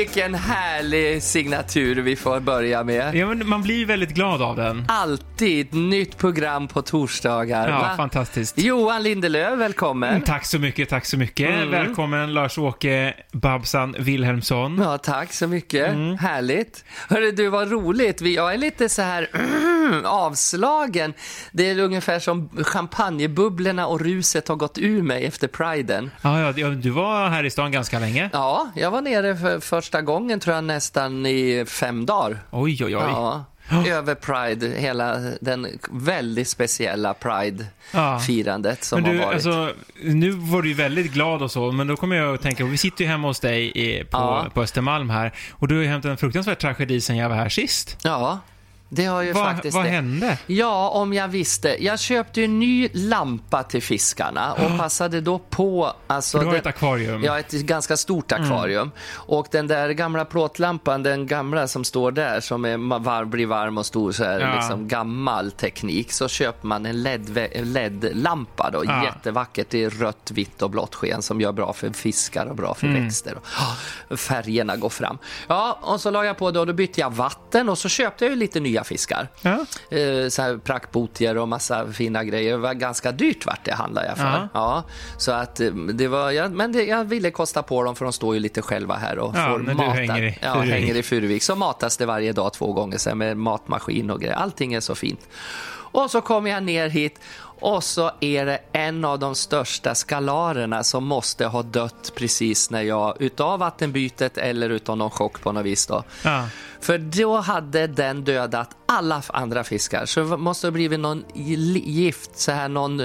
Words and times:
Vilken 0.00 0.34
härlig 0.34 1.22
signatur 1.22 1.96
vi 2.02 2.16
får 2.16 2.40
börja 2.40 2.84
med. 2.84 3.14
Ja, 3.14 3.26
men 3.26 3.48
man 3.48 3.62
blir 3.62 3.86
väldigt 3.86 4.10
glad 4.14 4.42
av 4.42 4.56
den. 4.56 4.84
Alltid 4.88 5.74
nytt 5.74 6.18
program 6.18 6.68
på 6.68 6.82
torsdagar. 6.82 7.68
Ja, 7.68 7.78
va? 7.78 7.92
fantastiskt. 7.96 8.58
Johan 8.58 9.02
Lindelöf, 9.02 9.58
välkommen. 9.58 10.08
Mm, 10.10 10.22
Tack 10.22 10.44
så 10.46 10.58
mycket, 10.58 10.88
tack 10.88 11.04
så 11.06 11.16
mycket. 11.16 11.50
Mm. 11.50 11.70
Välkommen 11.70 12.34
Lars-Åke 12.34 13.14
Babsan 13.32 13.96
Wilhelmsson. 13.98 14.78
Ja, 14.84 14.98
tack 14.98 15.32
så 15.32 15.46
mycket. 15.46 15.90
Mm. 15.90 16.18
Härligt. 16.18 16.84
Hörru 17.08 17.30
du, 17.32 17.48
vad 17.48 17.70
roligt. 17.70 18.20
Vi- 18.22 18.34
Jag 18.36 18.54
är 18.54 18.58
lite 18.58 18.88
så 18.88 19.02
här 19.02 19.28
avslagen. 20.04 21.14
Det 21.52 21.70
är 21.70 21.78
ungefär 21.78 22.18
som 22.18 22.48
champagnebubblorna 22.64 23.86
och 23.86 24.00
ruset 24.00 24.48
har 24.48 24.56
gått 24.56 24.78
ur 24.78 25.02
mig 25.02 25.24
efter 25.26 25.48
priden. 25.48 26.10
Ja, 26.22 26.52
ja, 26.56 26.68
du 26.68 26.90
var 26.90 27.28
här 27.28 27.44
i 27.44 27.50
stan 27.50 27.72
ganska 27.72 27.98
länge. 27.98 28.30
Ja, 28.32 28.70
jag 28.74 28.90
var 28.90 29.00
nere 29.02 29.36
för 29.36 29.60
första 29.90 30.02
gången 30.02 30.40
tror 30.40 30.54
jag 30.54 30.64
nästan 30.64 31.26
i 31.26 31.64
fem 31.68 32.06
dagar. 32.06 32.38
Oj, 32.50 32.84
oj, 32.84 32.96
oj. 32.96 33.02
Ja, 33.06 33.44
över 33.88 34.14
Pride, 34.14 34.66
hela 34.80 35.16
den 35.40 35.66
väldigt 35.90 36.48
speciella 36.48 37.14
Pride-firandet 37.14 38.84
som 38.84 39.02
Men 39.02 39.12
du, 39.12 39.18
har 39.18 39.24
varit. 39.26 39.34
alltså, 39.34 39.72
nu 40.02 40.30
var 40.30 40.62
du 40.62 40.68
ju 40.68 40.74
väldigt 40.74 41.12
glad 41.12 41.42
och 41.42 41.50
så, 41.50 41.72
men 41.72 41.86
då 41.86 41.96
kommer 41.96 42.16
jag 42.16 42.34
att 42.34 42.42
tänka, 42.42 42.64
vi 42.64 42.76
sitter 42.76 43.04
ju 43.04 43.10
hemma 43.10 43.28
hos 43.28 43.40
dig 43.40 43.72
i, 43.74 44.04
på, 44.04 44.08
Ja. 44.18 44.46
på 44.54 44.62
Östermalm 44.62 45.10
här, 45.10 45.32
och 45.52 45.68
du 45.68 45.74
har 45.76 45.82
ju 45.82 45.88
hämtat 45.88 46.10
en 46.10 46.16
fruktansvärd 46.16 46.58
tragedi 46.58 47.00
sen 47.00 47.16
jag 47.16 47.28
var 47.28 47.36
här 47.36 47.48
sist. 47.48 47.96
Ja, 48.02 48.38
det 48.92 49.04
har 49.04 49.22
ju 49.22 49.32
Vad, 49.32 49.44
faktiskt 49.44 49.74
vad 49.76 49.84
det. 49.84 49.90
hände? 49.90 50.38
Ja, 50.46 50.88
om 50.88 51.12
jag 51.12 51.28
visste. 51.28 51.84
Jag 51.84 51.98
köpte 52.00 52.40
ju 52.40 52.44
en 52.44 52.58
ny 52.58 52.88
lampa 52.92 53.62
till 53.62 53.82
fiskarna 53.82 54.52
och 54.52 54.78
passade 54.78 55.20
då 55.20 55.38
på... 55.38 55.92
Alltså, 56.06 56.38
du 56.38 56.44
har 56.44 56.52
den- 56.52 56.60
ett 56.60 56.66
akvarium. 56.66 57.22
Ja, 57.24 57.38
ett 57.38 57.50
ganska 57.52 57.96
stort 57.96 58.32
akvarium. 58.32 58.90
Och 59.12 59.46
den 59.50 59.66
där 59.66 59.88
gamla 59.90 60.24
plåtlampan, 60.24 61.02
den 61.02 61.26
gamla 61.26 61.68
som 61.68 61.84
står 61.84 62.12
där, 62.12 62.40
som 62.40 62.64
är 62.64 62.98
var, 62.98 63.24
blir 63.24 63.46
varm 63.46 63.78
och 63.78 63.86
stor, 63.86 64.12
så 64.12 64.24
här, 64.24 64.40
Ja. 64.40 64.54
liksom 64.56 64.88
gammal 64.88 65.50
teknik, 65.50 66.12
så 66.12 66.28
köper 66.28 66.66
man 66.66 66.86
en 66.86 67.02
LED 67.02 67.48
LED-lampa 67.62 68.70
då, 68.70 68.84
Ja. 68.84 69.04
jättevackert 69.04 69.74
i 69.74 69.88
rött, 69.88 70.30
vitt 70.30 70.62
och 70.62 70.70
blått 70.70 70.94
sken 70.94 71.22
som 71.22 71.40
gör 71.40 71.52
bra 71.52 71.72
för 71.72 71.90
fiskar 71.90 72.46
och 72.46 72.56
bra 72.56 72.74
för 72.74 72.86
växter. 72.88 73.34
Och, 73.36 73.44
ah, 74.10 74.16
färgerna 74.16 74.76
går 74.76 74.88
fram. 74.88 75.18
Ja, 75.48 75.78
och 75.82 76.00
så 76.00 76.10
la 76.10 76.24
jag 76.24 76.38
på 76.38 76.50
det 76.50 76.60
och 76.60 76.66
då 76.66 76.72
bytte 76.72 77.00
jag 77.00 77.10
vatten 77.10 77.68
och 77.68 77.78
så 77.78 77.88
köpte 77.88 78.24
jag 78.24 78.30
ju 78.30 78.36
lite 78.36 78.60
nya 78.60 78.79
fiskar. 78.84 79.28
Ja. 79.42 79.50
Eh, 79.96 80.28
så 80.28 80.42
här 80.42 80.58
prackbotier 80.64 81.38
och 81.38 81.48
massa 81.48 81.92
fina 81.92 82.24
grejer. 82.24 82.50
Det 82.52 82.58
var 82.58 82.74
ganska 82.74 83.12
dyrt 83.12 83.46
vart 83.46 83.64
det 83.64 83.72
handlade 83.74 84.06
jag 84.06 84.16
för. 84.16 84.24
Ja. 84.24 84.48
Ja. 84.54 84.84
så 85.18 85.32
att 85.32 85.60
eh, 85.60 85.70
det 85.72 86.08
var, 86.08 86.30
ja, 86.30 86.48
men 86.48 86.72
det, 86.72 86.84
jag 86.84 87.04
ville 87.04 87.30
kosta 87.30 87.62
på 87.62 87.82
dem 87.84 87.96
för 87.96 88.04
de 88.04 88.12
står 88.12 88.34
ju 88.34 88.40
lite 88.40 88.62
själva 88.62 88.94
här 88.94 89.18
och 89.18 89.32
Ja, 89.36 89.48
får 89.50 89.58
när 89.58 89.68
du 89.68 89.74
mata. 89.74 89.90
hänger 89.90 90.22
i 90.22 90.38
ja, 90.42 90.54
hänger 90.54 90.94
i 90.96 91.02
Furuvik. 91.02 91.42
Så 91.42 91.54
matas 91.56 91.96
det 91.96 92.06
varje 92.06 92.32
dag 92.32 92.52
två 92.52 92.72
gånger 92.72 92.98
sen 92.98 93.18
med 93.18 93.36
matmaskin 93.36 94.10
och 94.10 94.20
grejer. 94.20 94.34
Allting 94.34 94.74
är 94.74 94.80
så 94.80 94.94
fint. 94.94 95.28
Och 95.92 96.10
så 96.10 96.20
kommer 96.20 96.50
jag 96.50 96.62
ner 96.62 96.88
hit 96.88 97.20
och 97.42 97.84
så 97.84 98.10
är 98.20 98.46
det 98.46 98.58
en 98.72 99.04
av 99.04 99.18
de 99.18 99.34
största 99.34 99.94
skalarerna 99.94 100.84
som 100.84 101.04
måste 101.04 101.46
ha 101.46 101.62
dött 101.62 102.12
precis 102.14 102.70
när 102.70 102.82
jag, 102.82 103.16
utav 103.22 103.58
vattenbytet 103.58 104.38
eller 104.38 104.70
utav 104.70 104.96
någon 104.96 105.10
chock 105.10 105.40
på 105.40 105.52
något 105.52 105.64
vis 105.64 105.86
då. 105.86 106.02
Ja. 106.24 106.44
För 106.82 106.98
då 106.98 107.36
hade 107.36 107.86
den 107.86 108.24
dödat 108.24 108.76
alla 108.86 109.22
andra 109.28 109.64
fiskar. 109.64 110.06
Så 110.06 110.20
det 110.20 110.36
måste 110.36 110.66
ha 110.66 110.72
blivit 110.72 111.00
någon 111.00 111.24
gift, 111.34 112.38
så 112.38 112.52
här 112.52 112.68
någon 112.68 112.96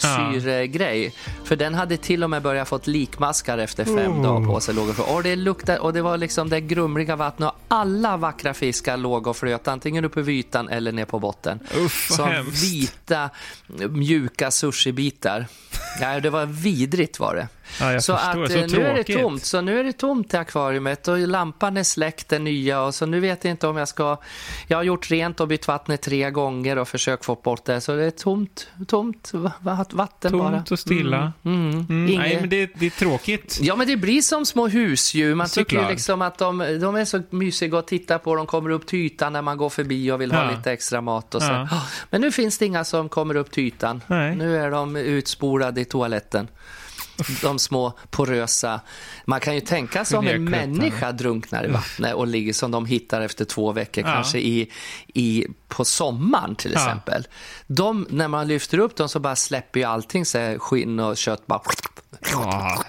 liksyregrej. 0.00 1.14
För 1.44 1.56
den 1.56 1.74
hade 1.74 1.96
till 1.96 2.24
och 2.24 2.30
med 2.30 2.42
börjat 2.42 2.68
fått 2.68 2.86
likmaskar 2.86 3.58
efter 3.58 3.84
fem 3.84 4.12
Oh. 4.12 4.22
dagar 4.22 4.46
på 4.46 4.60
sig. 4.60 4.74
Låg 4.74 4.88
och, 4.88 5.14
och 5.14 5.22
det 5.22 5.36
luktade, 5.36 5.78
och 5.78 5.92
det 5.92 6.02
var 6.02 6.16
liksom 6.16 6.48
det 6.48 6.60
grumliga 6.60 7.16
vattnet 7.16 7.48
och 7.48 7.56
alla 7.68 8.16
vackra 8.16 8.54
fiskar 8.54 8.96
låg 8.96 9.26
och 9.26 9.36
flöt 9.36 9.68
antingen 9.68 10.04
uppe 10.04 10.22
vid 10.22 10.34
ytan 10.38 10.68
eller 10.68 10.92
ner 10.92 11.04
på 11.04 11.18
botten. 11.18 11.58
Uff, 11.76 12.08
Som 12.10 12.28
hemskt. 12.28 12.62
vita, 12.64 13.30
mjuka 13.90 14.50
sushibitar. 14.50 15.46
Ja, 16.00 16.20
det 16.20 16.30
var 16.30 16.46
vidrigt 16.46 17.20
var 17.20 17.34
det. 17.34 17.48
Ja, 17.80 18.00
så 18.00 18.16
förstår. 18.16 18.44
att 18.44 18.50
Så 18.52 18.58
eh, 18.58 18.66
nu 18.68 18.86
är 18.86 18.94
det 18.94 19.04
tomt. 19.04 19.44
Så 19.44 19.60
nu 19.60 19.80
är 19.80 19.84
det 19.84 19.92
tomt 19.92 20.34
i 20.34 20.36
akvariet 20.36 21.08
och 21.08 21.18
lampan 21.18 21.76
är 21.76 21.82
släckt, 21.82 22.28
den 22.28 22.44
nya. 22.44 22.82
Och 22.82 22.94
så 22.94 23.06
nu 23.06 23.20
vet 23.20 23.44
jag 23.44 23.50
inte 23.50 23.66
om 23.66 23.76
jag 23.76 23.88
ska... 23.88 24.16
Jag 24.66 24.78
har 24.78 24.82
gjort 24.82 25.10
rent 25.10 25.40
och 25.40 25.48
bytt 25.48 25.68
vattnet 25.68 26.02
tre 26.02 26.30
gånger 26.30 26.78
och 26.78 26.88
försökt 26.88 27.24
få 27.24 27.34
bort 27.34 27.64
det. 27.64 27.80
Så 27.80 27.96
det 27.96 28.04
är 28.04 28.10
tomt, 28.10 28.68
tomt 28.88 29.30
va- 29.34 29.52
va- 29.60 29.84
vatten 29.92 30.38
bara. 30.38 30.50
Tomt 30.52 30.70
och 30.70 30.78
stilla. 30.78 31.32
Mm, 31.44 31.70
mm. 31.70 31.86
Mm, 31.90 32.04
Nej, 32.18 32.36
men 32.40 32.48
det, 32.48 32.70
det 32.74 32.86
är 32.86 32.90
tråkigt. 32.90 33.58
Ja, 33.62 33.76
men 33.76 33.86
det 33.86 33.96
blir 33.96 34.22
som 34.22 34.46
små 34.46 34.68
husdjur. 34.68 35.34
Man 35.34 35.48
tycker 35.48 35.76
Såklart. 35.76 35.90
liksom 35.90 36.22
att 36.22 36.38
de, 36.38 36.78
de 36.80 36.96
är 36.96 37.04
så 37.04 37.22
mysiga 37.30 37.78
att 37.78 37.86
titta 37.86 38.18
på. 38.18 38.36
De 38.36 38.46
kommer 38.46 38.70
upp 38.70 38.86
till 38.86 38.98
ytan 38.98 39.32
när 39.32 39.42
man 39.42 39.56
går 39.56 39.68
förbi 39.70 40.10
och 40.10 40.20
vill 40.20 40.32
ha 40.32 40.44
Ja. 40.44 40.50
lite 40.56 40.72
extra 40.72 41.00
mat. 41.00 41.34
Och 41.34 41.42
så. 41.42 41.48
Ja. 41.70 41.82
Men 42.10 42.20
nu 42.20 42.32
finns 42.32 42.58
det 42.58 42.66
inga 42.66 42.84
som 42.84 43.08
kommer 43.08 43.34
upp 43.36 43.50
till 43.50 43.64
ytan. 43.64 44.02
Nej. 44.06 44.36
Nu 44.36 44.56
är 44.56 44.70
de 44.70 44.96
utspolade 44.96 45.80
i 45.80 45.84
toaletten. 45.84 46.48
De 47.42 47.58
små 47.58 47.92
porösa. 48.10 48.80
Man 49.24 49.40
kan 49.40 49.54
ju 49.54 49.60
tänka 49.60 50.04
sig 50.04 50.18
om 50.18 50.26
en 50.26 50.44
människa 50.44 51.12
drunknar 51.12 51.64
i 51.64 51.68
vattnet 51.68 52.14
och 52.14 52.26
ligger 52.26 52.52
som 52.52 52.70
de 52.70 52.86
hittar 52.86 53.20
efter 53.20 53.44
två 53.44 53.72
veckor, 53.72 54.04
Ja. 54.06 54.12
kanske 54.14 54.38
i, 54.38 54.70
i, 55.14 55.46
på 55.76 55.84
sommaren 55.84 56.54
till 56.54 56.72
Ja. 56.72 56.78
exempel. 56.80 57.26
De, 57.66 58.06
när 58.10 58.28
man 58.28 58.48
lyfter 58.48 58.78
upp 58.78 58.96
dem 58.96 59.08
så 59.08 59.20
bara 59.20 59.36
släpper 59.36 59.80
ju 59.80 59.86
allting, 59.86 60.26
så 60.26 60.56
skinn 60.60 61.00
och 61.00 61.16
kött 61.16 61.46
bara 61.46 61.60
Ja. 62.32 62.82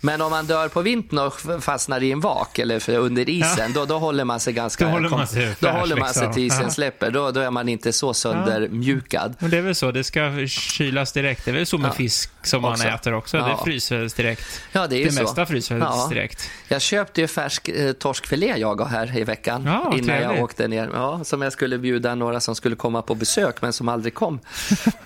men 0.00 0.20
om 0.20 0.30
man 0.30 0.46
dör 0.46 0.68
på 0.68 0.80
vintern 0.82 1.18
och 1.18 1.62
fastnar 1.64 2.02
i 2.02 2.12
en 2.12 2.20
vak 2.20 2.58
eller 2.58 2.90
under 2.90 3.28
isen, 3.30 3.72
då, 3.72 3.84
då 3.84 3.98
håller 3.98 4.24
man 4.24 4.40
sig 4.40 4.52
ganska... 4.52 4.84
Då 4.84 4.90
håller 4.90 5.08
man 5.08 5.26
sig 5.26 5.54
Då 5.60 5.68
håller 5.68 5.96
man 5.96 6.08
sig 6.14 6.20
liksom. 6.22 6.34
till 6.34 6.42
isen 6.42 6.62
Ja. 6.62 6.70
släpper. 6.70 7.10
Då, 7.10 7.30
då 7.30 7.40
är 7.40 7.50
man 7.50 7.68
inte 7.68 7.92
så 7.92 8.14
söndermjukad. 8.14 9.34
Men 9.38 9.50
det 9.50 9.58
är 9.58 9.62
väl 9.62 9.74
så, 9.74 9.90
det 9.90 10.04
ska 10.04 10.46
kylas 10.46 11.12
direkt. 11.12 11.44
Det 11.44 11.50
är 11.50 11.54
väl 11.54 11.66
så 11.66 11.78
med 11.78 11.88
Ja. 11.88 11.92
fisk 11.94 12.30
som 12.46 12.62
man 12.62 12.72
Också. 12.72 12.88
äter 12.88 13.14
också. 13.14 13.36
Ja. 13.36 13.46
Det 13.48 13.64
fryses 13.64 14.14
direkt. 14.14 14.60
Ja, 14.72 14.86
det 14.86 14.96
är 14.96 15.04
det 15.04 15.12
så. 15.12 15.22
mesta 15.22 15.46
fryses 15.46 15.78
Ja. 15.80 16.06
direkt. 16.10 16.50
Jag 16.68 16.82
köpte 16.82 17.20
ju 17.20 17.28
färsk 17.28 17.68
eh, 17.68 17.92
torskfilé 17.92 18.54
jag 18.56 18.80
har 18.80 18.86
här 18.88 19.18
i 19.18 19.24
veckan 19.24 19.62
Ja, 19.66 19.72
innan 19.72 19.90
trevligt. 20.06 20.22
jag 20.36 20.42
åkte 20.44 20.68
ner. 20.68 20.90
Ja, 20.94 21.24
som 21.24 21.42
jag 21.42 21.52
skulle 21.52 21.78
bjuda 21.82 22.14
några 22.14 22.40
som 22.40 22.54
skulle 22.54 22.76
komma 22.76 23.02
på 23.02 23.14
besök 23.14 23.62
men 23.62 23.72
som 23.72 23.88
aldrig 23.88 24.14
kom. 24.14 24.38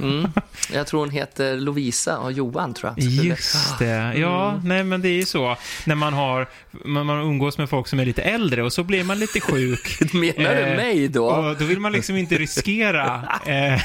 Mm. 0.01 0.31
Jag 0.73 0.87
tror 0.87 1.01
hon 1.01 1.11
heter 1.11 1.57
Lovisa 1.57 2.19
och 2.19 2.33
Johan 2.33 2.75
tror 2.75 2.93
jag. 2.97 3.05
Just 3.09 3.79
det. 3.79 4.15
Ja, 4.17 4.47
Mm. 4.51 4.61
nej 4.69 4.85
men 4.85 5.03
det 5.03 5.09
är 5.09 5.13
ju 5.13 5.25
så. 5.25 5.57
När 5.85 5.95
man 5.95 6.13
har, 6.13 6.47
man, 6.85 7.07
man 7.07 7.21
umgås 7.21 7.59
med 7.59 7.71
folk 7.71 7.89
som 7.89 8.01
är 8.01 8.05
lite 8.05 8.23
äldre 8.23 8.63
och 8.63 8.73
så 8.73 8.85
blir 8.85 9.05
man 9.05 9.19
lite 9.19 9.41
sjuk. 9.41 9.99
Menar 10.15 10.55
du 10.55 10.61
Eh, 10.67 10.77
mig 10.77 11.09
då? 11.09 11.27
Och 11.27 11.57
då 11.57 11.65
vill 11.65 11.81
man 11.81 11.93
liksom 11.93 12.17
inte 12.17 12.35
riskera 12.39 13.29
eh, 13.47 13.81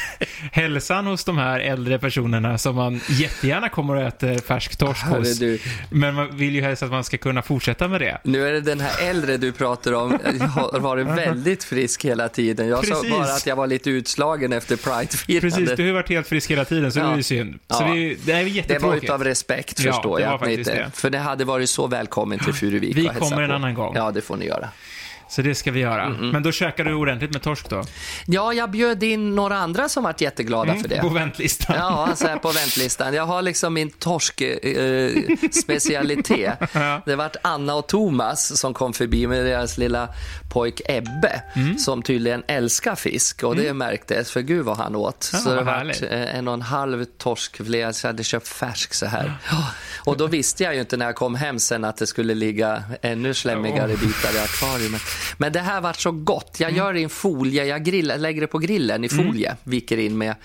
hälsan 0.52 1.06
hos 1.06 1.23
de 1.23 1.38
här 1.38 1.59
äldre 1.59 2.00
personerna 2.00 2.58
som 2.58 2.75
man 2.75 3.02
jättegärna 3.09 3.69
kommer 3.69 3.96
och 3.96 4.02
äter 4.02 4.38
färsk 4.38 4.78
torsk 4.78 5.06
hos. 5.06 5.40
du, 5.40 5.59
Men 5.90 6.16
man 6.16 6.38
vill 6.38 6.56
ju 6.56 6.62
helst 6.62 6.84
att 6.84 6.91
man 6.91 7.03
ska 7.03 7.18
kunna 7.18 7.41
fortsätta 7.41 7.88
med 7.88 8.02
det. 8.02 8.18
Nu 8.23 8.47
är 8.47 8.53
det 8.53 8.62
den 8.62 8.79
här 8.79 9.09
äldre 9.09 9.38
du 9.38 9.52
pratar 9.52 9.94
om. 9.94 10.18
Jag 10.40 10.47
har 10.47 10.79
varit 10.79 11.08
väldigt 11.08 11.64
frisk 11.64 12.05
hela 12.05 12.29
tiden. 12.29 12.67
Jag 12.67 12.80
sa 12.83 12.93
Precis. 12.95 13.11
bara 13.11 13.23
att 13.33 13.45
jag 13.45 13.55
var 13.55 13.67
lite 13.67 13.89
utslagen 13.89 14.53
efter 14.53 14.75
Precis, 14.75 14.85
Pride-firandet. 15.28 15.78
du 15.78 15.85
har 15.87 15.93
varit 15.93 16.09
helt 16.09 16.28
frisk 16.28 16.51
hela 16.51 16.66
tiden, 16.66 16.91
så 16.91 16.99
Ja. 16.99 17.03
det 17.05 17.11
är 17.11 17.17
ju 17.17 17.23
synd. 17.23 17.59
Så 17.69 17.83
Ja. 17.83 17.93
det, 17.93 17.93
det 17.93 17.97
är 17.97 18.01
ju 18.05 18.16
Det 18.25 18.33
var 18.33 18.39
jättetråkigt. 18.49 19.03
utav 19.03 19.23
respekt 19.23 19.79
Ja, 19.79 19.93
förstår 19.93 20.17
det 20.17 20.23
jag. 20.23 20.51
inte, 20.51 20.73
det. 20.73 20.91
För 20.93 21.09
det 21.09 21.17
hade 21.19 21.45
varit 21.45 21.69
så 21.69 21.87
välkommen 21.87 22.39
till 22.39 22.53
Furuvik 22.53 22.97
Vi 22.97 23.07
kommer 23.19 23.41
en 23.41 23.51
annan 23.51 23.73
gång. 23.73 23.95
Ja, 23.95 24.11
det 24.11 24.22
får 24.22 24.37
ni 24.37 24.45
göra. 24.45 24.69
Så 25.31 25.41
det 25.41 25.55
ska 25.55 25.72
vi 25.72 25.79
göra. 25.79 26.09
Men 26.09 26.43
då 26.43 26.51
käkar 26.51 26.83
du 26.85 26.93
ordentligt 26.93 27.33
med 27.33 27.41
torsk 27.41 27.69
då? 27.69 27.83
Ja, 28.25 28.53
jag 28.53 28.72
bjöd 28.72 29.03
in 29.03 29.35
några 29.35 29.57
andra 29.57 29.89
som 29.89 30.03
varit 30.03 30.22
jätteglada 30.22 30.75
för 30.75 30.87
det. 30.87 31.01
På 31.01 31.09
väntlistan. 31.09 31.75
Ja, 31.79 32.09
så 32.16 32.28
här 32.28 32.37
på 32.37 32.51
väntlistan. 32.51 33.13
Jag 33.13 33.25
har 33.25 33.41
liksom 33.41 33.73
min 33.73 33.89
torsk-specialitet. 33.89 36.57
Ja. 36.73 37.01
Det 37.05 37.16
vart 37.16 37.35
Anna 37.41 37.75
och 37.75 37.87
Thomas 37.87 38.59
som 38.59 38.73
kom 38.73 38.93
förbi 38.93 39.28
med 39.28 39.45
deras 39.45 39.78
lilla 39.78 40.07
pojk 40.53 40.81
Ebbe, 40.85 41.41
Mm. 41.55 41.77
som 41.77 42.01
tydligen 42.03 42.43
älskar 42.47 42.95
fisk. 42.95 43.43
Och 43.43 43.55
det 43.55 43.73
märktes, 43.73 44.31
för 44.31 44.41
gud 44.41 44.66
vad 44.66 44.77
han 44.77 44.95
åt. 44.95 45.29
Ja, 45.34 45.39
så 45.39 45.55
det 45.55 45.63
vart 45.63 46.01
eh, 46.01 46.35
en 46.35 46.47
och 46.47 46.53
en 46.53 46.61
halv 46.61 47.05
torskfilé, 47.05 47.93
så 47.93 48.07
jag 48.07 48.13
hade 48.13 48.23
köpt 48.23 48.47
färsk 48.47 48.93
så 48.93 49.05
här. 49.05 49.34
Ja. 49.51 49.67
Och 50.03 50.17
då 50.17 50.27
visste 50.27 50.63
jag 50.63 50.73
ju 50.73 50.79
inte 50.79 50.97
när 50.97 51.05
jag 51.05 51.16
kom 51.16 51.35
hem 51.35 51.59
sen 51.59 51.85
att 51.85 51.97
det 51.97 52.07
skulle 52.07 52.34
ligga 52.35 52.84
ännu 53.01 53.34
slemmigare 53.34 53.87
bitar 53.87 54.35
i 54.35 54.39
akvariet. 54.39 55.01
Men 55.38 55.52
det 55.52 55.59
här 55.59 55.82
var 55.82 55.94
så 55.94 56.12
gott. 56.12 56.56
Jag 56.59 56.72
gör 56.72 56.94
det 56.94 57.00
i 57.00 57.03
en 57.03 57.09
folie, 57.09 57.66
jag 57.66 57.84
grillar, 57.84 58.18
lägger 58.18 58.41
det 58.41 58.47
på 58.47 58.58
grillen 58.58 59.03
i 59.03 59.09
folie, 59.09 59.56
viker 59.64 59.97
in 59.97 60.18
med, 60.18 60.35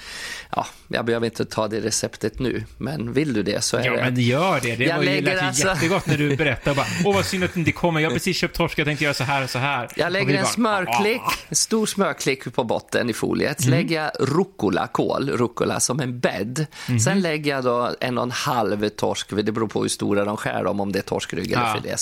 ja, 0.51 0.67
jag 0.89 1.05
behöver 1.05 1.27
inte 1.27 1.45
ta 1.45 1.69
det 1.69 1.81
receptet 1.81 2.39
nu, 2.39 2.65
men 2.79 3.13
vill 3.13 3.33
du 3.33 3.43
det 3.43 3.65
så 3.65 3.77
är 3.77 3.85
Ja, 3.85 3.93
det... 3.93 4.03
men 4.03 4.17
gör 4.21 4.61
det. 4.61 4.77
Det 4.77 4.85
Jag 4.85 4.97
var 4.97 5.03
ju, 5.05 5.21
lät 5.21 5.43
alltså- 5.43 5.69
jättegott 5.69 6.07
när 6.07 6.17
du 6.19 6.37
berättade. 6.37 6.77
Bara, 6.77 6.87
Åh, 7.05 7.15
vad 7.15 7.25
synd 7.25 7.45
att 7.45 7.55
det 7.55 7.61
inte 7.61 7.73
kommer. 7.73 8.01
Jag 8.01 8.11
har 8.11 8.15
precis 8.15 8.37
köpt 8.37 8.57
torsk, 8.57 8.79
jag 8.79 8.87
tänkte 8.87 9.05
göra 9.05 9.15
så 9.15 9.25
här 9.25 9.45
och 9.45 9.51
så 9.51 9.59
här. 9.59 9.89
Jag 9.97 10.13
lägger 10.13 10.35
en 10.35 10.43
bara, 10.43 10.47
smörklick, 10.47 11.21
"Ah." 11.25 11.33
en 11.49 11.57
stor 11.57 11.87
smörklick 11.87 12.55
på 12.55 12.65
botten 12.65 13.11
i 13.11 13.13
foliet. 13.13 13.63
Så 13.63 13.71
lägger 13.71 14.03
jag 14.03 14.11
rucola, 14.29 14.87
kål, 14.87 15.31
rucola 15.31 15.81
som 15.81 16.01
en 16.01 16.21
bädd. 16.21 16.67
Sen 17.05 17.21
lägger 17.21 17.51
jag 17.51 17.65
då 17.65 17.91
en 18.01 18.19
och 18.19 18.25
en 18.25 18.31
halv 18.31 18.89
torsk, 18.89 19.29
det 19.43 19.53
beror 19.53 19.69
på 19.69 19.83
hur 19.83 19.89
stora 19.89 20.25
de 20.25 20.37
skär 20.37 20.65
dem, 20.65 20.81
om 20.81 20.93
det 20.93 20.99
är 20.99 21.03
torskrygg 21.03 21.53
eller 21.53 21.63
Ja. 21.63 21.77
filé. 21.83 21.95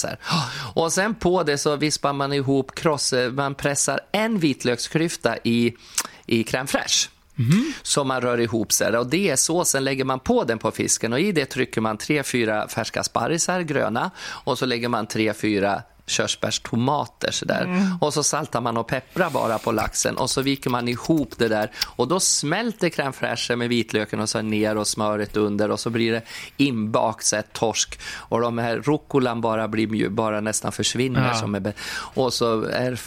Och 0.74 0.92
sen 0.92 1.14
på 1.14 1.42
det 1.42 1.58
så 1.58 1.76
vispar 1.76 2.12
man 2.12 2.32
ihop, 2.32 2.63
kross, 2.72 3.14
man 3.32 3.54
pressar 3.54 4.00
en 4.12 4.38
vitlöksklyfta 4.38 5.36
i, 5.44 5.74
i 6.26 6.42
crème 6.42 6.66
fraîche. 6.66 7.08
Som 7.82 8.08
man 8.08 8.20
rör 8.20 8.40
ihop 8.40 8.72
sig. 8.72 8.96
Och 8.96 9.06
det 9.06 9.30
är 9.30 9.36
såsen, 9.36 9.84
lägger 9.84 10.04
man 10.04 10.20
på 10.20 10.44
den 10.44 10.58
på 10.58 10.70
fisken 10.70 11.12
och 11.12 11.20
i 11.20 11.32
det 11.32 11.46
trycker 11.46 11.80
man 11.80 11.96
tre 11.96 12.22
fyra 12.22 12.68
färska 12.68 13.02
sparrisar, 13.02 13.60
gröna, 13.60 14.10
och 14.44 14.58
så 14.58 14.66
lägger 14.66 14.88
man 14.88 15.06
tre 15.06 15.34
fyra 15.34 15.82
körsbärstomater 16.06 17.30
sådär. 17.30 17.88
Och 18.00 18.14
så 18.14 18.22
saltar 18.22 18.60
man 18.60 18.76
och 18.76 18.86
pepprar 18.88 19.30
bara 19.30 19.58
på 19.58 19.72
laxen 19.72 20.16
och 20.16 20.30
så 20.30 20.42
viker 20.42 20.70
man 20.70 20.88
ihop 20.88 21.34
det 21.38 21.48
där 21.48 21.70
och 21.96 22.08
då 22.08 22.20
smälter 22.20 22.88
crème 22.88 23.56
med 23.56 23.68
vitlöken 23.68 24.20
och 24.20 24.28
så 24.28 24.42
ner 24.42 24.76
och 24.76 24.86
smöret 24.86 25.36
under 25.36 25.70
och 25.70 25.80
så 25.80 25.90
blir 25.90 26.12
det 26.12 26.22
inbakt 26.56 27.24
så 27.26 27.36
här 27.36 27.44
torsk 27.52 28.00
och 28.16 28.40
de 28.40 28.58
här 28.58 28.76
rucolan 28.76 29.40
bara 29.40 29.68
blir 29.68 30.08
bara 30.08 30.40
nästan 30.40 30.72
försvinner 30.72 31.28
Ja. 31.28 31.34
som 31.34 31.54
är 31.54 31.72
och 32.14 32.32
så 32.32 32.62
är 32.62 33.00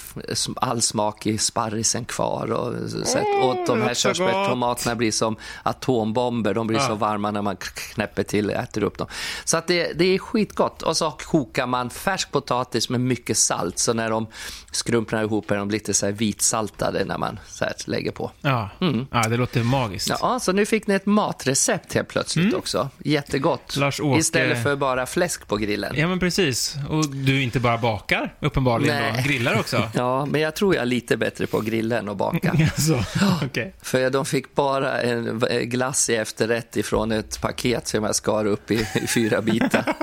all 0.55 0.81
smak 0.81 1.25
i 1.27 1.37
sparrisen 1.37 2.05
kvar 2.05 2.51
och, 2.51 2.73
så, 3.05 3.19
Åh, 3.41 3.49
och 3.49 3.67
de 3.67 3.81
här 3.81 3.93
körsbärstomaterna 3.93 4.95
blir 4.95 5.11
som 5.11 5.35
atombomber, 5.63 6.53
de 6.53 6.67
blir 6.67 6.77
Ja. 6.79 6.87
så 6.87 6.95
varma 6.95 7.31
när 7.31 7.41
man 7.41 7.55
knäpper 7.55 8.23
till 8.23 8.49
och 8.49 8.55
äter 8.55 8.83
upp 8.83 8.97
dem. 8.97 9.07
Så 9.45 9.57
att 9.57 9.67
det, 9.67 9.93
det 9.95 10.05
är 10.05 10.17
skitgott. 10.19 10.81
Och 10.81 10.97
så 10.97 11.11
kokar 11.11 11.67
man 11.67 11.89
färsk 11.89 12.31
potatis 12.31 12.86
med 12.89 13.01
mycket 13.01 13.37
salt, 13.37 13.79
så 13.79 13.93
när 13.93 14.09
de 14.09 14.27
skrumpnar 14.71 15.23
ihop 15.23 15.51
är 15.51 15.57
de 15.57 15.69
lite 15.69 15.93
så 15.93 16.05
här 16.05 16.13
vitsaltade 16.13 17.05
när 17.05 17.17
man 17.17 17.39
så 17.47 17.65
här 17.65 17.73
lägger 17.85 18.11
på. 18.11 18.31
Ja. 18.41 18.69
ja, 19.11 19.27
det 19.29 19.37
låter 19.37 19.63
magiskt. 19.63 20.09
Ja, 20.21 20.39
så 20.39 20.51
nu 20.51 20.65
fick 20.65 20.87
ni 20.87 20.95
ett 20.95 21.05
matrecept 21.05 21.93
helt 21.93 22.07
plötsligt 22.07 22.53
också. 22.53 22.89
Jättegott. 23.03 23.75
Mm. 23.75 23.87
Lars-Åke- 23.89 24.19
Istället 24.19 24.63
för 24.63 24.75
bara 24.75 25.05
fläsk 25.05 25.47
på 25.47 25.57
grillen. 25.57 25.93
Ja, 25.97 26.07
men 26.07 26.19
precis. 26.19 26.75
Och 26.89 27.09
du 27.09 27.41
inte 27.43 27.59
bara 27.59 27.77
bakar, 27.77 28.33
uppenbarligen 28.39 28.95
Nej. 28.95 29.13
då. 29.23 29.29
Grillar 29.29 29.59
också. 29.59 29.89
Ja, 29.93 30.25
men 30.25 30.41
jag 30.41 30.55
tror 30.55 30.75
jag 30.75 30.81
är 30.81 30.85
lite 30.85 31.17
bättre 31.17 31.47
på 31.47 31.59
grillen 31.59 32.09
och 32.09 32.17
baka. 32.17 32.69
så, 32.77 33.03
okej. 33.45 33.75
För 33.81 34.09
de 34.09 34.25
fick 34.25 34.55
bara 34.55 35.01
en 35.01 35.39
glass 35.69 36.09
i 36.09 36.15
efterrätt 36.15 36.77
ifrån 36.77 37.11
ett 37.11 37.41
paket 37.41 37.87
som 37.87 38.03
jag 38.03 38.15
skar 38.15 38.45
upp 38.45 38.71
i, 38.71 38.87
i 38.95 39.07
fyra 39.07 39.41
bitar. 39.41 39.93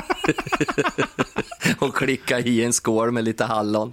och 1.78 1.96
klicka 1.96 2.38
i 2.40 2.64
en 2.64 2.72
skål 2.72 3.10
med 3.10 3.24
lite 3.24 3.44
hallon. 3.44 3.92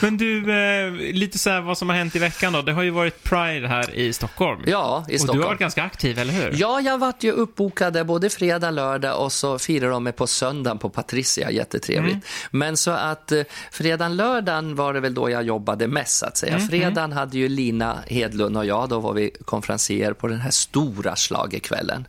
Men 0.00 0.16
du, 0.16 0.52
eh, 0.52 0.92
lite 1.14 1.38
så 1.38 1.50
här 1.50 1.60
vad 1.60 1.78
som 1.78 1.88
har 1.88 1.96
hänt 1.96 2.16
i 2.16 2.18
veckan 2.18 2.52
då. 2.52 2.62
Det 2.62 2.72
har 2.72 2.82
ju 2.82 2.90
varit 2.90 3.22
Pride 3.24 3.68
här 3.68 3.94
i 3.94 4.12
Stockholm. 4.12 4.62
Ja, 4.66 5.04
i 5.08 5.16
Och 5.16 5.20
Stockholm. 5.20 5.38
du 5.38 5.44
har 5.44 5.50
varit 5.50 5.60
ganska 5.60 5.82
aktiv, 5.82 6.18
eller 6.18 6.32
hur? 6.32 6.54
Ja, 6.56 6.80
jag 6.80 6.98
vart 6.98 7.22
ju 7.22 7.30
uppbokade 7.30 8.04
både 8.04 8.30
fredag, 8.30 8.70
lördag 8.70 9.20
och 9.20 9.32
så 9.32 9.58
firade 9.58 9.92
de 9.92 10.04
mig 10.04 10.12
på 10.12 10.26
söndagen 10.26 10.78
på 10.78 10.88
Patricia, 10.90 11.50
jättetrevligt. 11.50 12.12
Mm. 12.12 12.24
Men 12.50 12.76
så 12.76 12.90
att 12.90 13.32
eh, 13.32 13.42
fredagen, 13.72 14.16
lördagen 14.16 14.74
var 14.74 14.94
det 14.94 15.00
väl 15.00 15.14
då 15.14 15.30
jag 15.30 15.42
jobbade 15.42 15.88
mest 15.88 16.18
så 16.18 16.26
att 16.26 16.36
säga. 16.36 16.54
Mm, 16.54 16.68
Fredagen 16.68 17.12
hade 17.12 17.38
ju 17.38 17.48
Lina 17.48 17.98
Hedlund 18.06 18.56
och 18.56 18.66
jag, 18.66 18.88
då 18.88 19.00
var 19.00 19.12
vi 19.12 19.30
konferenser 19.44 20.12
på 20.12 20.28
den 20.28 20.40
här 20.40 20.50
stora 20.50 21.16
schlagerkvällen. 21.16 22.06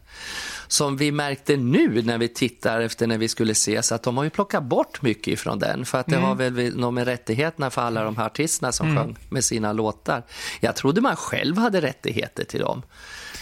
Som 0.75 0.97
vi 0.97 1.11
märkte 1.11 1.57
nu 1.57 2.01
när 2.01 2.17
vi 2.17 2.27
tittar 2.27 2.81
efter 2.81 3.07
när 3.07 3.17
vi 3.17 3.27
skulle 3.27 3.51
ses 3.51 3.91
att 3.91 4.03
de 4.03 4.17
har 4.17 4.23
ju 4.23 4.29
plockat 4.29 4.63
bort 4.63 5.01
mycket 5.01 5.27
ifrån 5.27 5.59
den. 5.59 5.85
För 5.85 5.97
att 5.99 6.05
det 6.05 6.15
Mm. 6.15 6.27
har 6.27 6.35
väl 6.35 6.77
något 6.77 6.93
med 6.93 7.05
rättigheterna 7.07 7.69
för 7.69 7.81
alla 7.81 8.03
de 8.03 8.17
här 8.17 8.25
artisterna 8.25 8.71
som 8.71 8.95
sjöng 8.97 9.17
med 9.29 9.43
sina 9.43 9.73
låtar. 9.73 10.23
Jag 10.59 10.75
trodde 10.75 11.01
man 11.01 11.15
själv 11.15 11.57
hade 11.57 11.81
rättigheter 11.81 12.43
till 12.43 12.59
dem. 12.59 12.81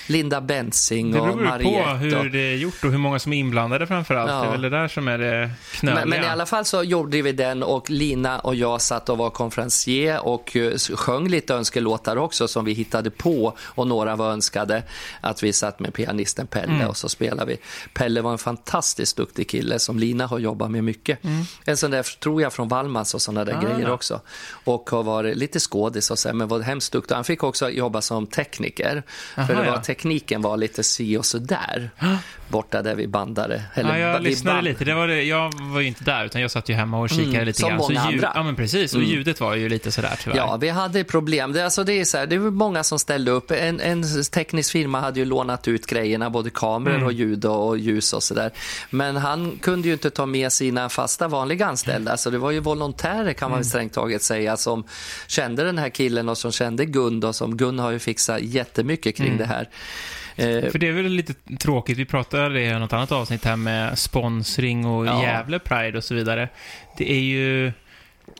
Linda 0.07 0.41
Bensing 0.41 1.11
Det 1.11 1.19
och 1.19 1.25
beror 1.27 1.39
ju 1.41 1.45
på 1.47 1.71
Mariette. 1.71 2.15
hur 2.17 2.29
det 2.29 2.39
är 2.39 2.55
gjort 2.55 2.83
och 2.83 2.91
hur 2.91 2.97
många 2.97 3.19
som 3.19 3.33
är 3.33 3.37
inblandade 3.37 3.87
framför 3.87 4.15
allt. 4.15 4.31
Ja. 4.31 4.41
Det 4.41 4.47
är 4.47 4.51
väl 4.51 4.61
det 4.61 4.69
där 4.69 4.87
som 4.87 5.07
är 5.07 5.17
det 5.17 5.49
knöliga. 5.71 5.99
Men, 5.99 6.09
men 6.09 6.23
i 6.23 6.27
alla 6.27 6.45
fall 6.45 6.65
så 6.65 6.83
gjorde 6.83 7.21
vi 7.21 7.31
den 7.31 7.63
och 7.63 7.89
Lina 7.89 8.39
och 8.39 8.55
jag 8.55 8.81
satt 8.81 9.09
och 9.09 9.17
var 9.17 9.29
konferencier 9.29 10.25
och 10.25 10.55
eh, 10.55 10.77
sjöng 10.77 11.27
lite 11.27 11.53
önskelåtar 11.53 12.17
också 12.17 12.47
som 12.47 12.65
vi 12.65 12.73
hittade 12.73 13.09
på 13.09 13.57
och 13.59 13.87
några 13.87 14.15
var 14.15 14.31
önskade 14.31 14.83
att 15.21 15.43
vi 15.43 15.53
satt 15.53 15.79
med 15.79 15.93
pianisten 15.93 16.47
Pelle 16.47 16.73
Mm. 16.73 16.87
och 16.87 16.97
så 16.97 17.09
spelade 17.09 17.45
vi. 17.51 17.57
Pelle 17.93 18.21
var 18.21 18.31
en 18.31 18.37
fantastiskt 18.37 19.17
duktig 19.17 19.49
kille 19.49 19.79
som 19.79 19.99
Lina 19.99 20.27
har 20.27 20.39
jobbat 20.39 20.71
med 20.71 20.83
mycket. 20.83 21.19
En 21.65 21.77
sån 21.77 21.91
där, 21.91 22.03
tror 22.19 22.41
jag, 22.41 22.53
från 22.53 22.67
Valmans 22.67 23.13
och 23.13 23.21
sådana 23.21 23.45
där 23.45 23.53
Mm. 23.53 23.65
Ah. 23.65 23.69
grejer 23.75 23.89
också. 23.91 24.21
Och 24.63 24.89
har 24.89 25.03
varit 25.03 25.37
lite 25.37 25.59
skådis 25.59 26.11
och 26.11 26.19
så, 26.19 26.33
men 26.33 26.47
var 26.47 26.59
hemskt 26.59 26.91
duktig. 26.93 27.15
Han 27.15 27.23
fick 27.23 27.43
också 27.43 27.69
jobba 27.69 28.01
som 28.01 28.27
tekniker. 28.27 29.03
Aha, 29.37 29.47
för 29.47 29.53
det 29.53 29.59
var, 29.59 29.65
ja 29.67 29.81
tekniken 29.93 30.41
var 30.41 30.57
lite 30.57 30.83
si 30.83 31.17
och 31.17 31.25
så 31.25 31.37
där 31.37 31.89
borta 32.53 32.81
där 32.81 32.95
vi 32.95 33.07
bandade. 33.07 33.63
Ja, 33.75 33.97
jag 33.97 34.19
vi 34.19 34.23
lyssnade 34.23 34.57
band- 34.57 34.63
lite. 34.65 34.85
Det 34.85 34.93
var 34.93 35.07
det, 35.07 35.23
jag 35.23 35.53
var 35.59 35.81
ju 35.81 35.87
inte 35.87 36.03
där, 36.03 36.25
utan 36.25 36.41
jag 36.41 36.51
satt 36.51 36.69
ju 36.69 36.73
hemma 36.73 36.99
och 36.99 37.09
kikade 37.09 37.29
Mm, 37.29 37.45
lite 37.45 37.59
som 37.59 37.69
grann. 37.69 37.77
många 37.77 37.95
så 38.01 38.07
andra. 38.07 38.27
Mm. 38.27 38.31
Ja, 38.35 38.43
men 38.43 38.55
precis. 38.55 38.93
Och 38.95 39.03
ljudet 39.03 39.39
var 39.39 39.55
ju 39.55 39.69
lite 39.69 39.91
sådär 39.91 40.15
tyvärr. 40.23 40.37
Ja, 40.37 40.57
vi 40.61 40.69
hade 40.69 41.03
problem. 41.03 41.51
Det, 41.53 41.63
alltså 41.65 41.83
det, 41.83 41.93
är 41.93 42.05
så 42.05 42.17
här, 42.17 42.25
det 42.27 42.37
var 42.37 42.51
många 42.51 42.83
som 42.83 42.99
ställde 42.99 43.31
upp. 43.31 43.51
En, 43.51 43.79
en 43.79 44.03
teknisk 44.31 44.71
firma 44.71 44.99
hade 44.99 45.19
ju 45.19 45.25
lånat 45.25 45.67
ut 45.67 45.85
grejerna, 45.87 46.29
både 46.29 46.49
kameror 46.49 46.93
Mm. 46.95 47.05
och 47.05 47.13
ljud 47.13 47.45
och, 47.45 47.77
ljus 47.77 48.13
och 48.13 48.23
sådär. 48.23 48.51
Men 48.89 49.15
han 49.17 49.59
kunde 49.61 49.87
ju 49.87 49.93
inte 49.93 50.09
ta 50.09 50.25
med 50.25 50.51
sina 50.51 50.89
fasta 50.89 51.27
vanliga 51.27 51.65
anställda, 51.65 52.17
så 52.17 52.29
det 52.29 52.37
var 52.37 52.51
ju 52.51 52.59
volontärer 52.59 53.33
kan 53.33 53.49
man 53.49 53.57
Mm. 53.57 53.63
strängt 53.63 53.93
taget 53.93 54.21
säga, 54.23 54.57
som 54.57 54.83
kände 55.27 55.63
den 55.63 55.77
här 55.77 55.89
killen 55.89 56.29
och 56.29 56.37
som 56.37 56.51
kände 56.51 56.85
Gun 56.85 57.23
och 57.23 57.35
som 57.35 57.57
Gun 57.57 57.79
har 57.79 57.91
ju 57.91 57.99
fixat 57.99 58.41
jättemycket 58.41 59.19
Mm. 59.19 59.29
kring 59.29 59.37
det 59.37 59.45
här. 59.45 59.69
Eh, 60.35 60.71
För 60.71 60.77
det 60.79 60.87
är 60.87 60.91
väl 60.91 61.05
lite 61.11 61.33
tråkigt, 61.59 61.97
vi 61.97 62.05
pratade 62.05 62.61
i 62.61 62.79
något 62.79 62.93
annat 62.93 63.11
avsnitt 63.11 63.45
här 63.45 63.55
med 63.55 63.99
sponsring 63.99 64.85
och 64.85 65.05
Ja. 65.07 65.23
Gävle 65.23 65.59
Pride 65.59 65.97
och 65.97 66.03
så 66.03 66.15
vidare. 66.15 66.49
Det 66.97 67.11
är 67.11 67.19
ju... 67.19 67.71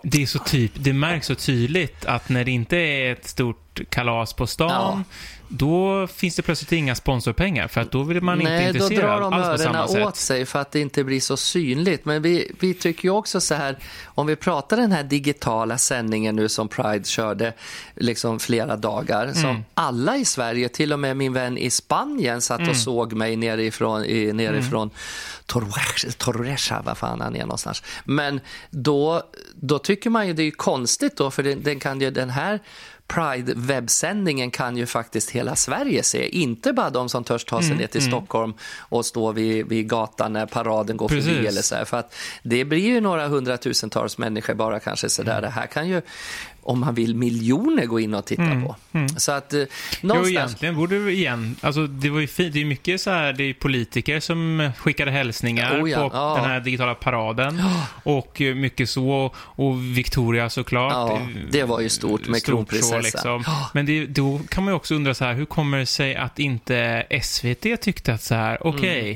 Det 0.04 0.22
är 0.22 0.26
så 0.26 0.40
typ, 0.40 0.72
det 0.76 0.94
märks 0.94 1.28
så 1.28 1.36
tydligt 1.36 2.06
att 2.06 2.30
när 2.30 2.46
det 2.46 2.52
inte 2.52 2.78
är 2.78 3.12
ett 3.12 3.26
stort 3.28 3.82
kalas 3.90 4.34
på 4.34 4.48
stan, 4.48 5.04
då 5.48 6.08
finns 6.08 6.36
det 6.36 6.42
plötsligt 6.42 6.72
inga 6.72 6.96
sponsorpengar, 6.96 7.68
för 7.68 7.82
att 7.82 7.92
då 7.92 8.04
vill 8.04 8.22
man 8.22 8.38
Nej, 8.38 8.68
inte 8.68 8.80
då 8.80 8.84
intresserad 8.86 9.10
drar 9.10 9.22
de 9.22 9.34
alls 9.34 9.48
på 9.62 9.64
samma 9.68 9.78
öronen 9.80 10.08
åt 10.08 10.16
sätt. 10.16 10.26
sig 10.26 10.46
för 10.46 10.60
att 10.60 10.72
det 10.72 10.80
inte 10.80 11.04
blir 11.04 11.20
så 11.20 11.38
synligt. 11.38 12.06
Men 12.06 12.22
vi, 12.22 12.52
vi 12.60 12.74
tycker 12.74 13.04
ju 13.04 13.10
också 13.12 13.42
så 13.42 13.56
här, 13.56 13.78
om 14.06 14.28
vi 14.28 14.36
pratar 14.36 14.78
den 14.78 14.92
här 14.92 15.04
digitala 15.04 15.78
sändningen 15.78 16.36
nu 16.36 16.50
som 16.50 16.68
Pride 16.68 17.04
körde 17.06 17.54
liksom 17.96 18.40
flera 18.40 18.76
dagar, 18.76 19.24
Mm. 19.24 19.36
som 19.36 19.66
alla 19.74 20.18
i 20.18 20.26
Sverige, 20.26 20.70
till 20.70 20.94
och 20.94 21.00
med 21.00 21.18
min 21.18 21.34
vän 21.34 21.58
i 21.58 21.70
Spanien 21.70 22.42
satt 22.42 22.60
Mm. 22.60 22.70
och 22.70 22.78
såg 22.78 23.14
mig 23.14 23.36
nerifrån, 23.36 24.06
i, 24.06 24.34
nerifrån 24.34 24.90
Torres- 25.48 26.18
Torrevieja, 26.18 26.82
vad 26.86 26.98
fan 26.98 27.22
han 27.22 27.36
är 27.36 27.40
någonstans. 27.42 27.84
Men 28.06 28.40
då, 28.70 29.24
då 29.56 29.80
tycker 29.80 30.10
man 30.10 30.28
ju 30.28 30.34
det 30.34 30.44
är 30.44 30.52
konstigt 30.52 31.18
då, 31.18 31.32
för 31.32 31.44
den, 31.44 31.64
den 31.64 31.80
kan 31.80 32.02
ju 32.02 32.12
den 32.12 32.30
här 32.30 32.60
Pride-webbsändningen 33.08 34.52
kan 34.52 34.78
ju 34.78 34.86
faktiskt 34.86 35.30
hela 35.30 35.56
Sverige 35.56 36.04
se, 36.04 36.28
inte 36.28 36.74
bara 36.74 36.90
de 36.90 37.10
som 37.10 37.24
törs 37.24 37.46
ta 37.46 37.58
sig 37.60 37.66
Mm, 37.66 37.78
ner 37.78 37.88
till 37.88 38.02
Stockholm 38.02 38.54
och 38.80 39.06
stå 39.06 39.32
vid, 39.32 39.68
vid 39.68 39.90
gatan 39.90 40.34
när 40.34 40.46
paraden 40.46 40.98
går 40.98 41.08
förbi 41.08 41.22
Precis. 41.22 41.48
eller 41.50 41.62
så 41.62 41.76
här, 41.76 41.86
för 41.86 41.98
att 41.98 42.16
det 42.44 42.66
blir 42.66 42.80
ju 42.88 43.02
några 43.02 43.28
hundratusentals 43.28 44.18
människor 44.18 44.54
bara 44.54 44.80
kanske 44.80 45.10
så 45.10 45.22
Mm. 45.22 45.34
där. 45.36 45.42
Det 45.42 45.50
här 45.50 45.68
kan 45.68 45.88
ju, 45.90 46.02
om 46.64 46.80
man 46.80 46.96
vill, 46.96 47.16
miljoner 47.16 47.86
gå 47.86 48.00
in 48.00 48.14
och 48.14 48.26
titta 48.26 48.62
på. 48.66 48.76
Så 49.18 49.32
att 49.32 49.54
eh, 49.54 49.60
Jo, 49.60 49.66
någonstans... 50.02 50.30
egentligen 50.38 50.76
borde 50.76 50.96
du 51.06 51.12
igen, 51.12 51.56
alltså 51.62 51.88
det 51.88 52.10
var 52.10 52.20
ju 52.20 52.28
fint, 52.28 52.54
det 52.54 52.62
är 52.62 52.66
mycket 52.66 53.02
så 53.02 53.10
här, 53.10 53.34
det 53.34 53.44
är 53.44 53.54
politiker 53.54 54.20
som 54.20 54.72
skickade 54.78 55.12
hälsningar 55.12 55.82
Oh 55.84 55.90
ja, 55.90 56.10
på 56.10 56.16
ja. 56.16 56.36
den 56.42 56.46
här 56.50 56.60
digitala 56.60 56.96
paraden. 56.96 57.62
Och 58.04 58.42
eh, 58.42 58.56
mycket 58.56 58.90
så, 58.90 59.34
och 59.38 59.98
Victoria 59.98 60.50
såklart. 60.50 60.94
Ja, 60.94 61.20
det 61.52 61.64
var 61.64 61.80
ju 61.80 61.90
stort 61.90 62.28
med 62.28 62.40
så, 62.40 62.46
kronprinsessan. 62.46 63.02
liksom. 63.02 63.44
Men 63.74 63.86
det, 63.86 64.06
då 64.06 64.42
kan 64.50 64.64
man 64.64 64.72
ju 64.74 64.76
också 64.76 64.96
undra 64.96 65.14
så 65.14 65.26
här, 65.26 65.34
hur 65.34 65.46
kommer 65.46 65.78
det 65.78 65.86
sig 65.86 66.16
att 66.16 66.40
inte 66.40 67.06
SVT 67.24 67.82
tyckte 67.82 68.14
att 68.14 68.24
så 68.24 68.36
här, 68.36 68.68
okej, 68.68 69.02
Mm. 69.02 69.16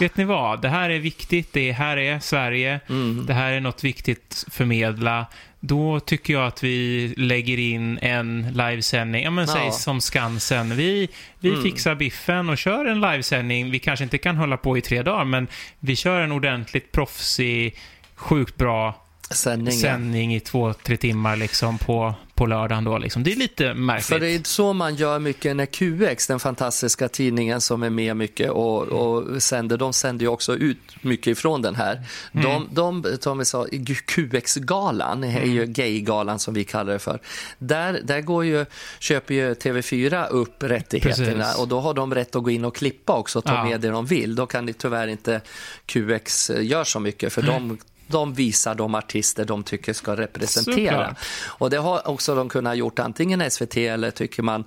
Vet 0.00 0.16
ni 0.16 0.24
vad, 0.24 0.62
det 0.62 0.68
här 0.68 0.90
är 0.90 0.98
viktigt, 0.98 1.52
det 1.52 1.72
här 1.72 1.96
är 1.96 2.18
Sverige, 2.18 2.80
Mm. 2.88 3.26
det 3.26 3.34
här 3.34 3.52
är 3.52 3.60
något 3.60 3.84
viktigt 3.84 4.44
förmedla. 4.50 5.26
Då 5.60 6.00
tycker 6.00 6.32
jag 6.32 6.46
att 6.46 6.64
vi 6.64 7.14
lägger 7.16 7.58
in 7.58 7.98
en 7.98 8.46
livesändning, 8.54 9.24
ja 9.24 9.30
men 9.30 9.46
Ja. 9.48 9.54
säg 9.54 9.72
som 9.72 10.00
Skansen. 10.00 10.76
Vi, 10.76 11.08
vi 11.40 11.48
Mm. 11.48 11.62
fixar 11.62 11.94
biffen 11.94 12.48
och 12.50 12.58
kör 12.58 12.84
en 12.84 13.00
livesändning. 13.00 13.70
Vi 13.70 13.78
kanske 13.78 14.02
inte 14.02 14.18
kan 14.18 14.36
hålla 14.36 14.56
på 14.56 14.78
i 14.78 14.80
tre 14.80 15.02
dagar, 15.02 15.24
men 15.24 15.46
vi 15.78 15.96
kör 15.96 16.20
en 16.20 16.32
ordentligt 16.32 16.92
proffsig, 16.92 17.76
sjukt 18.14 18.56
bra 18.56 19.04
Sändning, 19.34 19.72
sändning 19.72 20.34
i 20.34 20.40
två, 20.40 20.72
tre 20.72 20.96
timmar 20.96 21.36
liksom 21.36 21.78
på, 21.78 22.14
på 22.34 22.46
lördagen 22.46 22.84
då. 22.84 22.98
Liksom. 22.98 23.22
Det 23.22 23.32
är 23.32 23.36
lite 23.36 23.74
märkligt. 23.74 24.06
För 24.06 24.20
det 24.20 24.28
är 24.34 24.40
så 24.44 24.72
man 24.72 24.94
gör 24.94 25.18
mycket 25.18 25.56
när 25.56 25.66
QX, 25.66 26.26
den 26.26 26.40
fantastiska 26.40 27.08
tidningen 27.08 27.60
som 27.60 27.82
är 27.82 27.90
med 27.90 28.16
mycket 28.16 28.50
och, 28.50 28.82
och 28.82 29.42
sänder, 29.42 29.76
de 29.76 29.92
sänder 29.92 30.24
ju 30.24 30.28
också 30.28 30.56
ut 30.56 30.78
mycket 31.02 31.26
ifrån 31.26 31.62
den 31.62 31.74
här. 31.74 32.02
Mm. 32.32 32.68
De, 32.72 33.04
de, 33.22 33.44
sa, 33.44 33.66
QX-galan 34.06 35.24
är 35.24 35.44
ju 35.44 35.60
Mm. 35.60 35.72
gay-galan 35.72 36.38
som 36.38 36.54
vi 36.54 36.64
kallar 36.64 36.92
det 36.92 36.98
för. 36.98 37.20
Där, 37.58 38.00
där 38.04 38.20
går 38.20 38.44
ju, 38.44 38.66
köper 38.98 39.34
ju 39.34 39.54
TV4 39.54 40.28
upp 40.28 40.62
rättigheterna 40.62 41.44
Precis. 41.44 41.58
och 41.60 41.68
då 41.68 41.80
har 41.80 41.94
de 41.94 42.14
rätt 42.14 42.36
att 42.36 42.42
gå 42.42 42.50
in 42.50 42.64
och 42.64 42.76
klippa 42.76 43.12
också 43.12 43.38
och 43.38 43.44
ta 43.44 43.54
Ja. 43.54 43.64
med 43.64 43.80
det 43.80 43.88
de 43.88 44.06
vill. 44.06 44.34
Då 44.34 44.46
kan 44.46 44.66
det 44.66 44.72
tyvärr 44.72 45.08
inte 45.08 45.40
QX 45.86 46.50
göra 46.50 46.84
så 46.84 47.00
mycket 47.00 47.32
för 47.32 47.42
de 47.42 47.78
de 48.10 48.34
visar 48.34 48.74
de 48.74 48.94
artister 48.94 49.44
de 49.44 49.62
tycker 49.62 49.92
ska 49.92 50.16
representera. 50.16 50.90
Såklart. 50.90 51.18
Och 51.46 51.70
det 51.70 51.76
har 51.76 52.08
också 52.08 52.34
de 52.34 52.48
kunnat 52.48 52.76
gjort 52.76 52.98
antingen 52.98 53.50
SVT 53.50 53.76
eller 53.76 54.10
tycker 54.10 54.42
man 54.42 54.64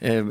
eh, 0.00 0.24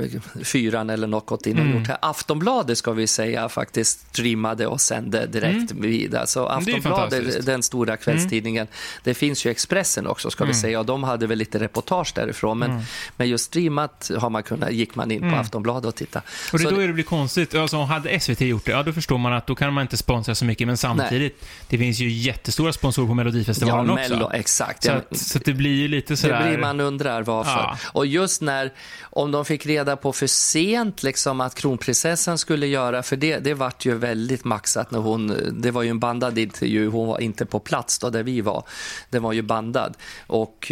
Fyran 0.43 0.89
eller 0.89 1.07
något 1.07 1.25
gått 1.25 1.45
in 1.47 1.57
och 1.59 1.65
Mm. 1.65 1.77
gjort 1.79 1.88
här. 1.88 1.97
Aftonbladet 2.01 2.77
ska 2.77 2.91
vi 2.91 3.07
säga 3.07 3.50
faktiskt 3.50 4.00
streamade 4.09 4.67
och 4.67 4.81
sände 4.81 5.27
direkt 5.27 5.71
vidare. 5.71 6.27
Så 6.27 6.39
det 6.39 6.53
är 6.53 6.57
Aftonbladet. 6.57 7.13
Mm. 7.35 7.45
den 7.45 7.63
stora 7.63 7.97
kvällstidningen, 7.97 8.67
det 9.03 9.13
finns 9.13 9.45
ju 9.45 9.50
Expressen 9.51 10.07
också 10.07 10.31
ska 10.31 10.45
vi 10.45 10.53
säga 10.53 10.79
och 10.79 10.85
de 10.85 11.03
hade 11.03 11.27
väl 11.27 11.38
lite 11.38 11.59
reportage 11.59 12.12
därifrån 12.15 12.59
men, 12.59 12.71
Mm. 12.71 12.83
men 13.17 13.29
just 13.29 13.45
streamat 13.45 14.12
har 14.17 14.29
man 14.29 14.43
kunnat, 14.43 14.71
gick 14.74 14.95
man 14.95 15.12
in 15.12 15.21
på 15.31 15.35
Aftonbladet 15.35 15.85
och 15.85 15.95
tittade. 15.95 16.25
Och 16.53 16.59
det 16.59 16.65
är 16.65 16.71
då 16.71 16.77
det 16.77 16.93
blir 16.93 17.03
konstigt. 17.03 17.55
Alltså, 17.55 17.77
hade 17.77 18.19
SVT 18.19 18.41
gjort 18.41 18.65
det, 18.65 18.71
ja 18.71 18.83
då 18.83 18.93
förstår 18.93 19.17
man 19.17 19.33
att 19.33 19.47
då 19.47 19.55
kan 19.55 19.74
man 19.74 19.81
inte 19.81 19.97
sponsra 19.97 20.35
så 20.35 20.45
mycket, 20.45 20.67
men 20.67 20.77
samtidigt, 20.77 21.45
det 21.69 21.77
finns 21.77 22.00
ju 22.00 22.09
jättestora 22.45 22.73
sponsorer 22.73 23.07
på 23.07 23.11
ja, 23.11 23.15
Melodifestivalen 23.15 23.89
också. 23.89 24.13
Mello, 24.13 24.31
exakt. 24.33 24.83
Så, 24.83 24.89
Ja, 24.91 24.95
att, 24.95 25.17
så 25.17 25.37
att 25.37 25.45
det 25.45 25.53
blir 25.53 25.75
ju 25.75 25.87
lite 25.87 26.17
sådär... 26.17 26.43
Det 26.43 26.49
blir 26.49 26.57
man 26.57 26.79
undrar 26.79 27.23
varför. 27.23 27.51
Ja. 27.51 27.77
Och 27.93 28.05
just 28.05 28.41
när, 28.41 28.73
om 29.01 29.31
de 29.31 29.45
fick 29.45 29.65
reda 29.65 29.95
på 29.95 30.13
för 30.13 30.27
sent 30.27 31.03
liksom 31.03 31.41
att 31.41 31.55
kronprinsessan 31.55 32.37
skulle 32.37 32.67
göra, 32.67 33.03
för 33.03 33.15
det, 33.15 33.37
det 33.37 33.53
vart 33.53 33.85
ju 33.85 33.95
väldigt 33.95 34.43
maxat 34.43 34.91
när 34.91 34.99
hon, 34.99 35.33
det 35.53 35.71
var 35.71 35.83
ju 35.83 35.89
en 35.89 35.99
bandad 35.99 36.37
intervju, 36.37 36.87
hon 36.87 37.07
var 37.07 37.19
inte 37.19 37.45
på 37.45 37.59
plats 37.59 37.99
då 37.99 38.09
där 38.09 38.23
vi 38.23 38.41
var, 38.41 38.63
den 39.09 39.23
var 39.23 39.33
ju 39.33 39.41
bandad. 39.41 39.97
Och, 40.27 40.71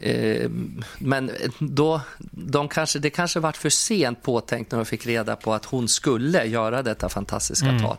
eh, 0.00 0.50
men 0.98 1.30
då, 1.58 2.00
de 2.30 2.68
kanske, 2.68 2.98
det 2.98 3.10
kanske 3.10 3.40
vart 3.40 3.56
för 3.56 3.70
sent 3.70 4.22
påtänkt 4.22 4.72
när 4.72 4.78
de 4.78 4.84
fick 4.84 5.06
reda 5.06 5.36
på 5.36 5.54
att 5.54 5.64
hon 5.64 5.88
skulle 5.88 6.44
göra 6.44 6.82
detta 6.82 7.08
fantastiska 7.08 7.68
Mm. 7.68 7.82
tal. 7.82 7.96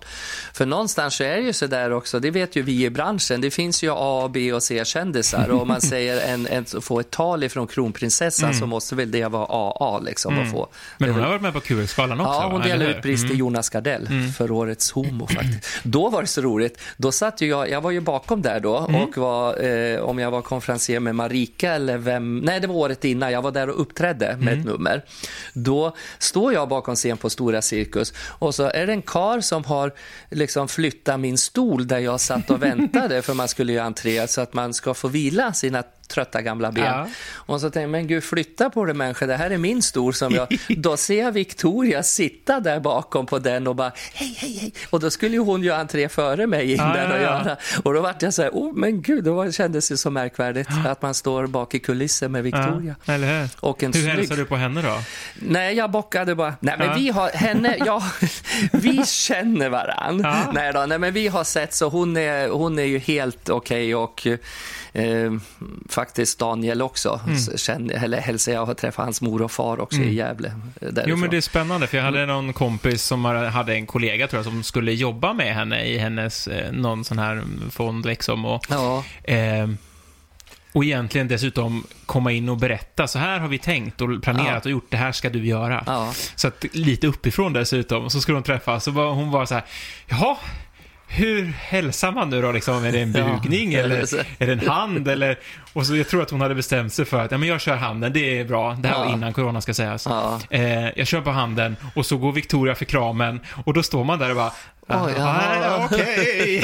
För 0.54 0.66
någonstans 0.66 1.16
så 1.16 1.24
är 1.24 1.36
det 1.36 1.42
ju 1.42 1.54
så 1.54 1.68
där 1.68 1.92
också, 1.92 2.20
det 2.20 2.32
vet 2.32 2.56
ju 2.56 2.62
vi 2.62 2.86
i 2.86 2.90
branschen, 3.04 3.42
det 3.42 3.52
finns 3.52 3.84
ju 3.84 3.90
A, 3.94 4.30
B 4.34 4.54
och 4.54 4.64
C-kändisar 4.64 5.50
och 5.50 5.62
om 5.62 5.68
man 5.68 5.82
säger 5.94 6.34
en, 6.34 6.48
en, 6.48 6.66
få 6.66 7.00
ett 7.00 7.12
tal 7.12 7.44
ifrån 7.44 7.68
kronprinsessan 7.68 8.54
så 8.56 8.66
måste 8.66 8.96
väl 8.96 9.12
det 9.12 9.26
vara 9.28 9.46
AA 9.50 10.00
liksom 10.00 10.40
att 10.40 10.52
få. 10.52 10.58
Mm. 10.58 10.70
Men 10.98 11.10
hon 11.10 11.22
har 11.22 11.30
varit 11.30 11.42
med 11.42 11.54
på 11.54 11.60
QX-galan 11.60 12.20
också, 12.20 12.32
Ja, 12.34 12.50
hon 12.52 12.62
delade? 12.62 12.86
Mm. 12.86 12.98
ut 12.98 13.02
pris 13.04 13.28
till 13.28 13.40
Jonas 13.40 13.70
Gardell 13.70 14.08
för 14.38 14.52
årets 14.52 14.92
homo 14.92 15.28
faktiskt. 15.28 15.66
Då 15.84 16.10
var 16.10 16.22
det 16.22 16.28
så 16.28 16.42
roligt. 16.42 16.80
Då 16.98 17.12
satt 17.12 17.42
ju 17.42 17.48
jag, 17.48 17.70
jag 17.70 17.82
var 17.82 17.92
ju 17.92 18.00
bakom 18.02 18.42
där 18.42 18.60
då 18.60 18.78
Mm. 18.78 19.02
och 19.02 19.18
var, 19.18 19.64
eh, 19.64 20.00
om 20.00 20.20
jag 20.20 20.32
var 20.32 20.42
konferencier 20.42 21.00
med 21.00 21.16
Marika 21.16 21.74
eller 21.74 21.98
vem, 21.98 22.38
nej 22.38 22.60
det 22.60 22.68
var 22.68 22.76
året 22.76 23.06
innan, 23.06 23.32
jag 23.32 23.42
var 23.42 23.52
där 23.52 23.70
och 23.70 23.82
uppträdde 23.82 24.36
med 24.40 24.48
Mm. 24.54 24.60
ett 24.60 24.66
nummer. 24.66 25.06
Då 25.54 25.96
står 26.20 26.54
jag 26.54 26.70
bakom 26.70 26.96
scen 26.96 27.18
på 27.18 27.30
Stora 27.30 27.62
Cirkus 27.62 28.14
och 28.40 28.56
så 28.56 28.64
är 28.64 28.88
det 28.88 28.94
en 28.94 29.02
kar 29.02 29.42
som 29.42 29.64
har 29.64 29.92
liksom 30.30 30.68
flyttat 30.68 31.20
min 31.20 31.38
stol 31.38 31.88
där 31.88 32.00
jag 32.00 32.20
satt 32.20 32.50
och 32.50 32.64
väntade 32.64 32.79
för 33.22 33.34
man 33.34 33.48
skulle 33.48 33.74
ju 33.74 33.80
entré 33.80 34.28
så 34.28 34.42
att 34.42 34.54
man 34.54 34.74
ska 34.74 34.94
få 34.94 35.08
vila 35.08 35.54
sina 35.54 35.84
trötta 36.10 36.42
gamla 36.42 36.72
ben. 36.72 36.84
Ja. 36.86 37.08
Och 37.34 37.60
så 37.62 37.66
tänkte 37.66 37.80
jag, 37.82 37.90
men 37.90 38.08
gud 38.08 38.24
flytta 38.24 38.70
på 38.70 38.86
det 38.86 38.94
människa, 38.94 39.26
det 39.26 39.36
här 39.36 39.50
är 39.52 39.58
min 39.58 39.82
stol 39.82 40.14
som 40.14 40.34
jag... 40.36 40.48
Då 40.78 40.98
ser 40.98 41.24
jag 41.24 41.32
Victoria 41.32 42.04
sitta 42.04 42.60
där 42.60 42.80
bakom 42.80 43.26
på 43.26 43.40
den 43.40 43.68
och 43.68 43.76
bara 43.76 43.92
hej, 44.14 44.36
hej, 44.38 44.58
hej. 44.62 44.74
Och 44.90 45.00
då 45.00 45.10
skulle 45.10 45.34
ju 45.34 45.40
hon 45.40 45.64
göra 45.64 45.78
entré 45.80 46.10
före 46.10 46.48
mig 46.48 46.72
in 46.72 46.78
Ja, 46.78 46.94
där 46.94 47.14
och 47.16 47.22
göra. 47.22 47.58
Och 47.84 47.94
då 47.94 48.02
vart 48.02 48.22
jag 48.22 48.34
så 48.34 48.42
här, 48.42 48.50
oh 48.50 48.74
men 48.76 49.02
gud, 49.02 49.24
då 49.24 49.52
kändes 49.52 49.90
det 49.90 49.98
så 49.98 50.10
märkvärdigt 50.10 50.70
att 50.88 51.02
man 51.02 51.14
står 51.14 51.48
bak 51.48 51.76
i 51.76 51.80
kulissen 51.80 52.32
med 52.32 52.44
Victoria. 52.44 52.96
Ja, 53.06 53.14
eller 53.14 53.40
hur? 53.42 53.50
Och 53.60 53.84
en 53.84 53.94
Hur 53.94 54.02
snygg... 54.02 54.14
hälsar 54.16 54.36
du 54.36 54.46
på 54.46 54.56
henne 54.56 54.82
då? 54.82 55.02
Nej, 55.36 55.76
jag 55.76 55.92
bockade 55.92 56.36
bara. 56.36 56.54
Nej, 56.60 56.76
men 56.78 56.88
Ja. 56.88 56.94
vi 56.98 57.10
har 57.10 57.30
henne, 57.30 57.78
ja, 57.86 58.04
vi 58.72 59.06
känner 59.06 59.70
varann. 59.70 60.20
Ja. 60.24 60.52
Nej 60.54 60.74
då, 60.74 60.86
nej, 60.86 61.00
men 61.00 61.14
vi 61.14 61.28
har 61.28 61.44
sett 61.44 61.74
så 61.74 61.90
hon 61.90 62.18
är, 62.18 62.50
hon 62.50 62.80
är 62.80 62.84
ju 62.84 63.00
helt 63.00 63.50
okej 63.50 63.96
och 63.96 64.28
eh, 64.94 65.32
faktiskt 66.00 66.40
Daniel 66.40 66.82
också. 66.82 67.20
Mm. 67.28 67.58
Känner, 67.58 68.04
eller 68.04 68.20
hälsar 68.22 68.52
jag 68.52 68.66
har 68.66 68.74
träffat 68.74 69.06
hans 69.06 69.22
mor 69.22 69.42
och 69.42 69.52
far 69.52 69.80
också 69.80 69.98
i 70.02 70.14
Gävle. 70.16 70.48
eh, 70.48 70.54
Därifrån. 70.80 71.04
Jo, 71.08 71.16
men 71.16 71.30
det 71.30 71.38
är 71.38 71.42
spännande, 71.42 71.88
för 71.88 71.98
jag 71.98 72.04
hade 72.06 72.26
någon 72.26 72.54
kompis 72.54 73.04
som 73.04 73.26
hade 73.26 73.74
en 73.76 73.86
kollega, 73.86 74.28
tror 74.28 74.38
jag, 74.38 74.46
som 74.46 74.64
skulle 74.64 74.92
jobba 74.94 75.34
med 75.34 75.54
henne 75.56 75.84
i 75.84 75.98
hennes, 75.98 76.48
eh, 76.48 76.72
någon 76.72 77.04
sån 77.04 77.20
här 77.20 77.44
fond 77.72 78.06
liksom. 78.06 78.46
Och, 78.46 78.66
Ja, 78.70 79.04
eh, 79.24 79.68
och 80.74 80.84
egentligen 80.84 81.28
dessutom 81.28 81.84
komma 82.06 82.32
in 82.32 82.50
och 82.50 82.58
berätta, 82.58 83.08
så 83.08 83.20
här 83.20 83.40
har 83.40 83.48
vi 83.48 83.58
tänkt 83.58 84.02
och 84.02 84.22
planerat 84.24 84.66
och 84.66 84.72
gjort, 84.72 84.88
det 84.92 84.98
här 84.98 85.12
ska 85.12 85.30
du 85.30 85.46
göra. 85.46 85.84
ja. 85.88 86.14
Så 86.36 86.48
att 86.48 86.66
lite 86.72 87.08
uppifrån 87.08 87.54
dessutom, 87.54 88.10
så 88.10 88.22
skulle 88.22 88.38
de 88.38 88.44
träffas, 88.44 88.88
och 88.88 88.94
hon 88.94 89.32
var 89.32 89.46
så 89.46 89.54
här, 89.54 89.64
jaha, 90.08 90.36
hur 91.12 91.46
hälsar 91.46 92.12
man 92.12 92.30
nu 92.30 92.42
då 92.42 92.52
liksom? 92.52 92.84
Är 92.86 92.92
det 92.92 93.00
en 93.02 93.12
Ja. 93.18 93.40
bugning 93.44 93.74
eller 93.74 93.98
är 94.40 94.46
det 94.48 94.52
en 94.54 94.68
hand 94.68 95.08
eller? 95.08 95.40
Och 95.74 95.86
så 95.88 95.96
jag 95.96 96.08
tror 96.08 96.22
att 96.22 96.30
hon 96.32 96.42
hade 96.42 96.56
bestämt 96.56 96.94
sig 96.94 97.06
för 97.06 97.20
att, 97.22 97.32
ja 97.32 97.38
men 97.38 97.50
jag 97.50 97.62
kör 97.62 97.76
handen, 97.76 98.14
det 98.14 98.40
är 98.40 98.46
bra. 98.46 98.74
Det 98.82 98.88
här 98.88 98.98
var 98.98 99.06
Ja. 99.06 99.12
innan 99.14 99.34
corona 99.34 99.62
ska 99.62 99.74
sägas. 99.74 100.06
Ja. 100.06 100.40
Eh, 100.50 100.90
jag 101.00 101.08
kör 101.08 101.22
på 101.22 101.30
handen 101.32 101.76
och 101.96 102.06
så 102.06 102.18
går 102.18 102.32
Victoria 102.32 102.76
för 102.76 102.86
kramen 102.86 103.40
och 103.66 103.74
då 103.74 103.84
står 103.84 104.04
man 104.04 104.20
där 104.20 104.30
och 104.30 104.36
bara, 104.36 104.52
Oj, 104.92 105.14
"Ah, 105.20 105.56
jaha." 105.62 105.86
okej. 105.86 106.64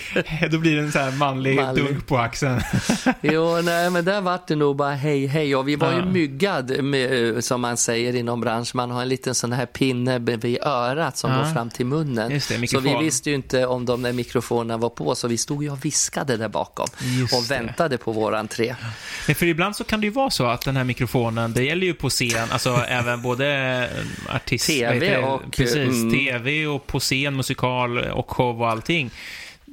då 0.50 0.58
blir 0.58 0.76
det 0.76 0.82
en 0.82 0.92
så 0.92 0.98
här 0.98 1.10
manlig, 1.12 1.56
Manlig. 1.56 1.84
dunk 1.84 2.06
på 2.06 2.18
axeln. 2.18 2.60
Jo, 3.22 3.60
nej, 3.62 3.90
men 3.90 4.04
där 4.04 4.20
vart 4.20 4.46
det 4.48 4.56
nog 4.56 4.76
bara 4.76 4.94
hej, 4.94 5.26
hej. 5.26 5.56
Och 5.56 5.68
vi 5.68 5.76
var 5.76 5.92
ju 5.92 5.98
Ja. 5.98 6.04
myggad, 6.04 6.84
med, 6.84 7.34
eh, 7.36 7.40
som 7.40 7.60
man 7.60 7.76
säger 7.76 8.16
inom 8.16 8.40
branschen. 8.40 8.72
Man 8.76 8.90
har 8.90 9.02
en 9.02 9.08
liten 9.08 9.34
sån 9.34 9.52
här 9.52 9.66
pinne 9.66 10.18
vid 10.18 10.58
örat 10.62 11.16
som 11.16 11.30
Ja. 11.30 11.38
går 11.38 11.44
fram 11.54 11.70
till 11.70 11.86
munnen. 11.86 12.28
Det, 12.30 12.68
så 12.68 12.80
vi 12.80 12.96
visste 13.00 13.30
ju 13.30 13.36
inte 13.36 13.66
om 13.66 13.84
de 13.86 14.02
där 14.02 14.12
mikrofonerna 14.12 14.76
var 14.76 14.88
på, 14.88 15.14
så 15.14 15.28
vi 15.28 15.38
stod 15.38 15.62
ju 15.62 15.70
och 15.70 15.84
viskade 15.84 16.36
där 16.36 16.48
bakom 16.48 16.86
Just 17.20 17.34
och 17.34 17.42
det. 17.42 17.54
väntade 17.54 17.98
på 17.98 18.12
vår 18.12 18.45
entré. 18.46 18.76
Nej, 19.28 19.34
för 19.34 19.46
ibland 19.46 19.76
så 19.76 19.84
kan 19.84 20.00
det 20.00 20.06
ju 20.06 20.12
vara 20.12 20.30
så 20.30 20.46
att 20.46 20.60
den 20.60 20.76
här 20.76 20.84
mikrofonen, 20.84 21.52
det 21.52 21.64
gäller 21.64 21.86
ju 21.86 21.94
på 21.94 22.10
scen, 22.10 22.48
alltså 22.50 22.84
även 22.88 23.22
både 23.22 23.46
eh, 24.28 24.34
artist... 24.36 24.66
TV 24.66 25.16
och, 25.18 25.42
Precis, 25.52 25.76
mm. 26.02 26.10
TV 26.10 26.66
och 26.66 26.86
på 26.86 27.00
scen, 27.00 27.36
musikal 27.36 27.98
och 27.98 28.30
show 28.30 28.62
och 28.62 28.68
allting. 28.70 29.10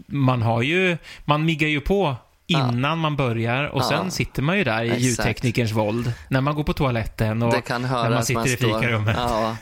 Man 0.07 0.41
har 0.41 0.61
ju, 0.61 0.97
man 1.25 1.45
miggar 1.45 1.67
ju 1.67 1.79
på 1.81 2.15
innan 2.47 2.99
man 2.99 3.15
börjar 3.15 3.63
och 3.63 3.81
Ja. 3.81 3.89
sen 3.89 4.11
sitter 4.11 4.41
man 4.41 4.57
ju 4.57 4.63
där 4.63 4.83
i 4.83 4.87
Exakt. 4.87 5.01
ljudteknikerns 5.03 5.71
våld. 5.71 6.13
När 6.27 6.41
man 6.41 6.55
går 6.55 6.63
på 6.63 6.73
toaletten 6.73 7.41
och 7.43 7.69
när 7.69 8.09
man 8.09 8.25
sitter 8.25 8.39
man 8.39 8.47
i 8.47 8.57
fikarummet. 8.57 9.15
Ja, 9.19 9.57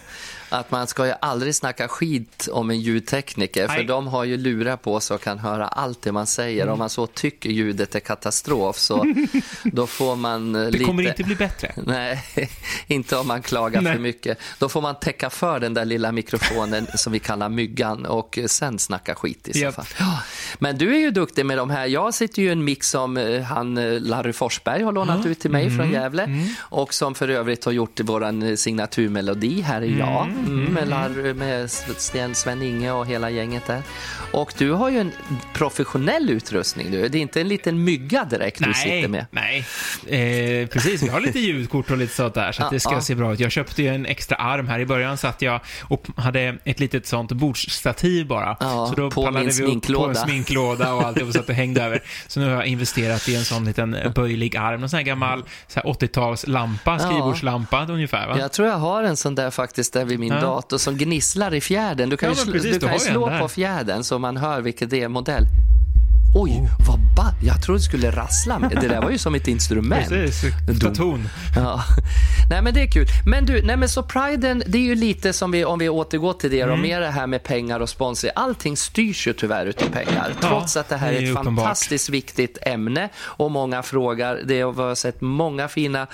att 0.51 0.71
man 0.71 0.87
ska 0.87 1.05
ju 1.07 1.13
aldrig 1.21 1.55
snacka 1.55 1.87
skit 1.87 2.47
om 2.51 2.69
en 2.69 2.79
ljudtekniker, 2.81 3.67
för 3.67 3.75
Nej. 3.75 3.85
de 3.85 4.07
har 4.07 4.23
ju 4.23 4.37
lurar 4.37 4.77
på 4.77 4.99
sig 4.99 5.15
och 5.15 5.21
kan 5.21 5.39
höra 5.39 5.67
allt 5.67 6.01
det 6.01 6.11
man 6.11 6.27
säger. 6.27 6.61
Mm. 6.63 6.73
Om 6.73 6.79
man 6.79 6.89
så 6.89 7.07
tycker 7.07 7.49
ljudet 7.49 7.95
är 7.95 7.99
katastrof, 7.99 8.77
så 8.77 9.05
då 9.63 9.87
får 9.87 10.15
man 10.15 10.55
eh, 10.55 10.61
Det 10.61 10.71
lite... 10.71 10.83
kommer 10.85 11.07
inte 11.07 11.23
bli 11.23 11.35
bättre. 11.35 11.73
Nej, 11.85 12.23
inte 12.87 13.17
om 13.17 13.27
man 13.27 13.41
klagar 13.41 13.81
Nej. 13.81 13.93
för 13.93 13.99
mycket. 13.99 14.37
Då 14.59 14.69
får 14.69 14.81
man 14.81 14.95
täcka 14.99 15.29
för 15.29 15.59
den 15.59 15.73
där 15.73 15.85
lilla 15.85 16.11
mikrofonen 16.11 16.87
som 16.95 17.13
vi 17.13 17.19
kallar 17.19 17.49
myggan 17.49 18.05
och 18.05 18.39
sen 18.47 18.79
snacka 18.79 19.15
skit 19.15 19.47
i 19.47 19.53
så 19.53 19.59
Japp. 19.59 19.75
fall. 19.75 19.85
Men 20.59 20.77
du 20.77 20.95
är 20.95 20.99
ju 20.99 21.11
duktig 21.11 21.45
med 21.45 21.57
de 21.57 21.69
här. 21.69 21.85
Jag 21.85 22.13
sitter 22.13 22.41
ju 22.41 22.47
i 22.47 22.51
en 22.51 22.63
mix 22.63 22.89
som 22.89 23.17
eh, 23.17 23.41
han 23.41 23.77
eh, 23.77 23.99
Larry 23.99 24.33
Forsberg 24.33 24.83
har 24.83 24.91
lånat 24.91 25.25
ut 25.25 25.39
till 25.39 25.51
mig 25.51 25.61
Mm. 25.61 25.77
från 25.77 25.91
Gävle 25.91 26.45
och 26.59 26.93
som 26.93 27.15
för 27.15 27.29
övrigt 27.29 27.65
har 27.65 27.71
gjort 27.71 27.99
vår 28.03 28.55
signaturmelodi 28.55 29.61
Här 29.61 29.81
är 29.81 29.99
jag 29.99 30.27
mm, 30.47 30.73
med, 30.73 30.87
Larry, 30.87 31.33
med 31.33 31.71
Sten, 31.71 32.35
Sven-Inge 32.35 32.91
och 32.91 33.05
hela 33.05 33.29
gänget 33.29 33.65
där. 33.67 33.81
Och 34.31 34.53
du 34.57 34.71
har 34.71 34.89
ju 34.89 34.99
en 34.99 35.11
professionell 35.53 36.29
utrustning. 36.29 36.91
Du. 36.91 37.07
Det 37.07 37.17
är 37.17 37.21
inte 37.21 37.41
en 37.41 37.47
liten 37.47 37.83
mygga 37.83 38.25
direkt 38.25 38.63
du 38.63 38.73
sitter 38.73 39.07
med. 39.07 39.25
Nej, 39.31 39.65
eh, 40.07 40.67
precis. 40.67 41.03
Vi 41.03 41.07
har 41.07 41.19
lite 41.19 41.39
ljudkort 41.49 41.91
och 41.91 41.97
lite 41.97 42.15
sånt 42.15 42.33
där, 42.33 42.51
så 42.51 42.63
att 42.63 42.71
Ja, 42.71 42.75
det 42.75 42.79
ska 42.79 42.93
ja. 42.93 43.01
se 43.01 43.15
bra 43.15 43.33
ut. 43.33 43.39
Jag 43.39 43.51
köpte 43.51 43.83
ju 43.83 43.87
en 43.87 44.05
extra 44.05 44.37
arm 44.37 44.67
här. 44.67 44.79
I 44.79 44.85
början 44.85 45.17
satt 45.17 45.41
jag 45.41 45.61
och 45.83 46.07
hade 46.15 46.57
ett 46.63 46.79
litet 46.79 47.07
sånt 47.07 47.31
bordsstativ 47.31 48.27
bara. 48.27 48.57
Ja, 48.59 48.87
så 48.87 48.95
då 48.95 49.11
på 49.11 49.31
min 49.31 49.49
vi 49.49 49.63
upp 49.63 49.87
på 49.95 50.05
en 50.07 50.15
sminklåda 50.15 50.93
och 50.93 51.03
allt 51.03 51.17
det 51.17 51.23
och 51.23 51.33
satt 51.33 51.49
och 51.49 51.55
hängde 51.55 51.83
över. 51.83 52.03
Så 52.27 52.39
nu 52.39 52.45
har 52.45 52.53
jag 52.53 52.65
investerat 52.65 53.29
i 53.29 53.35
en 53.35 53.45
sån 53.45 53.65
liten 53.65 53.97
böjlig 54.15 54.57
arm. 54.57 54.83
En 54.83 54.89
sån 54.89 54.97
här 54.97 55.03
gammal 55.03 55.43
så 55.67 55.79
här 55.79 55.93
80-tals 55.93 56.47
lampa, 56.47 56.99
skrivbordslampa 56.99 57.85
ungefär. 57.89 58.27
Va? 58.27 58.39
Jag 58.39 58.51
tror 58.51 58.67
jag 58.67 58.77
har 58.77 59.03
en 59.03 59.17
sån 59.17 59.35
där 59.35 59.51
faktiskt 59.51 59.93
där 59.93 60.05
vid 60.05 60.19
min 60.19 60.30
Ja. 60.31 60.41
dator 60.41 60.77
som 60.77 60.97
gnisslar 60.97 61.53
i 61.53 61.61
fjädern. 61.61 62.09
Du 62.09 62.17
kan 62.17 62.29
Ja, 62.29 62.35
ju, 62.45 62.51
precis, 62.51 62.73
du 62.73 62.79
kan 62.79 62.93
ju 62.93 62.99
slå 62.99 63.39
på 63.39 63.47
fjädern 63.47 64.03
så 64.03 64.19
man 64.19 64.37
hör 64.37 64.61
vilket 64.61 64.89
det 64.89 65.01
är 65.01 65.07
modell. 65.07 65.43
Oj, 66.35 66.61
Jag 67.43 67.61
trodde 67.61 67.79
det 67.79 67.83
skulle 67.83 68.11
rassla 68.11 68.59
med. 68.59 68.69
Det 68.81 68.87
där 68.87 69.01
var 69.01 69.09
ju 69.11 69.17
som 69.17 69.35
ett 69.35 69.47
instrument. 69.47 70.09
Precis, 70.09 70.53
ton. 70.97 71.29
Ja. 71.55 71.83
Nej 72.49 72.61
men 72.61 72.73
det 72.73 72.81
är 72.81 72.91
kul. 72.91 73.07
Men 73.25 73.45
du, 73.45 73.61
nej 73.61 73.77
men 73.77 73.89
så 73.89 74.03
priden, 74.03 74.63
det 74.67 74.77
är 74.77 74.81
ju 74.81 74.95
lite 74.95 75.33
som 75.33 75.51
vi, 75.51 75.65
om 75.65 75.79
vi 75.79 75.89
återgår 75.89 76.33
till 76.33 76.51
det 76.51 76.63
och 76.63 76.69
Mm. 76.69 76.81
mer 76.81 76.99
det 77.01 77.07
här 77.07 77.27
med 77.27 77.43
pengar 77.43 77.79
och 77.79 77.89
sponsring. 77.89 78.31
Allting 78.35 78.77
styrs 78.77 79.27
ju 79.27 79.33
tyvärr 79.33 79.65
utav 79.65 79.87
pengar. 79.87 80.33
Ja, 80.41 80.47
Trots 80.47 80.77
att 80.77 80.89
det 80.89 80.95
här 80.97 81.11
det 81.11 81.17
är 81.17 81.21
är 81.21 81.25
ett 81.25 81.31
uppenbart. 81.31 81.63
fantastiskt 81.65 82.09
viktigt 82.09 82.57
ämne 82.61 83.09
och 83.19 83.51
många 83.51 83.83
frågar. 83.83 84.41
Det 84.45 84.61
har 84.61 84.71
vi 84.71 84.81
har 84.81 84.95
sett 84.95 85.21
många 85.21 85.67
fina 85.67 86.07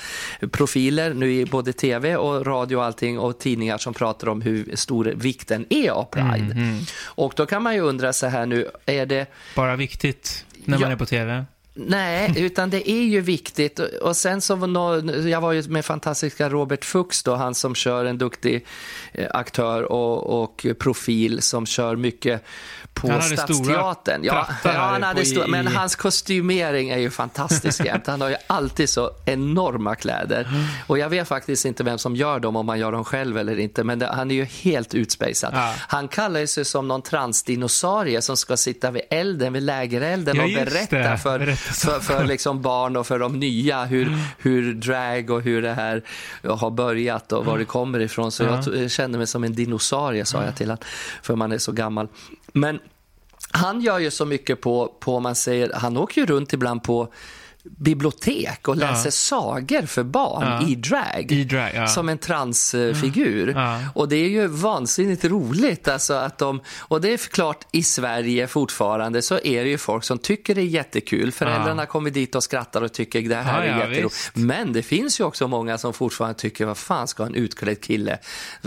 profiler 0.51 1.13
nu 1.13 1.33
i 1.33 1.45
både 1.45 1.73
tv 1.73 2.15
och 2.15 2.45
radio 2.45 2.75
och 2.77 2.83
allting 2.85 3.19
och 3.19 3.39
tidningar 3.39 3.77
som 3.77 3.93
pratar 3.93 4.29
om 4.29 4.41
hur 4.41 4.75
stor 4.75 5.05
vikten 5.15 5.65
är 5.69 5.89
av 5.89 6.03
pride. 6.03 6.51
Mm, 6.53 6.79
Och 7.05 7.33
då 7.35 7.45
kan 7.45 7.63
man 7.63 7.73
ju 7.75 7.81
undra 7.81 8.13
så 8.13 8.27
här 8.27 8.45
nu, 8.45 8.67
är 8.85 9.05
det 9.05 9.25
Bara 9.55 9.75
viktigt 9.75 10.45
när 10.67 10.77
Ja. 10.77 10.81
man 10.81 10.91
är 10.91 10.95
på 10.95 11.05
TV. 11.05 11.45
Nej, 11.73 12.33
utan 12.37 12.69
det 12.69 12.89
är 12.91 13.03
ju 13.03 13.21
viktigt. 13.21 13.79
Och- 13.79 14.15
sen 14.17 14.41
så 14.41 14.55
var 14.55 15.27
jag 15.27 15.41
var 15.41 15.51
ju 15.51 15.63
med 15.69 15.85
fantastiska 15.85 16.49
Robert 16.49 16.85
Fuchs 16.85 17.23
då, 17.23 17.35
han 17.35 17.55
som 17.55 17.75
kör 17.75 18.05
en 18.05 18.17
duktig 18.17 18.65
eh, 19.11 19.27
aktör 19.33 19.83
och, 19.83 20.41
och 20.43 20.65
profil 20.79 21.41
som 21.41 21.65
kör 21.65 21.95
mycket 21.95 22.43
på 23.01 23.11
Han 23.11 23.21
hade 23.21 23.37
Stadsteatern. 23.37 24.23
stora 24.23 24.35
Ja, 24.35 24.47
ja, 24.63 24.71
han 24.71 25.03
hade 25.03 25.25
stora, 25.25 25.47
men 25.47 25.67
hans 25.67 25.95
kostymering 25.95 26.89
är 26.89 26.97
ju 26.97 27.09
fantastisk 27.09 27.85
jämt. 27.85 28.07
Han 28.07 28.21
har 28.21 28.29
ju 28.29 28.35
alltid 28.47 28.89
så 28.89 29.11
enorma 29.25 29.95
kläder. 29.95 30.47
Och 30.87 30.99
jag 30.99 31.09
vet 31.09 31.27
faktiskt 31.27 31.65
inte 31.65 31.83
vem 31.83 31.97
som 31.97 32.15
gör 32.15 32.39
dem, 32.39 32.55
om 32.55 32.65
man 32.65 32.79
gör 32.79 32.91
dem 32.91 33.03
själv 33.03 33.37
eller 33.37 33.59
inte, 33.59 33.83
men 33.83 33.99
det, 33.99 34.07
han 34.07 34.31
är 34.31 34.35
ju 34.35 34.45
helt 34.45 34.93
utspejsad. 34.93 35.51
Ja. 35.53 35.73
Han 35.79 36.07
kallar 36.07 36.45
sig 36.45 36.65
som 36.65 36.87
någon 36.87 37.01
transdinosaurie 37.01 38.21
som 38.21 38.37
ska 38.37 38.57
sitta 38.57 38.91
vid 38.91 39.01
elden, 39.09 39.53
vid 39.53 39.63
lägerelden 39.63 40.35
Ja, 40.35 40.43
och 40.43 40.49
berätta 40.49 41.17
för, 41.17 41.55
för, 41.55 41.99
för 41.99 42.25
liksom 42.25 42.61
barn 42.61 42.95
och 42.95 43.07
för 43.07 43.19
de 43.19 43.39
nya 43.39 43.85
hur, 43.85 44.17
hur 44.37 44.73
drag 44.73 45.29
och 45.29 45.41
hur 45.41 45.61
det 45.61 45.73
här 45.73 46.01
har 46.43 46.71
börjat 46.71 47.31
och 47.31 47.45
var 47.45 47.57
det 47.57 47.65
kommer 47.65 47.99
ifrån. 47.99 48.31
Så 48.31 48.43
jag, 48.43 48.75
jag 48.75 48.91
kände 48.91 49.17
mig 49.17 49.27
som 49.27 49.43
en 49.43 49.53
dinosaurie, 49.53 50.25
sa 50.25 50.43
jag 50.43 50.55
till 50.55 50.67
honom, 50.67 50.83
för 51.21 51.35
man 51.35 51.51
är 51.51 51.57
så 51.57 51.71
gammal. 51.71 52.07
Men 52.59 52.79
han 53.51 53.81
gör 53.81 53.99
ju 53.99 54.11
så 54.11 54.25
mycket 54.25 54.61
på, 54.61 54.87
på 54.99 55.19
man 55.19 55.35
säger, 55.35 55.71
han 55.73 55.97
åker 55.97 56.21
ju 56.21 56.27
runt 56.27 56.53
ibland 56.53 56.83
på 56.83 57.13
bibliotek 57.77 58.67
och 58.67 58.75
Ja. 58.75 58.79
läser 58.79 59.09
sagor 59.11 59.85
för 59.85 60.03
barn 60.03 60.43
Ja. 60.61 60.67
i 60.67 60.75
drag. 60.75 61.31
I 61.31 61.43
drag, 61.43 61.71
ja. 61.75 61.87
Som 61.87 62.09
en 62.09 62.17
transfigur. 62.17 63.53
Ja. 63.55 63.79
Och 63.95 64.09
det 64.09 64.15
är 64.15 64.29
ju 64.29 64.47
vansinnigt 64.47 65.25
roligt. 65.25 65.87
Alltså 65.87 66.13
att 66.13 66.37
de, 66.37 66.61
och 66.79 67.01
det 67.01 67.13
är 67.13 67.17
klart, 67.17 67.65
i 67.71 67.83
Sverige 67.83 68.47
fortfarande 68.47 69.21
så 69.21 69.39
är 69.43 69.63
det 69.63 69.69
ju 69.69 69.77
folk 69.77 70.03
som 70.03 70.17
tycker 70.17 70.55
det 70.55 70.61
är 70.61 70.65
jättekul. 70.65 71.31
Föräldrarna 71.31 71.85
kommer 71.85 72.09
dit 72.09 72.35
och 72.35 72.43
skrattar 72.43 72.81
och 72.81 72.93
tycker 72.93 73.21
det 73.21 73.35
här 73.35 73.57
Ja, 73.57 73.63
är 73.63 73.69
ja, 73.71 73.77
jätteroligt. 73.87 74.05
visst. 74.15 74.31
Men 74.35 74.73
det 74.73 74.83
finns 74.83 75.19
ju 75.19 75.23
också 75.23 75.47
många 75.47 75.77
som 75.77 75.93
fortfarande 75.93 76.39
tycker, 76.39 76.65
vad 76.65 76.77
fan 76.77 77.07
ska 77.07 77.23
en 77.25 77.35
utklädd 77.35 77.81
kille, 77.81 78.19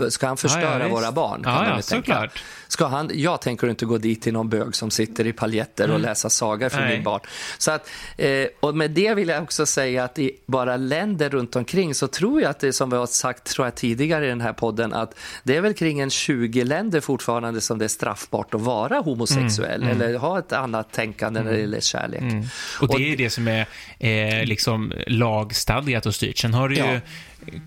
ska 0.09 0.27
han 0.27 0.37
förstöra 0.37 0.79
Ja, 0.79 0.85
ja, 0.87 0.87
våra 0.89 1.11
barn? 1.11 1.43
Kan 1.43 1.53
Ja, 1.53 1.67
ja, 1.75 1.81
såklart. 1.81 2.43
Ska 2.71 2.85
han, 2.87 3.11
jag 3.13 3.41
tänker 3.41 3.67
inte 3.69 3.85
gå 3.85 3.97
dit 3.97 4.21
till 4.21 4.33
någon 4.33 4.49
bög 4.49 4.75
som 4.75 4.91
sitter 4.91 5.27
i 5.27 5.33
paljetter 5.33 5.91
och 5.91 5.99
läsa 5.99 6.29
sagor 6.29 6.69
för 6.69 6.77
Mm. 6.77 6.87
Nej. 6.89 6.97
min 6.97 7.03
barn. 7.03 7.19
Så 7.57 7.71
att, 7.71 7.89
eh, 8.17 8.45
och 8.59 8.75
med 8.75 8.91
det 8.91 9.13
vill 9.13 9.27
jag 9.27 9.43
också 9.43 9.65
säga 9.65 10.03
att 10.03 10.19
i 10.19 10.31
bara 10.45 10.77
länder 10.77 11.29
runt 11.29 11.55
omkring 11.55 11.95
så 11.95 12.07
tror 12.07 12.41
jag 12.41 12.49
att 12.49 12.59
det 12.59 12.67
är 12.67 12.71
som 12.71 12.89
vi 12.89 12.95
har 12.95 13.05
sagt 13.05 13.43
tror 13.43 13.67
jag, 13.67 13.75
tidigare 13.75 14.25
i 14.25 14.29
den 14.29 14.41
här 14.41 14.53
podden 14.53 14.93
att 14.93 15.15
det 15.43 15.55
är 15.57 15.61
väl 15.61 15.73
kring 15.73 15.99
en 15.99 16.09
20 16.09 16.63
länder 16.63 17.01
fortfarande 17.01 17.61
som 17.61 17.77
det 17.79 17.85
är 17.85 17.89
straffbart 17.89 18.53
att 18.53 18.61
vara 18.61 18.99
homosexuell 18.99 19.83
eller 19.83 20.17
ha 20.17 20.39
ett 20.39 20.51
annat 20.53 20.91
tänkande 20.93 21.41
när 21.43 21.51
det 21.51 21.59
gäller 21.59 21.79
kärlek. 21.81 22.23
Och 22.81 22.97
det 22.97 23.11
är 23.13 23.17
det 23.17 23.29
som 23.29 23.47
är 23.47 23.65
eh, 23.99 24.45
liksom 24.45 24.93
lagstadgat 25.07 26.05
och 26.05 26.15
styrt. 26.15 26.37
Sen 26.37 26.53
har 26.53 26.69
du 26.69 26.75
Ja. 26.77 26.99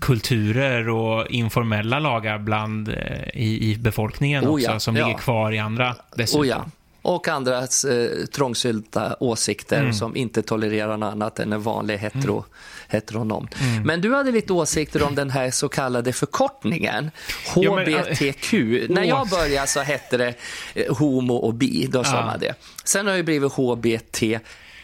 Kulturer 0.01 0.89
och 0.89 1.27
informella 1.27 1.99
lagar 1.99 2.37
bland 2.39 2.89
eh, 2.89 2.95
i, 3.33 3.71
i 3.71 3.77
befolkningen 3.77 4.47
Oh 4.47 4.53
också, 4.53 4.71
ja, 4.71 4.79
som 4.79 4.95
ja. 4.95 5.07
ligger 5.07 5.19
kvar 5.19 5.51
i 5.51 5.59
andra 5.59 5.95
dessutom. 6.15 6.41
Oh 6.41 6.47
ja. 6.47 6.65
Och 7.01 7.27
andras 7.27 7.85
eh, 7.85 8.25
trångsynta 8.25 9.15
åsikter 9.19 9.79
Mm. 9.79 9.93
som 9.93 10.15
inte 10.15 10.41
tolererar 10.41 10.97
något 10.97 11.11
annat 11.13 11.39
än 11.39 11.53
en 11.53 11.61
vanlig 11.61 11.97
hetero, 11.97 12.45
heteronom. 12.87 13.47
Mm. 13.61 13.83
Men 13.83 14.01
du 14.01 14.15
hade 14.15 14.31
lite 14.31 14.53
åsikter 14.53 15.03
om 15.03 15.15
den 15.15 15.29
här 15.29 15.51
så 15.51 15.69
kallade 15.69 16.13
förkortningen, 16.13 17.11
Ja, 17.55 17.75
men, 17.75 17.93
HBTQ. 17.93 18.53
När 18.89 19.03
jag 19.03 19.29
började 19.29 19.67
så 19.67 19.79
hette 19.79 20.17
det 20.17 20.33
eh, 20.73 20.95
homo 20.95 21.35
och 21.35 21.53
bi, 21.53 21.87
då 21.91 22.03
sa 22.03 22.25
man 22.25 22.39
det. 22.39 22.53
Sen 22.83 23.07
har 23.07 23.13
det 23.13 23.23
blivit 23.23 23.51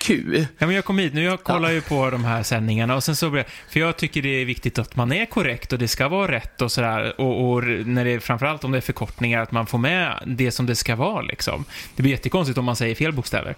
HBTQ. 0.01 0.45
Ja, 0.57 0.67
men 0.67 0.75
jag 0.75 0.85
kom 0.85 0.97
hit 0.97 1.13
nu, 1.13 1.23
jag 1.23 1.43
kollar 1.43 1.71
ju 1.71 1.81
på 1.81 2.09
de 2.09 2.25
här 2.25 2.43
sändningarna 2.43 2.95
och 2.95 3.03
sen 3.03 3.15
så 3.15 3.29
blir 3.29 3.45
för 3.69 3.79
jag 3.79 3.97
tycker 3.97 4.21
det 4.21 4.41
är 4.41 4.45
viktigt 4.45 4.79
att 4.79 4.95
man 4.95 5.11
är 5.11 5.25
korrekt 5.25 5.73
och 5.73 5.79
det 5.79 5.87
ska 5.87 6.07
vara 6.07 6.31
rätt 6.31 6.61
och 6.61 6.71
sådär 6.71 7.21
och, 7.21 7.51
och 7.51 7.63
när 7.63 8.05
det 8.05 8.11
är, 8.11 8.19
framförallt 8.19 8.63
om 8.63 8.71
det 8.71 8.77
är 8.77 8.81
förkortningar, 8.81 9.41
att 9.41 9.51
man 9.51 9.67
får 9.67 9.77
med 9.77 10.23
det 10.25 10.51
som 10.51 10.65
det 10.65 10.75
ska 10.75 10.95
vara 10.95 11.21
liksom. 11.21 11.65
Det 11.95 12.03
blir 12.03 12.11
jättekonstigt 12.11 12.57
om 12.57 12.65
man 12.65 12.75
säger 12.75 12.95
fel 12.95 13.11
bokstäver. 13.13 13.55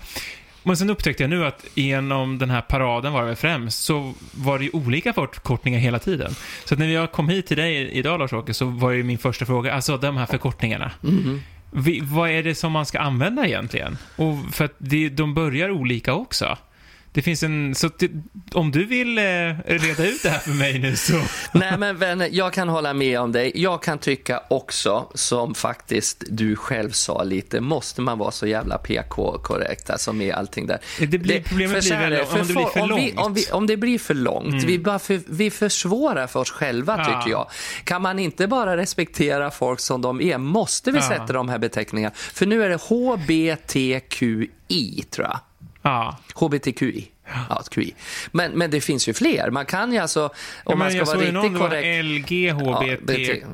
Men 0.65 0.77
sen 0.77 0.89
upptäckte 0.89 1.23
jag 1.23 1.29
nu 1.29 1.45
att 1.45 1.65
genom 1.75 2.37
den 2.37 2.49
här 2.49 2.61
paraden 2.61 3.13
var 3.13 3.21
det 3.21 3.27
väl 3.27 3.35
främst, 3.35 3.83
så 3.83 4.13
var 4.31 4.59
det 4.59 4.63
ju 4.65 4.71
olika 4.73 5.13
förkortningar 5.13 5.79
hela 5.79 5.99
tiden. 5.99 6.31
Så 6.65 6.75
när 6.75 6.87
jag 6.87 7.11
kom 7.11 7.29
hit 7.29 7.47
till 7.47 7.57
dig 7.57 7.91
idag 7.91 8.19
Lars-Åke 8.19 8.53
så 8.53 8.65
var 8.65 8.91
ju 8.91 9.03
min 9.03 9.17
första 9.17 9.45
fråga, 9.45 9.73
alltså 9.73 9.97
de 9.97 10.17
här 10.17 10.25
förkortningarna. 10.25 10.91
Vi, 11.75 11.99
vad 12.03 12.29
är 12.29 12.43
det 12.43 12.55
som 12.55 12.71
man 12.71 12.85
ska 12.85 12.99
använda 12.99 13.47
egentligen? 13.47 13.97
Och 14.15 14.35
för 14.51 14.65
att 14.65 14.75
det, 14.77 15.09
de 15.09 15.33
börjar 15.33 15.71
olika 15.71 16.13
också. 16.13 16.57
Det 17.13 17.21
finns 17.21 17.43
en, 17.43 17.75
så 17.75 17.89
det, 17.99 18.11
om 18.53 18.71
du 18.71 18.85
vill 18.85 19.17
eh, 19.17 19.23
reda 19.65 20.05
ut 20.07 20.23
det 20.23 20.29
här 20.29 20.39
för 20.39 20.51
mig 20.51 20.79
nu 20.79 20.95
så... 20.95 21.21
Nej 21.51 21.77
men 21.77 21.97
vänner, 21.97 22.29
jag 22.31 22.53
kan 22.53 22.69
hålla 22.69 22.93
med 22.93 23.19
om 23.19 23.31
dig. 23.31 23.51
Jag 23.55 23.83
kan 23.83 23.97
tycka 23.97 24.41
också, 24.49 25.11
som 25.13 25.55
faktiskt 25.55 26.23
du 26.29 26.55
själv 26.55 26.91
sa 26.91 27.23
lite, 27.23 27.61
måste 27.61 28.01
man 28.01 28.17
vara 28.17 28.31
så 28.31 28.47
jävla 28.47 28.77
PK-korrekt, 28.77 29.89
alltså 29.89 30.13
med 30.13 30.35
allting 30.35 30.67
där. 30.67 30.79
Det 30.99 31.17
blir- 31.17 31.43
problemet 31.43 31.83
för 31.87 31.89
blir 31.89 32.09
väl 32.09 32.13
är 32.13 32.21
om 32.21 32.37
det 32.47 32.53
blir 32.53 32.65
för 32.65 32.81
om, 32.81 32.87
vi, 32.87 33.01
långt. 33.01 33.11
Mm. 33.13 33.23
om, 33.25 33.33
vi, 33.33 33.45
om 33.51 33.67
det 33.67 33.77
blir 33.77 33.99
för 33.99 34.13
långt, 34.13 34.63
vi, 34.63 34.79
bara 34.79 34.99
för, 34.99 35.21
vi 35.27 35.51
försvårar 35.51 36.27
för 36.27 36.39
oss 36.39 36.51
själva 36.51 36.95
Ja. 36.97 37.05
tycker 37.05 37.31
jag. 37.31 37.47
Kan 37.83 38.01
man 38.01 38.19
inte 38.19 38.47
bara 38.47 38.77
respektera 38.77 39.51
folk 39.51 39.79
som 39.79 40.01
de 40.01 40.21
är, 40.21 40.37
måste 40.37 40.91
vi 40.91 40.97
Ja. 40.97 41.07
sätta 41.09 41.33
de 41.33 41.49
här 41.49 41.57
beteckningarna. 41.57 42.15
För 42.15 42.45
nu 42.45 42.63
är 42.63 42.69
det 42.69 42.75
HBTQI, 43.73 45.03
tror 45.11 45.27
jag. 45.27 45.39
Ja. 45.83 46.19
HBTQI. 46.35 47.12
Ja, 47.49 47.63
QI. 47.71 47.93
Men, 48.31 48.51
men 48.51 48.71
det 48.71 48.81
finns 48.81 49.09
ju 49.09 49.13
fler. 49.13 49.49
Man 49.51 49.65
kan 49.65 49.91
ju 49.93 49.97
alltså, 49.99 50.23
om 50.25 50.31
Ja, 50.65 50.75
man 50.75 50.89
ska 50.89 50.97
jag 50.97 51.05
vara 51.05 51.17
riktigt 51.17 51.33
någon, 51.33 51.59
korrekt. 51.59 52.05
LGHBTQIA, 52.05 53.45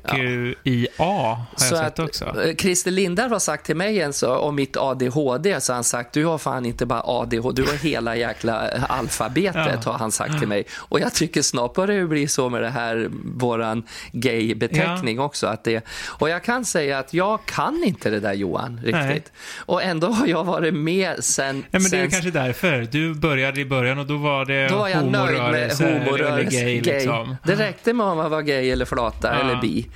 har 0.98 1.28
jag 1.28 1.46
Så 1.62 1.76
sett 1.76 1.86
att, 1.86 2.00
också. 2.00 2.42
eh, 2.42 2.56
Christer 2.56 2.92
Lindar 2.92 3.30
har 3.30 3.40
sagt 3.40 3.66
till 3.66 3.76
mig 3.76 4.02
en 4.02 4.14
så, 4.14 4.36
om 4.36 4.56
mitt 4.56 4.78
ADHD, 4.78 5.62
så 5.62 5.72
har 5.72 5.76
han 5.76 5.84
sagt 5.84 6.14
du 6.14 6.26
har 6.26 6.38
fan 6.38 6.66
inte 6.66 6.86
bara 6.86 7.02
ADHD, 7.06 7.62
du 7.62 7.68
har 7.68 7.78
hela 7.78 8.16
jäkla 8.16 8.72
eh, 8.72 8.92
alfabetet, 8.92 9.80
Ja. 9.86 9.92
har 9.92 9.98
han 10.00 10.12
sagt 10.12 10.40
till 10.40 10.48
mig. 10.48 10.64
Och 10.76 11.00
jag 11.00 11.14
tycker 11.14 11.42
snart 11.42 11.74
börjar 11.74 12.00
det 12.02 12.08
bli 12.08 12.28
så 12.28 12.50
med 12.50 12.62
det 12.62 12.70
här, 12.70 13.10
våran 13.36 13.84
gay-beteckning 14.12 15.20
också. 15.20 15.48
Att 15.48 15.64
det, 15.64 15.84
och 16.08 16.30
jag 16.30 16.44
kan 16.44 16.66
säga 16.66 17.00
att 17.00 17.14
jag 17.14 17.46
kan 17.46 17.84
inte 17.84 18.10
det 18.10 18.20
där 18.20 18.34
Johan, 18.34 18.76
riktigt. 18.84 18.94
Nej. 18.94 19.24
Och 19.66 19.84
ändå 19.84 20.08
har 20.08 20.28
jag 20.28 20.44
varit 20.44 20.74
med 20.74 21.24
sen... 21.24 21.66
Ja, 21.72 21.80
men 21.80 21.92
det 21.92 21.98
är 21.98 22.02
sen 22.02 22.12
kanske 22.12 22.32
därför. 22.32 22.88
Du 22.92 23.14
började 23.14 23.59
i 23.60 23.66
början 23.66 24.00
och 24.00 24.06
då 24.06 24.18
var 24.18 24.46
det 24.46 24.68
då 24.68 24.78
var 24.78 24.88
jag 24.88 25.06
nöjd 25.06 25.12
med 25.12 25.22
homorörelse 25.42 25.88
eller- 25.90 26.00
homorörelse. 26.00 26.60
eller 26.60 26.72
gay, 26.72 26.80
gay. 26.80 26.94
liksom. 26.94 27.36
Det 27.44 27.56
räckte 27.56 27.94
med 27.94 28.06
om 28.06 28.18
man 28.18 28.32
var 28.32 28.42
gay 28.42 28.70
eller 28.70 28.86
flata 28.86 29.34
Ja. 29.34 29.40
eller 29.40 29.62
bi. 29.62 29.90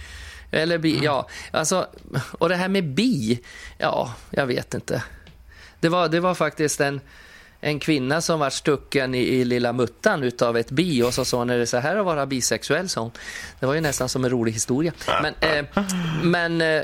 Eller 0.51 0.77
bi, 0.77 0.99
ja. 1.03 1.29
Alltså, 1.51 1.87
och 2.31 2.49
det 2.49 2.55
här 2.55 2.67
med 2.69 2.83
bi, 2.93 3.39
ja, 3.77 4.13
jag 4.29 4.45
vet 4.45 4.73
inte. 4.73 5.03
Det 5.79 5.89
var, 5.89 6.07
det 6.07 6.19
var 6.19 6.33
faktiskt 6.35 6.81
en, 6.81 7.01
en 7.63 7.79
kvinna 7.79 8.21
som 8.21 8.39
var 8.39 8.49
stucken 8.49 9.15
i, 9.15 9.19
i 9.19 9.45
lilla 9.45 9.73
muttan 9.73 10.23
utav 10.23 10.57
ett 10.57 10.71
bi 10.71 11.03
och 11.03 11.13
så 11.13 11.25
sa 11.25 11.37
hon, 11.37 11.49
är 11.49 11.57
det 11.57 11.67
så 11.67 11.77
här 11.77 11.95
att 11.95 12.05
vara 12.05 12.25
bisexuell? 12.25 12.89
sa 12.89 13.01
hon. 13.01 13.11
Det 13.59 13.65
var 13.65 13.73
ju 13.73 13.81
nästan 13.81 14.09
som 14.09 14.23
en 14.25 14.29
rolig 14.29 14.51
historia. 14.51 14.91
Men, 15.21 15.33
eh, 15.41 15.65
men 16.23 16.61
eh, 16.61 16.81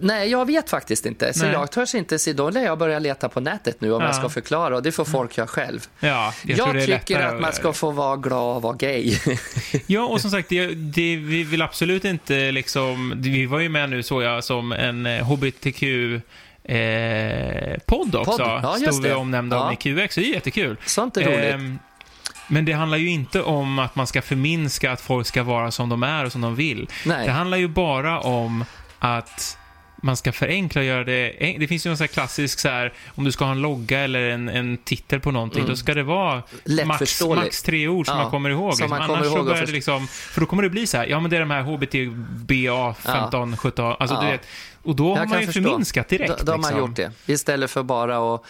nej, 0.00 0.30
jag 0.30 0.46
vet 0.46 0.70
faktiskt 0.70 1.06
inte. 1.06 1.32
Så 1.34 1.44
Nej. 1.44 1.52
jag 1.52 1.70
törs 1.70 1.94
inte 1.94 2.18
se, 2.18 2.32
då 2.32 2.50
lär 2.50 2.64
jag 2.64 2.78
börja 2.78 2.98
leta 2.98 3.28
på 3.28 3.40
nätet 3.40 3.80
nu 3.80 3.92
om 3.92 4.00
Ja. 4.02 4.08
jag 4.08 4.14
ska 4.16 4.28
förklara 4.28 4.76
och 4.76 4.82
det 4.82 4.92
får 4.92 5.04
folk 5.04 5.36
göra 5.36 5.46
själv. 5.48 5.86
Ja, 6.00 6.34
jag, 6.42 6.58
Jag, 6.58 6.84
tycker 6.86 7.20
att 7.20 7.40
man 7.40 7.52
ska 7.52 7.72
få 7.72 7.90
vara 7.90 8.16
glad 8.16 8.56
och 8.56 8.62
vara 8.62 8.76
gay. 8.76 9.18
Ja, 9.86 10.06
och 10.06 10.20
som 10.20 10.30
sagt, 10.30 10.48
det, 10.48 10.66
det, 10.66 11.16
vi 11.16 11.44
vill 11.44 11.62
absolut 11.62 12.04
inte 12.04 12.50
liksom... 12.50 13.12
Vi 13.16 13.46
var 13.46 13.60
ju 13.60 13.68
med 13.68 13.90
nu, 13.90 14.02
såg 14.02 14.22
jag, 14.22 14.44
som 14.44 14.72
en 14.72 15.06
eh, 15.06 15.24
HBTQ... 15.24 15.82
Eh, 16.68 17.78
podd 17.86 18.14
också. 18.14 18.30
Podd, 18.38 18.40
ja, 18.62 18.92
Stod 18.92 19.02
vi 19.02 19.12
omnämnda 19.12 19.58
om 19.60 19.66
Ja. 19.66 19.72
i 19.72 19.76
QX. 20.06 20.14
Det 20.14 20.20
är 20.20 20.34
jättekul. 20.34 20.76
Sånt 20.86 21.16
är 21.16 21.24
roligt. 21.24 21.54
Ehm, 21.54 21.78
men 22.48 22.64
det 22.64 22.72
handlar 22.72 22.98
ju 22.98 23.08
inte 23.10 23.42
om 23.42 23.78
att 23.78 23.94
man 23.96 24.06
ska 24.06 24.22
förminska 24.22 24.92
att 24.92 25.00
folk 25.00 25.26
ska 25.26 25.42
vara 25.42 25.70
som 25.70 25.88
de 25.88 26.02
är 26.02 26.24
och 26.24 26.32
som 26.32 26.40
de 26.40 26.54
vill. 26.54 26.88
Nej. 27.06 27.26
Det 27.26 27.32
handlar 27.32 27.58
ju 27.58 27.68
bara 27.68 28.20
om 28.20 28.64
att 28.98 29.58
man 30.02 30.16
ska 30.16 30.32
förenkla 30.32 30.80
och 30.80 30.84
göra 30.86 31.04
det... 31.04 31.56
Det 31.58 31.68
finns 31.68 31.86
ju 31.86 31.90
någon 31.90 31.96
sån 31.96 32.02
här 32.04 32.08
klassisk 32.12 32.58
så 32.58 32.68
här, 32.68 32.92
om 33.14 33.24
du 33.24 33.32
ska 33.32 33.44
ha 33.44 33.52
en 33.52 33.60
logga 33.62 34.00
eller 34.00 34.20
en, 34.30 34.48
en 34.48 34.76
titel 34.76 35.20
på 35.20 35.30
någonting, 35.30 35.64
då 35.66 35.76
ska 35.76 35.94
det 35.94 36.02
vara 36.02 36.42
max, 36.86 37.22
max 37.22 37.62
tre 37.62 37.88
ord 37.88 38.06
som 38.06 38.16
Ja, 38.16 38.22
man 38.22 38.30
kommer 38.30 38.50
ihåg. 38.50 38.74
som 38.74 38.82
Liksom. 38.84 38.90
man 38.90 38.98
kommer 39.06 39.18
Annars 39.18 39.26
ihåg 39.26 39.38
så 39.38 39.44
börjar 39.44 39.66
det 39.66 39.72
liksom... 39.72 40.06
För 40.08 40.40
då 40.40 40.46
kommer 40.46 40.62
det 40.62 40.70
bli 40.70 40.86
så 40.86 40.96
här, 40.96 41.06
ja 41.06 41.20
men 41.20 41.30
det 41.30 41.36
är 41.36 41.40
de 41.40 41.50
här 41.50 41.62
HBTBA 41.62 42.94
15, 42.94 43.56
17, 43.56 43.96
alltså 43.98 44.16
Ja. 44.16 44.20
du 44.22 44.26
vet. 44.26 44.46
Och 44.84 44.96
då 44.96 45.16
har 45.16 45.26
man 45.26 45.40
ju 45.40 45.46
förstå. 45.46 45.62
förminskat 45.62 46.08
direkt. 46.08 46.38
Då, 46.38 46.52
har 46.52 46.58
man 46.58 46.70
liksom. 46.70 46.78
gjort 46.78 46.96
det. 46.96 47.12
Istället 47.26 47.70
för 47.70 47.82
bara 47.82 48.34
att... 48.34 48.44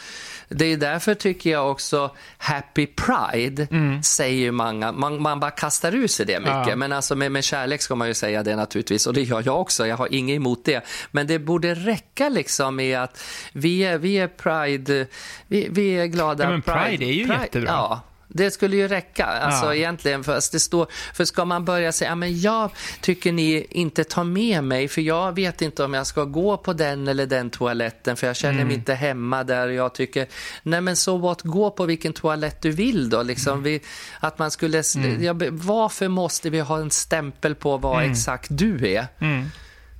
Det 0.49 0.64
är 0.64 0.77
därför 0.77 1.14
tycker 1.14 1.51
jag 1.51 1.70
också 1.70 2.11
Happy 2.38 2.87
Pride 2.87 3.68
säger 4.03 4.37
ju 4.37 4.51
många, 4.51 4.92
man, 4.92 5.23
man 5.23 5.40
bara 5.40 5.51
kastar 5.51 5.94
ur 5.94 6.07
sig 6.07 6.27
det 6.27 6.40
mycket. 6.40 6.55
Mm. 6.55 6.68
Ja. 6.68 6.77
Men 6.77 6.92
alltså 6.92 7.16
med, 7.16 7.33
med 7.33 7.44
kärlek 7.44 7.83
ska 7.83 7.94
man 7.94 8.09
ju 8.09 8.14
säga 8.14 8.42
det 8.42 8.57
naturligtvis 8.57 9.07
och 9.07 9.14
det 9.14 9.23
gör 9.23 9.42
jag 9.47 9.61
också, 9.61 9.87
jag 9.87 9.97
har 9.97 10.14
inget 10.14 10.37
emot 10.37 10.64
det. 10.64 10.85
Men 11.11 11.27
det 11.27 11.38
borde 11.38 11.75
räcka 11.75 12.29
liksom 12.29 12.77
med 12.77 13.01
att 13.01 13.23
vi 13.53 13.85
är, 13.85 13.99
vi 13.99 14.16
är 14.16 14.29
Pride, 14.29 15.07
vi, 15.47 15.68
vi 15.70 15.90
är 15.90 16.07
glada. 16.07 16.44
Ja, 16.44 16.51
men 16.51 16.62
Pride 16.62 17.05
är 17.05 17.12
ju 17.12 17.29
jättebra. 17.29 17.70
Ja. 17.70 18.01
Det 18.37 18.51
skulle 18.51 18.77
ju 18.77 18.88
räcka, 18.88 19.25
alltså 19.27 19.64
Ja. 19.66 19.75
egentligen. 19.75 20.25
För, 20.25 20.35
det 20.53 20.61
står, 20.61 20.87
för 21.14 21.25
ska 21.25 21.44
man 21.44 21.64
börja 21.64 21.92
säga, 21.92 22.14
men 22.14 22.40
jag 22.40 22.70
tycker 23.01 23.33
ni 23.33 23.66
inte 23.70 24.05
tar 24.05 24.25
med 24.25 24.64
mig, 24.64 24.88
för 24.88 25.01
jag 25.01 25.33
vet 25.33 25.62
inte 25.62 25.85
om 25.85 25.94
jag 25.94 26.07
ska 26.07 26.25
gå 26.25 26.57
på 26.57 26.73
den 26.73 27.09
eller 27.09 27.27
den 27.27 27.51
toaletten, 27.51 28.16
för 28.16 28.27
jag 28.27 28.37
känner 28.37 28.55
Mm. 28.55 28.66
mig 28.66 28.77
inte 28.77 28.94
hemma 28.94 29.44
där. 29.44 29.66
Och 29.68 29.75
jag 29.75 29.94
tycker, 29.94 30.27
nej 30.62 30.81
men 30.81 30.97
så 30.97 31.16
what, 31.16 31.42
gå 31.42 31.70
på 31.70 31.85
vilken 31.87 32.12
toalett 32.12 32.62
du 32.62 32.70
vill 32.70 33.11
då. 33.11 33.23
Liksom, 33.23 33.53
Mm. 33.53 33.62
vi, 33.62 33.81
att 34.20 34.38
man 34.38 34.51
skulle, 34.51 34.83
ja, 35.20 35.35
varför 35.51 36.09
måste 36.09 36.51
vi 36.51 36.61
ha 36.61 36.79
en 36.79 36.90
stämpel 36.90 37.55
på 37.55 37.77
vad 37.77 37.99
Mm. 37.99 38.12
exakt 38.12 38.47
du 38.51 38.88
är? 38.88 39.07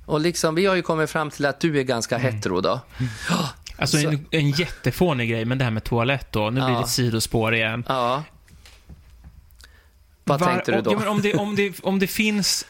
Och 0.05 0.19
liksom, 0.19 0.55
vi 0.55 0.65
har 0.65 0.75
ju 0.75 0.81
kommit 0.81 1.09
fram 1.09 1.29
till 1.29 1.45
att 1.45 1.59
du 1.59 1.79
är 1.79 1.83
ganska 1.83 2.15
Mm. 2.15 2.33
hetero 2.35 2.61
då. 2.61 2.79
Alltså 3.77 3.97
Så- 3.97 4.07
en, 4.07 4.25
en 4.31 4.49
jättefånig 4.51 5.29
grej, 5.29 5.45
men 5.45 5.57
det 5.57 5.63
här 5.63 5.71
med 5.71 5.83
toalett 5.83 6.31
då, 6.31 6.43
nu 6.49 6.51
blir 6.51 6.69
Ja. 6.69 6.75
det 6.77 6.83
ett 6.83 6.89
sidospår 6.89 7.55
igen. 7.55 7.83
Ja. 7.87 8.23
Vad 10.23 10.39
Var- 10.39 10.47
tänkte 10.47 10.71
du 10.71 10.81
då? 10.81 10.91
Ja, 10.93 10.99
men 10.99 11.07
om, 11.07 11.21
det, 11.21 11.33
om, 11.33 11.55
det, 11.55 11.79
om 11.83 11.99
det 11.99 12.07
finns, 12.07 12.65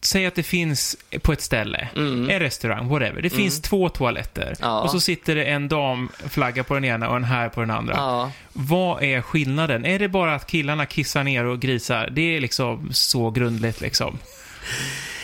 säg 0.00 0.26
att 0.26 0.34
det 0.34 0.42
finns 0.42 0.96
på 1.22 1.32
ett 1.32 1.40
ställe, 1.40 1.88
en 1.94 2.26
restaurang, 2.40 2.88
whatever. 2.88 3.22
Det 3.22 3.30
finns 3.30 3.60
två 3.60 3.88
toaletter 3.88 4.42
Mm. 4.46 4.56
Ja. 4.60 4.80
och 4.82 4.90
så 4.90 5.00
sitter 5.00 5.34
det 5.34 5.44
en 5.44 5.68
damflagga 5.68 6.64
på 6.64 6.74
den 6.74 6.84
ena 6.84 7.08
och 7.08 7.16
en 7.16 7.24
här 7.24 7.48
på 7.48 7.60
den 7.60 7.70
andra. 7.70 7.94
Ja. 7.96 8.30
Vad 8.52 9.02
är 9.02 9.20
skillnaden? 9.20 9.84
Är 9.86 9.98
det 9.98 10.08
bara 10.08 10.34
att 10.34 10.46
killarna 10.46 10.86
kissar 10.86 11.24
ner 11.24 11.44
och 11.44 11.60
grisar? 11.60 12.08
Det 12.12 12.36
är 12.36 12.40
liksom 12.40 12.88
så 12.92 13.30
grundligt 13.30 13.80
liksom. 13.80 14.18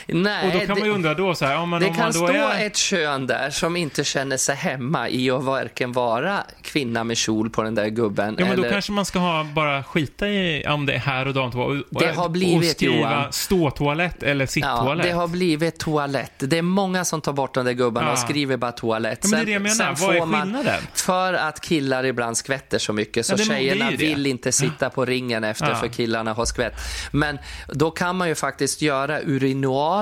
Nej, 0.07 0.47
Och 0.47 0.53
då 0.53 0.59
kan 0.59 0.69
det- 0.69 0.75
man 0.75 0.89
ju 0.89 0.95
undra 0.95 1.15
då 1.15 1.35
så 1.35 1.45
här, 1.45 1.57
om 1.59 1.69
man, 1.69 1.81
Det 1.81 1.87
om 1.89 1.95
kan 1.95 2.03
man 2.05 2.13
då 2.13 2.27
stå 2.27 2.27
är... 2.37 2.67
ett 2.67 2.77
kön 2.77 3.27
där 3.27 3.51
som 3.51 3.77
inte 3.77 4.05
känner 4.05 4.37
sig 4.37 4.55
hemma 4.57 5.09
i 5.09 5.31
att 5.31 5.43
varken 5.45 5.93
vara 5.93 6.39
kvinna 6.63 7.05
med 7.05 7.17
kjol 7.17 7.51
på 7.51 7.63
den 7.63 7.75
där 7.75 7.87
gubben 7.89 8.37
Ja, 8.39 8.45
men 8.47 8.57
då 8.57 8.63
eller... 8.63 8.73
kanske 8.73 8.93
man 8.93 9.05
ska 9.05 9.19
ha, 9.19 9.45
bara 9.45 9.83
skita 9.83 10.29
i 10.29 10.65
om 10.69 10.87
det 10.87 10.93
är 10.95 10.99
här 10.99 11.29
och 11.29 11.35
damtoalett. 11.35 11.85
och- 11.91 12.01
Det 12.01 12.13
har 12.13 12.25
och 12.25 12.31
blivit, 12.31 12.71
skriva 12.71 12.95
Johan. 12.97 13.33
ståtoalett 13.33 14.23
eller 14.23 14.43
Ja, 14.45 14.47
sitttoalett. 14.47 15.07
det 15.07 15.13
har 15.13 15.29
blivit 15.29 15.79
toalett. 15.79 16.33
Det 16.39 16.59
är 16.59 16.63
många 16.63 17.05
som 17.05 17.21
tar 17.21 17.33
bort 17.33 17.55
de 17.55 17.65
där 17.65 17.73
gubbarna 17.73 18.07
Ja. 18.07 18.13
och 18.13 18.19
skriver 18.19 18.57
bara 18.57 18.73
toalett. 18.73 19.19
Ja, 19.23 19.29
men 19.31 19.39
det 19.39 19.43
är 19.43 19.47
det 19.47 19.53
jag 19.53 19.63
menar. 19.63 19.97
Vad 20.01 20.15
är 20.17 20.21
får 20.21 20.27
man- 20.27 20.43
skillnaden? 20.43 20.81
För 20.95 21.35
att 21.35 21.61
killar 21.61 22.05
ibland 22.05 22.37
skvätter 22.37 22.79
så 22.79 22.93
mycket 22.93 23.27
så 23.27 23.33
Ja, 23.33 23.37
det- 23.37 23.45
tjejerna 23.45 23.91
det. 23.91 23.97
vill 23.97 24.27
inte 24.27 24.53
sitta 24.53 24.91
på 24.91 25.05
ringen 25.05 25.45
efter 25.45 25.69
Ja. 25.69 25.75
för 25.77 25.89
killarna 25.89 26.33
har 26.33 26.45
skvätt. 26.45 26.75
Men 27.11 27.39
då 27.69 27.91
kan 27.91 28.17
man 28.17 28.29
ju 28.29 28.35
faktiskt 28.35 28.83
göra 28.83 29.21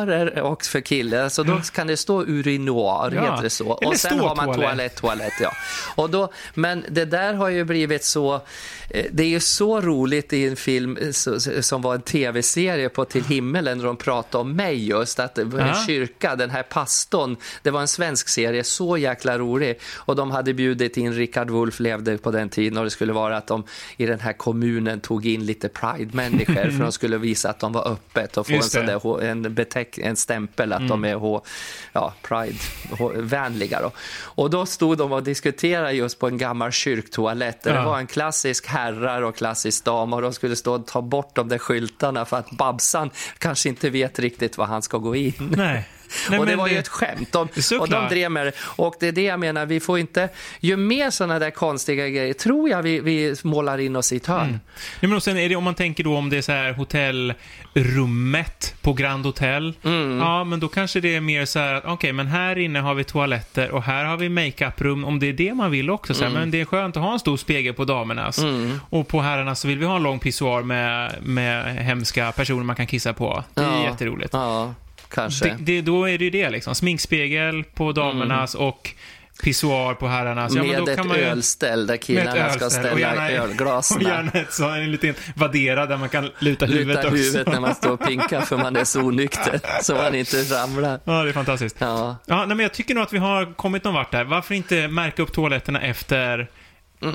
urinoarer 0.06 0.42
och 0.42 0.64
för 0.64 0.80
killar, 0.80 1.28
så 1.28 1.42
då 1.42 1.60
kan 1.74 1.86
det 1.86 1.96
stå 1.96 2.22
urinoar, 2.22 3.12
Ja. 3.14 3.22
heter 3.22 3.42
det 3.42 3.50
så. 3.50 3.78
Eller 3.78 3.88
Och 3.90 3.96
sen 3.96 4.18
har 4.20 4.36
man 4.36 4.54
toalett, 4.54 4.96
toalett, 4.96 5.32
ja. 5.40 5.52
Och 5.96 6.10
då, 6.10 6.32
men 6.54 6.84
det 6.88 7.04
där 7.04 7.34
har 7.34 7.48
ju 7.48 7.64
blivit 7.64 8.04
så, 8.04 8.34
eh, 8.90 9.06
det 9.12 9.22
är 9.22 9.28
ju 9.28 9.40
så 9.40 9.80
roligt 9.80 10.32
i 10.32 10.48
en 10.48 10.56
film 10.56 10.96
eh, 10.96 11.10
som 11.60 11.82
var 11.82 11.94
en 11.94 12.02
tv-serie 12.02 12.88
på 12.88 13.04
Till 13.04 13.24
himmelen 13.24 13.78
när 13.78 13.84
de 13.84 13.96
pratade 13.96 14.42
om 14.42 14.52
mig 14.56 14.88
just, 14.88 15.20
att 15.20 15.38
en 15.38 15.52
Ja. 15.58 15.74
kyrka, 15.86 16.36
den 16.36 16.50
här 16.50 16.62
pastorn, 16.62 17.36
det 17.62 17.70
var 17.70 17.80
en 17.80 17.88
svensk 17.88 18.28
serie, 18.28 18.64
så 18.64 18.96
jäkla 18.96 19.38
rolig. 19.38 19.80
Och 19.96 20.16
de 20.16 20.30
hade 20.30 20.54
bjudit 20.54 20.96
in, 20.96 21.12
Richard 21.12 21.50
Wolff 21.50 21.80
levde 21.80 22.18
på 22.18 22.30
den 22.30 22.48
tiden 22.48 22.78
och 22.78 22.84
det 22.84 22.90
skulle 22.90 23.12
vara 23.12 23.36
att 23.36 23.46
de 23.46 23.64
i 23.96 24.06
den 24.06 24.20
här 24.20 24.32
kommunen 24.32 25.00
tog 25.00 25.26
in 25.26 25.46
lite 25.46 25.68
pride-människor 25.68 26.70
för 26.76 26.82
de 26.82 26.92
skulle 26.92 27.18
visa 27.18 27.50
att 27.50 27.60
de 27.60 27.72
var 27.72 27.88
öppet 27.92 28.36
och 28.36 28.46
få 28.46 28.52
en, 28.52 28.62
sån 28.62 28.86
där, 28.86 29.22
en, 29.22 29.54
en 29.98 30.16
stämpel 30.16 30.72
att 30.72 30.88
de 30.88 31.04
är 31.04 31.14
H, 31.14 31.42
ja, 31.92 32.14
pride-vänliga. 32.22 33.82
Då. 33.82 33.92
Och 34.22 34.50
då 34.50 34.66
stod 34.66 34.98
de 34.98 35.12
och 35.12 35.22
diskuterade 35.22 35.92
just 35.92 36.18
på 36.18 36.26
en 36.28 36.38
gammal 36.38 36.72
kyrktoalett 36.72 37.62
där 37.62 37.74
Ja. 37.74 37.78
det 37.80 37.86
var 37.86 37.98
en 37.98 38.06
klassisk 38.06 38.66
herrar 38.66 39.22
och 39.22 39.36
klassisk 39.36 39.84
dam 39.84 40.12
och 40.12 40.22
de 40.22 40.32
skulle 40.32 40.56
stå 40.56 40.74
och 40.74 40.86
ta 40.86 41.02
bort 41.02 41.34
de 41.34 41.48
där 41.48 41.58
skyltarna 41.58 42.24
för 42.24 42.36
att 42.36 42.50
Babsan 42.50 43.10
kanske 43.38 43.68
inte 43.68 43.90
vet 43.90 44.18
riktigt 44.18 44.58
var 44.58 44.66
han 44.66 44.82
ska 44.82 44.98
gå 44.98 45.16
in. 45.16 45.54
Nej. 45.56 45.88
Nej, 46.30 46.38
och 46.38 46.46
det 46.46 46.56
var 46.56 46.68
ju 46.68 46.78
ett 46.78 46.88
skämt. 46.88 47.32
De, 47.32 47.48
och 47.80 47.88
de 47.88 48.08
drev 48.08 48.30
med 48.30 48.46
det. 48.46 48.52
Och 48.60 48.94
det 49.00 49.08
är 49.08 49.12
det 49.12 49.22
jag 49.22 49.40
menar, 49.40 49.66
vi 49.66 49.80
får 49.80 49.98
inte... 49.98 50.28
Ju 50.60 50.76
mer 50.76 51.10
sådana 51.10 51.38
där 51.38 51.50
konstiga 51.50 52.08
grejer 52.08 52.32
tror 52.34 52.68
jag 52.70 52.82
vi, 52.82 53.00
vi 53.00 53.34
målar 53.44 53.78
in 53.78 53.96
oss 53.96 54.12
i 54.12 54.16
ett 54.16 54.26
hörn. 54.26 54.60
Ja, 55.00 55.08
men 55.08 55.16
och 55.16 55.22
sen 55.22 55.36
är 55.38 55.48
det, 55.48 55.56
om 55.56 55.64
man 55.64 55.74
tänker 55.74 56.04
då 56.04 56.16
om 56.16 56.30
det 56.30 56.36
är 56.36 56.42
så 56.42 56.52
här 56.52 56.72
hotellrummet 56.72 58.74
på 58.82 58.92
Grand 58.92 59.26
Hotel. 59.26 59.72
Mm. 59.84 60.18
Ja, 60.18 60.44
men 60.44 60.60
då 60.60 60.68
kanske 60.68 61.00
det 61.00 61.14
är 61.16 61.20
mer 61.20 61.44
så 61.44 61.58
här 61.58 61.74
att 61.74 61.84
okej, 61.86 62.12
men 62.12 62.26
här 62.26 62.58
inne 62.58 62.78
har 62.78 62.94
vi 62.94 63.04
toaletter 63.04 63.70
och 63.70 63.82
här 63.82 64.04
har 64.04 64.16
vi 64.16 64.28
makeuprum. 64.28 65.04
Om 65.04 65.18
det 65.18 65.28
är 65.28 65.32
det 65.32 65.54
man 65.54 65.70
vill 65.70 65.90
också. 65.90 66.14
Så 66.14 66.20
Mm. 66.24 66.32
här, 66.34 66.40
Men 66.40 66.50
det 66.50 66.60
är 66.60 66.64
skönt 66.64 66.96
att 66.96 67.02
ha 67.02 67.12
en 67.12 67.18
stor 67.18 67.36
spegel 67.36 67.74
på 67.74 67.84
damernas. 67.84 68.40
Och 68.90 69.08
på 69.08 69.20
herrarnas 69.20 69.60
så 69.60 69.68
vill 69.68 69.78
vi 69.78 69.86
ha 69.86 69.96
en 69.96 70.02
lång 70.02 70.18
pissoar 70.18 70.62
med, 70.62 71.14
med 71.22 71.76
hemska 71.76 72.32
personer 72.32 72.64
man 72.64 72.76
kan 72.76 72.86
kissa 72.86 73.12
på. 73.12 73.44
Det 73.54 73.60
är 73.60 73.64
Ja. 73.64 73.84
jätteroligt. 73.84 74.30
Ja, 74.32 74.74
kanske. 75.10 75.44
Det, 75.44 75.56
det, 75.58 75.80
då 75.80 76.08
är 76.08 76.18
det 76.18 76.24
ju 76.24 76.30
det 76.30 76.50
liksom. 76.50 76.74
Sminkspegel 76.74 77.64
på 77.64 77.92
damernas 77.92 78.54
och 78.54 78.94
pissoar 79.42 79.94
på 79.94 80.08
herrarnas. 80.08 80.54
Ja, 80.54 80.62
med 80.62 80.88
ett 80.88 81.04
man 81.06 81.16
ölställ 81.16 81.86
där 81.86 81.96
killarna 81.96 82.50
ska 82.50 82.70
ställa 82.70 82.92
och 82.92 83.00
gärna, 83.00 83.30
ölglasen. 83.30 83.96
Och 83.96 84.02
gärna 84.02 84.30
ett 84.32 84.52
så, 84.52 84.68
en 84.68 84.92
liten 84.92 85.14
vadera 85.34 85.86
där 85.86 85.96
man 85.96 86.08
kan 86.08 86.30
luta 86.38 86.66
huvudet 86.66 86.86
Luta 86.86 87.00
också. 87.00 87.16
huvudet 87.16 87.46
när 87.46 87.60
man 87.60 87.74
står 87.74 87.90
och 87.90 88.06
pinkar 88.06 88.40
för 88.40 88.56
man 88.56 88.76
är 88.76 88.84
så 88.84 89.00
onykter 89.00 89.60
så 89.82 89.94
man 89.94 90.14
inte 90.14 90.42
ramlar. 90.42 91.00
Ja, 91.04 91.22
det 91.22 91.28
är 91.28 91.32
fantastiskt. 91.32 91.76
Ja. 91.78 92.16
Ja, 92.26 92.36
nej, 92.36 92.56
men 92.56 92.60
jag 92.60 92.72
tycker 92.72 92.94
nog 92.94 93.02
att 93.04 93.12
vi 93.12 93.18
har 93.18 93.54
kommit 93.54 93.84
någon 93.84 93.94
vart 93.94 94.12
där. 94.12 94.24
Varför 94.24 94.54
inte 94.54 94.88
märka 94.88 95.22
upp 95.22 95.32
toaletterna 95.32 95.80
efter 95.80 96.48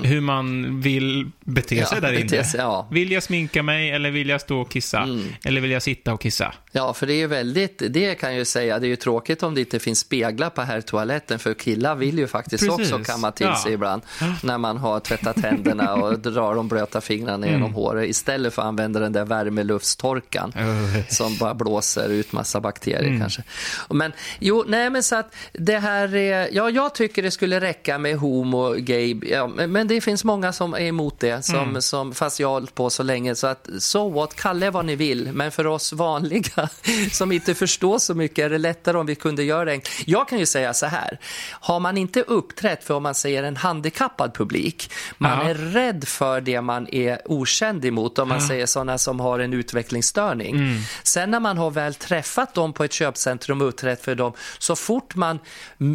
hur 0.03 0.21
man 0.21 0.81
vill 0.81 1.31
bete 1.45 1.67
sig 1.67 1.77
Mm. 1.77 1.87
Ja, 1.91 1.99
där 1.99 2.21
bete 2.23 2.35
inne? 2.35 2.43
sig, 2.45 2.59
ja. 2.59 2.79
Mm. 2.81 2.93
Vill 2.93 3.11
jag 3.11 3.23
sminka 3.23 3.63
mig 3.63 3.91
eller 3.91 4.11
vill 4.11 4.29
jag 4.29 4.41
stå 4.41 4.61
och 4.61 4.71
kissa? 4.71 5.07
Eller 5.45 5.61
vill 5.61 5.71
jag 5.71 5.81
sitta 5.81 6.13
och 6.13 6.21
kissa? 6.21 6.53
Ja, 6.71 6.93
för 6.93 7.07
det 7.07 7.13
är 7.13 7.17
ju 7.17 7.27
väldigt, 7.27 7.81
det 7.89 8.15
kan 8.15 8.29
jag 8.29 8.39
ju 8.39 8.45
säga, 8.45 8.79
det 8.79 8.87
är 8.87 8.89
ju 8.89 8.95
tråkigt 8.95 9.43
om 9.43 9.55
det 9.55 9.59
inte 9.61 9.79
finns 9.79 9.99
speglar 9.99 10.49
på 10.49 10.61
här 10.61 10.81
toaletten 10.81 11.39
för 11.39 11.53
killar 11.53 11.95
vill 11.95 12.17
ju 12.19 12.27
faktiskt 12.27 12.67
Precis. 12.67 12.91
också 12.93 13.11
kamma 13.11 13.31
till 13.31 13.45
Ja. 13.45 13.55
sig 13.55 13.73
ibland 13.73 14.01
när 14.43 14.57
man 14.57 14.77
har 14.77 14.99
tvättat 14.99 15.39
händerna 15.39 15.93
och 15.93 16.19
drar 16.31 16.55
de 16.55 16.67
blöta 16.67 17.01
fingrarna 17.01 17.45
genom 17.47 17.61
Mm. 17.61 17.73
håret 17.73 18.09
istället 18.09 18.53
för 18.53 18.61
att 18.61 18.67
använda 18.67 18.99
den 18.99 19.13
där 19.13 19.25
värmelufttorkan 19.25 20.53
Öh. 20.55 21.07
som 21.09 21.37
bara 21.37 21.53
blåser 21.53 22.09
ut 22.09 22.31
massa 22.31 22.61
bakterier 22.61 23.03
Mm. 23.07 23.19
kanske. 23.19 23.43
Men 23.89 24.13
jo, 24.39 24.63
nej 24.67 24.89
men 24.89 25.03
så 25.03 25.15
att 25.15 25.35
det 25.53 25.77
här 25.79 26.15
är, 26.15 26.49
ja 26.51 26.69
jag 26.69 26.95
tycker 26.95 27.23
det 27.23 27.31
skulle 27.31 27.59
räcka 27.61 27.97
med 27.97 28.15
homo, 28.17 28.73
gay, 28.77 29.15
ja, 29.31 29.47
men 29.75 29.87
det 29.87 30.01
finns 30.01 30.23
många 30.23 30.53
som 30.53 30.73
är 30.73 30.79
emot 30.79 31.19
det, 31.19 31.45
som, 31.45 31.55
Mm. 31.69 31.81
som, 31.81 32.13
fast 32.13 32.39
jag 32.39 32.47
har 32.47 32.53
hållit 32.53 32.75
på 32.75 32.89
så 32.89 33.03
länge 33.03 33.35
så 33.35 33.47
att 33.47 33.69
so 33.79 34.09
what, 34.09 34.35
kalla 34.35 34.71
vad 34.71 34.85
ni 34.85 34.95
vill, 34.95 35.29
men 35.33 35.51
för 35.51 35.67
oss 35.67 35.93
vanliga 35.93 36.69
som 37.11 37.31
inte 37.31 37.55
förstår 37.55 37.97
så 37.99 38.13
mycket 38.15 38.45
är 38.45 38.49
det 38.49 38.57
lättare 38.57 38.97
om 38.97 39.05
vi 39.05 39.15
kunde 39.15 39.43
göra 39.43 39.65
det. 39.65 39.81
Jag 40.05 40.27
kan 40.27 40.39
ju 40.39 40.45
säga 40.45 40.73
så 40.73 40.85
här, 40.85 41.19
har 41.51 41.79
man 41.79 41.97
inte 41.97 42.21
uppträtt 42.21 42.83
för 42.83 42.93
om 42.93 43.03
man 43.03 43.15
säger 43.15 43.43
en 43.43 43.55
handikappad 43.57 44.33
publik, 44.33 44.91
man 45.17 45.31
Ja. 45.39 45.49
är 45.49 45.53
rädd 45.55 46.07
för 46.07 46.41
det 46.41 46.61
man 46.61 46.87
är 46.91 47.19
okänd 47.25 47.85
emot, 47.85 48.19
om 48.19 48.29
man 48.29 48.41
säger 48.41 48.65
sådana 48.65 48.97
som 48.97 49.19
har 49.19 49.39
en 49.39 49.53
utvecklingsstörning. 49.53 50.55
Mm. 50.55 50.81
Sen 51.03 51.31
när 51.31 51.39
man 51.39 51.57
har 51.57 51.71
väl 51.71 51.93
träffat 51.93 52.53
dem 52.53 52.73
på 52.73 52.83
ett 52.83 52.93
köpcentrum 52.93 53.61
och 53.61 53.67
uppträtt 53.67 54.01
för 54.05 54.15
dem, 54.15 54.33
så 54.59 54.75
fort 54.75 55.15
man 55.15 55.39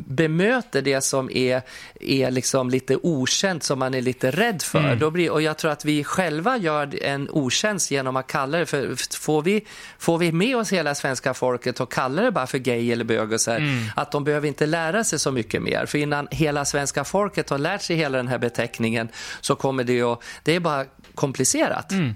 bemöter 0.07 0.83
det 0.83 1.01
som 1.01 1.31
är, 1.31 1.63
är 2.01 2.31
liksom 2.31 2.71
lite 2.71 2.97
okänt, 3.03 3.63
som 3.71 3.79
man 3.79 3.95
är 3.95 4.03
lite 4.03 4.31
rädd 4.31 4.63
för, 4.63 4.79
Mm. 4.79 4.99
då 4.99 5.11
blir, 5.11 5.31
och 5.31 5.43
jag 5.43 5.57
tror 5.59 5.71
att 5.71 5.85
vi 5.85 6.05
själva 6.05 6.57
gör 6.57 7.03
en 7.05 7.31
otjänst 7.31 7.91
genom 7.91 8.17
att 8.17 8.27
kalla 8.27 8.59
det 8.59 8.67
för, 8.67 9.15
får 9.21 9.43
vi, 9.43 9.67
får 9.99 10.19
vi 10.19 10.33
med 10.33 10.57
oss 10.57 10.73
hela 10.73 10.95
svenska 10.95 11.35
folket 11.35 11.81
och 11.81 11.93
kalla 11.93 12.23
det 12.23 12.31
bara 12.31 12.47
för 12.47 12.59
gay 12.59 12.93
eller 12.93 13.05
bög 13.05 13.33
och 13.33 13.41
så 13.41 13.51
här, 13.51 13.59
Mm. 13.59 13.85
att 13.97 14.13
de 14.13 14.25
behöver 14.25 14.49
inte 14.49 14.67
lära 14.67 15.05
sig 15.05 15.19
så 15.19 15.31
mycket 15.33 15.63
mer, 15.63 15.87
för 15.87 15.99
innan 15.99 16.29
hela 16.31 16.65
svenska 16.65 17.05
folket 17.05 17.51
har 17.51 17.59
lärt 17.59 17.83
sig 17.83 17.97
hela 17.97 18.17
den 18.17 18.29
här 18.29 18.39
beteckningen 18.39 19.09
så 19.41 19.55
kommer 19.57 19.85
det 19.85 20.03
att, 20.03 20.23
det 20.43 20.53
är 20.57 20.61
bara 20.61 20.85
komplicerat. 21.15 21.93
Mm. 21.93 22.15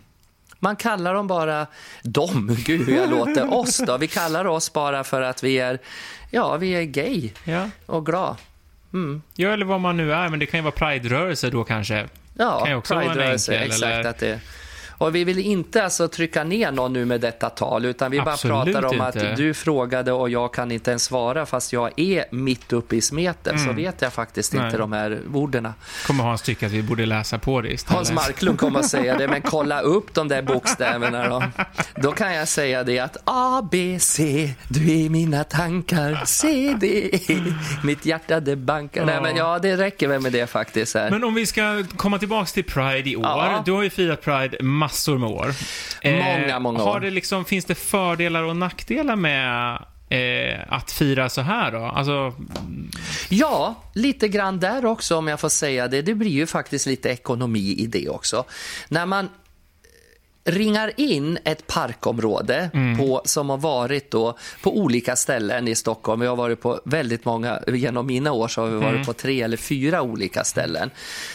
Man 0.59 0.77
kallar 0.77 1.15
dem 1.15 1.27
bara 1.27 1.67
dem, 2.03 2.57
gud 2.67 2.87
hur 2.89 2.97
jag 2.97 3.11
låter, 3.11 3.55
oss 3.55 3.77
då. 3.87 3.97
Vi 3.97 4.07
kallar 4.09 4.45
oss 4.45 4.73
bara 4.73 5.05
för 5.05 5.21
att 5.23 5.43
vi 5.45 5.59
är, 5.59 5.79
ja, 6.31 6.57
vi 6.57 6.71
är 6.75 6.83
gay 6.83 7.31
Ja. 7.45 7.71
och 7.87 8.05
glad. 8.95 9.21
ja, 9.35 9.49
eller 9.53 9.67
vad 9.67 9.81
man 9.81 9.97
nu 9.97 10.13
är, 10.13 10.29
men 10.29 10.39
det 10.39 10.47
kan 10.47 10.59
ju 10.59 10.65
vara 10.65 10.73
Pride-rörelse 10.75 11.51
då 11.51 11.65
kanske. 11.65 12.09
Ja, 12.39 12.59
Kan 12.61 12.71
ju 12.71 12.77
också 12.77 12.95
vara 12.95 13.05
en 13.05 13.11
Pride-rörelse, 13.11 13.55
exakt. 13.59 13.83
eller- 13.83 14.05
Att 14.05 14.19
det, 14.19 14.41
och 14.99 15.15
vi 15.15 15.25
vill 15.25 15.39
inte 15.39 15.85
alltså 15.85 16.09
trycka 16.09 16.45
ner 16.45 16.73
någon 16.73 16.93
nu 16.93 17.05
med 17.05 17.21
detta 17.21 17.51
tal, 17.51 17.85
utan 17.85 18.11
vi 18.11 18.21
bara 18.21 18.33
Absolut 18.33 18.75
pratar 18.75 18.85
om 18.89 18.95
inte. 19.07 19.31
att 19.31 19.37
du 19.37 19.55
frågade 19.55 20.13
och 20.13 20.31
jag 20.31 20.55
kan 20.55 20.71
inte 20.73 20.91
ens 20.91 21.05
svara, 21.05 21.47
fast 21.47 21.73
jag 21.73 21.91
är 22.01 22.25
mitt 22.31 22.73
uppe 22.73 22.97
i 22.97 23.01
smeten, 23.01 23.59
så 23.59 23.73
vet 23.73 24.03
jag 24.03 24.13
faktiskt 24.13 24.53
Mm. 24.55 24.63
Nej. 24.63 24.69
inte 24.69 24.79
de 24.79 24.93
här 24.93 25.21
orden. 25.35 25.69
Kommer 26.07 26.25
Hans 26.25 26.43
tycka 26.43 26.67
att 26.67 26.73
vi 26.73 26.83
borde 26.83 27.07
läsa 27.07 27.39
på 27.39 27.61
det 27.61 27.73
istället. 27.73 27.97
Hans 27.97 28.13
Marklund 28.13 28.59
kommer 28.59 28.81
att 28.81 28.89
säga 28.89 29.19
det, 29.19 29.29
men 29.29 29.43
kolla 29.45 29.81
upp 29.81 30.15
de 30.15 30.29
där 30.29 30.43
bokstäverna 30.43 31.29
då. 31.29 31.43
Då 31.97 32.13
kan 32.13 32.35
jag 32.35 32.49
säga 32.49 32.85
det 32.85 32.99
att 32.99 33.17
A, 33.25 33.69
B, 33.71 33.97
C, 34.01 34.51
du 34.69 35.05
är 35.05 35.09
mina 35.11 35.45
tankar, 35.45 36.23
C, 36.25 36.77
D, 36.81 37.11
E, 37.29 37.37
mitt 37.85 38.07
hjärta 38.07 38.41
det 38.41 38.57
bankar. 38.57 39.05
Nej, 39.05 39.21
men 39.23 39.37
ja, 39.37 39.59
det 39.59 39.77
räcker 39.77 40.09
väl 40.09 40.21
med 40.21 40.33
det 40.33 40.47
faktiskt. 40.47 40.95
Här. 40.95 41.11
Men 41.11 41.25
om 41.25 41.35
vi 41.35 41.47
ska 41.47 41.85
komma 41.97 42.19
tillbaks 42.19 42.53
till 42.53 42.65
Pride 42.65 43.11
i 43.11 43.17
år. 43.17 43.25
Ja. 43.25 43.63
Du 43.67 43.73
har 43.73 43.83
ju 43.83 43.91
firat 43.91 44.23
Pride 44.23 44.57
massor 44.85 45.19
med 45.19 45.29
år. 45.29 45.55
Många, 46.05 46.59
många 46.59 46.83
år. 46.83 46.87
Har 46.87 47.01
det 47.01 47.11
liksom, 47.11 47.45
finns 47.45 47.65
det 47.65 47.75
fördelar 47.75 48.43
och 48.43 48.57
nackdelar 48.57 49.17
med 49.17 49.79
eh, 50.09 50.61
att 50.69 50.93
fira 50.93 51.29
så 51.29 51.41
här 51.41 51.73
då? 51.73 51.85
Alltså, 51.85 52.35
Ja, 53.29 53.75
lite 53.95 54.29
grann 54.29 54.61
där 54.61 54.85
också 54.85 55.17
om 55.17 55.29
jag 55.29 55.41
får 55.41 55.49
säga 55.49 55.89
det. 55.89 56.03
Det 56.03 56.15
blir 56.15 56.31
ju 56.31 56.47
faktiskt 56.47 56.87
lite 56.87 57.09
ekonomi 57.09 57.75
i 57.79 57.87
det 57.87 58.09
också. 58.09 58.45
När 58.89 59.07
man 59.07 59.29
ringar 60.45 60.93
in 60.97 61.39
ett 61.45 61.67
parkområde 61.67 62.71
på, 62.99 63.23
som 63.25 63.51
har 63.51 63.59
varit 63.59 64.11
då 64.11 64.39
på 64.63 64.79
olika 64.79 65.17
ställen 65.17 65.69
i 65.69 65.75
Stockholm. 65.75 66.21
Vi 66.21 66.27
har 66.27 66.37
varit 66.37 66.61
på 66.61 66.81
väldigt 66.85 67.25
många, 67.25 67.61
genom 67.67 68.07
mina 68.07 68.33
år 68.33 68.49
så 68.49 68.61
har 68.61 68.69
vi 68.69 68.77
varit 68.77 69.07
på 69.07 69.13
tre 69.13 69.43
eller 69.43 69.57
fyra 69.57 70.03
olika 70.03 70.45
ställen. 70.45 70.91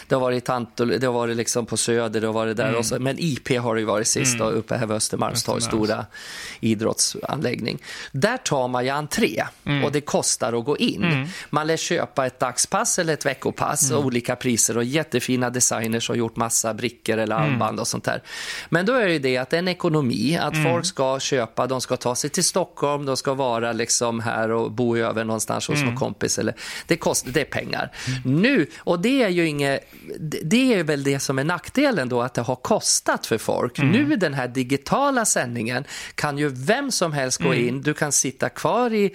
Det 0.08 0.14
har 0.14 0.20
varit, 0.20 0.44
Tantol, 0.44 0.88
det 1.00 1.06
har 1.06 1.12
varit 1.14 1.36
liksom 1.36 1.66
på 1.66 1.76
Söder, 1.76 2.20
det 2.20 2.26
har 2.26 2.34
varit 2.34 2.56
där 2.56 2.76
också, 2.76 2.98
men 2.98 3.16
IP 3.18 3.58
har 3.58 3.76
det 3.76 3.84
varit 3.84 4.06
sist 4.06 4.38
då, 4.38 4.44
uppe 4.44 4.76
här 4.76 4.86
vid 4.86 4.96
Östermalmstorg, 4.96 5.56
Östermalms. 5.56 5.88
stora 5.88 6.06
idrottsanläggning. 6.60 7.78
Där 8.12 8.36
tar 8.36 8.68
man 8.68 8.84
ju 8.84 8.90
entré 8.90 9.44
och 9.84 9.92
det 9.92 10.00
kostar 10.00 10.52
att 10.52 10.64
gå 10.64 10.76
in. 10.76 11.28
Man 11.50 11.66
lär 11.66 11.76
köpa 11.76 12.26
ett 12.26 12.40
dagspass 12.40 12.98
eller 12.98 13.12
ett 13.12 13.26
veckopass 13.26 13.90
och 13.90 14.04
olika 14.04 14.36
priser 14.36 14.76
och 14.76 14.84
jättefina 14.84 15.50
designers 15.50 16.08
har 16.08 16.14
gjort 16.14 16.36
massa 16.36 16.74
brickor 16.74 17.18
eller 17.18 17.36
armband 17.36 17.80
och 17.80 17.88
sånt 17.88 18.04
där. 18.04 18.22
Men 18.68 18.86
då 18.86 18.99
är 19.00 19.06
det 19.06 19.12
ju 19.12 19.18
det 19.18 19.36
att 19.36 19.52
en 19.52 19.68
ekonomi, 19.68 20.36
att 20.40 20.62
folk 20.64 20.84
ska 20.86 21.20
köpa, 21.20 21.66
de 21.66 21.80
ska 21.80 21.96
ta 21.96 22.14
sig 22.14 22.30
till 22.30 22.44
Stockholm, 22.44 23.06
de 23.06 23.16
ska 23.16 23.34
vara 23.34 23.72
liksom 23.72 24.20
här 24.20 24.50
och 24.50 24.70
bo 24.72 24.96
över 24.96 25.24
någonstans 25.24 25.68
hos 25.68 25.82
någon 25.82 25.96
kompis. 25.96 26.38
Eller, 26.38 26.54
det, 26.86 26.96
kostar, 26.96 27.30
det 27.30 27.40
är 27.40 27.44
pengar. 27.44 27.90
Nu, 28.24 28.66
och 28.78 29.00
det 29.00 29.22
är 29.22 29.28
ju 29.28 29.46
inget, 29.48 29.92
det- 30.42 30.60
är 30.74 30.84
väl 30.84 31.02
det 31.02 31.20
som 31.20 31.38
är 31.38 31.44
nackdelen 31.44 32.08
då, 32.08 32.22
att 32.22 32.34
det 32.34 32.42
har 32.42 32.56
kostat 32.56 33.26
för 33.26 33.38
folk. 33.38 33.78
Nu 33.78 34.16
den 34.16 34.34
här 34.34 34.48
digitala 34.48 35.24
sändningen 35.24 35.84
kan 36.14 36.38
ju 36.38 36.48
vem 36.48 36.90
som 36.90 37.12
helst 37.12 37.42
gå 37.42 37.54
in, 37.54 37.82
du 37.82 37.94
kan 37.94 38.12
sitta 38.12 38.48
kvar 38.48 38.92
i 38.94 39.10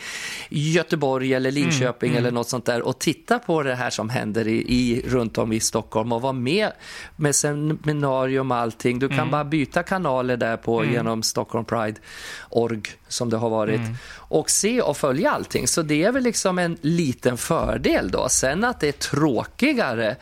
Göteborg 0.49 1.33
eller 1.33 1.51
Linköping 1.51 2.15
eller 2.15 2.31
något 2.31 2.49
sånt 2.49 2.65
där 2.65 2.81
och 2.81 2.99
titta 2.99 3.39
på 3.39 3.63
det 3.63 3.75
här 3.75 3.89
som 3.89 4.09
händer 4.09 4.47
i, 4.47 4.55
i, 4.57 5.01
runt 5.07 5.37
om 5.37 5.53
i 5.53 5.59
Stockholm 5.59 6.11
och 6.11 6.21
vara 6.21 6.33
med 6.33 6.71
med 7.15 7.35
seminarium 7.35 8.51
och 8.51 8.57
allting. 8.57 8.99
Du 8.99 9.09
kan 9.09 9.31
bara 9.31 9.43
byta 9.45 9.74
kanaler 9.83 10.37
där 10.37 10.57
på 10.57 10.85
genom 10.85 11.23
Stockholm 11.23 11.65
Pride.org 11.65 12.81
som 13.15 13.29
det 13.29 13.37
har 13.37 13.49
varit 13.49 13.81
och 14.17 14.49
se 14.49 14.81
och 14.81 14.97
följa 14.97 15.31
allting. 15.31 15.67
Så 15.67 15.81
det 15.81 16.03
är 16.03 16.11
väl 16.11 16.23
liksom 16.23 16.59
en 16.59 16.77
liten 16.81 17.37
fördel 17.37 18.11
då. 18.11 18.29
Sen 18.29 18.63
att 18.63 18.79
det 18.79 18.87
är 18.87 18.91
tråkigare 18.91 20.15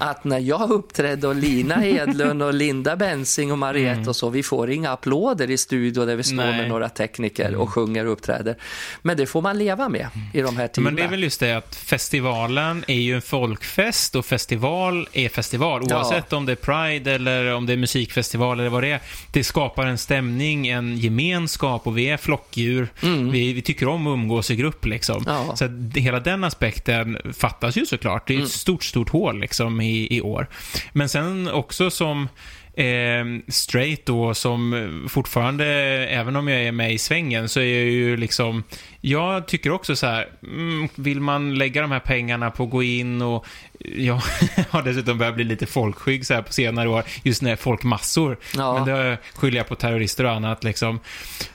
att 0.00 0.24
när 0.24 0.38
jag 0.38 0.70
uppträdde 0.70 1.28
och 1.28 1.34
Lina 1.34 1.74
Hedlund 1.74 2.42
och 2.42 2.54
Linda 2.54 2.96
Bensing 2.96 3.52
och 3.52 3.58
Mariette 3.58 4.10
och 4.10 4.16
så, 4.16 4.28
vi 4.28 4.42
får 4.42 4.70
inga 4.70 4.90
applåder 4.90 5.50
i 5.50 5.56
studio 5.56 6.06
där 6.06 6.16
vi 6.16 6.22
står 6.22 6.36
Nej. 6.36 6.56
med 6.56 6.68
några 6.68 6.88
tekniker 6.88 7.54
och 7.54 7.70
sjunger 7.70 8.06
och 8.06 8.12
uppträder. 8.12 8.56
Men 9.02 9.16
det 9.16 9.26
får 9.26 9.42
man 9.42 9.58
leva 9.58 9.88
med 9.88 10.08
i 10.32 10.40
de 10.40 10.56
här 10.56 10.68
tiderna. 10.68 10.84
men 10.84 10.96
det 10.96 11.02
är 11.02 11.08
väl 11.08 11.22
just 11.22 11.40
det 11.40 11.52
att 11.52 11.74
festivalen 11.74 12.84
är 12.86 12.94
ju 12.94 13.14
en 13.14 13.22
folkfest 13.22 14.14
och 14.14 14.26
festival 14.26 15.08
är 15.12 15.28
festival. 15.28 15.82
Ja. 15.88 15.96
Oavsett 15.96 16.32
om 16.32 16.46
det 16.46 16.52
är 16.52 16.56
Pride 16.56 17.12
eller 17.12 17.54
om 17.54 17.66
det 17.66 17.72
är 17.72 17.76
musikfestival 17.76 18.60
eller 18.60 18.70
vad 18.70 18.82
det 18.82 18.90
är. 18.90 19.00
Det 19.32 19.44
skapar 19.44 19.86
en 19.86 19.98
stämning, 19.98 20.68
en 20.68 20.96
gemenskap 20.96 21.86
och 21.86 21.98
vi 21.98 22.04
är 22.04 22.16
flockdjur. 22.38 22.88
Vi, 23.30 23.52
vi 23.52 23.62
tycker 23.62 23.88
om 23.88 24.06
att 24.06 24.12
umgås 24.12 24.50
i 24.50 24.56
grupp 24.56 24.86
liksom. 24.86 25.16
Mm. 25.22 25.34
Ja. 25.34 25.42
Mm. 25.42 25.56
Så 25.56 25.66
det- 25.66 26.00
hela 26.00 26.20
den 26.20 26.44
aspekten 26.44 27.18
fattas 27.38 27.76
ju 27.76 27.86
såklart. 27.86 28.26
Det 28.28 28.34
är 28.36 28.42
ett 28.42 28.48
stort, 28.50 28.84
stort 28.84 29.08
hål 29.10 29.40
liksom 29.40 29.80
i, 29.80 30.16
i 30.16 30.20
år. 30.20 30.46
Men 30.92 31.08
sen 31.08 31.48
också 31.50 31.90
som 31.90 32.28
eh, 32.76 33.24
straight 33.48 34.06
då, 34.06 34.34
som 34.34 35.06
fortfarande, 35.10 35.66
även 36.10 36.36
om 36.36 36.48
jag 36.48 36.62
är 36.62 36.72
med 36.72 36.92
i 36.92 36.98
svängen, 36.98 37.48
så 37.48 37.60
är 37.60 37.64
jag 37.64 37.90
ju 37.90 38.16
liksom, 38.16 38.64
jag 39.00 39.46
tycker 39.46 39.70
också 39.70 39.96
så 39.96 40.06
här, 40.06 40.28
mm, 40.42 40.88
vill 40.94 41.20
man 41.20 41.54
lägga 41.54 41.82
de 41.82 41.90
här 41.90 42.00
pengarna 42.00 42.50
på 42.50 42.64
att 42.64 42.70
gå 42.70 42.82
in 42.82 43.22
och 43.22 43.46
jag 43.78 44.14
har 44.70 44.82
dessutom 44.82 45.18
börjat 45.18 45.34
bli 45.34 45.44
lite 45.44 45.66
folkskygg 45.66 46.26
så 46.26 46.34
här 46.34 46.42
på 46.42 46.52
senare 46.52 46.88
år, 46.88 47.02
just 47.22 47.42
när 47.42 47.56
folkmassor. 47.56 48.38
Ja. 48.56 48.74
Men 48.74 48.84
det 48.84 49.18
skyller 49.34 49.56
jag 49.56 49.68
på 49.68 49.74
terrorister 49.74 50.24
och 50.24 50.32
annat 50.32 50.64
liksom. 50.64 51.00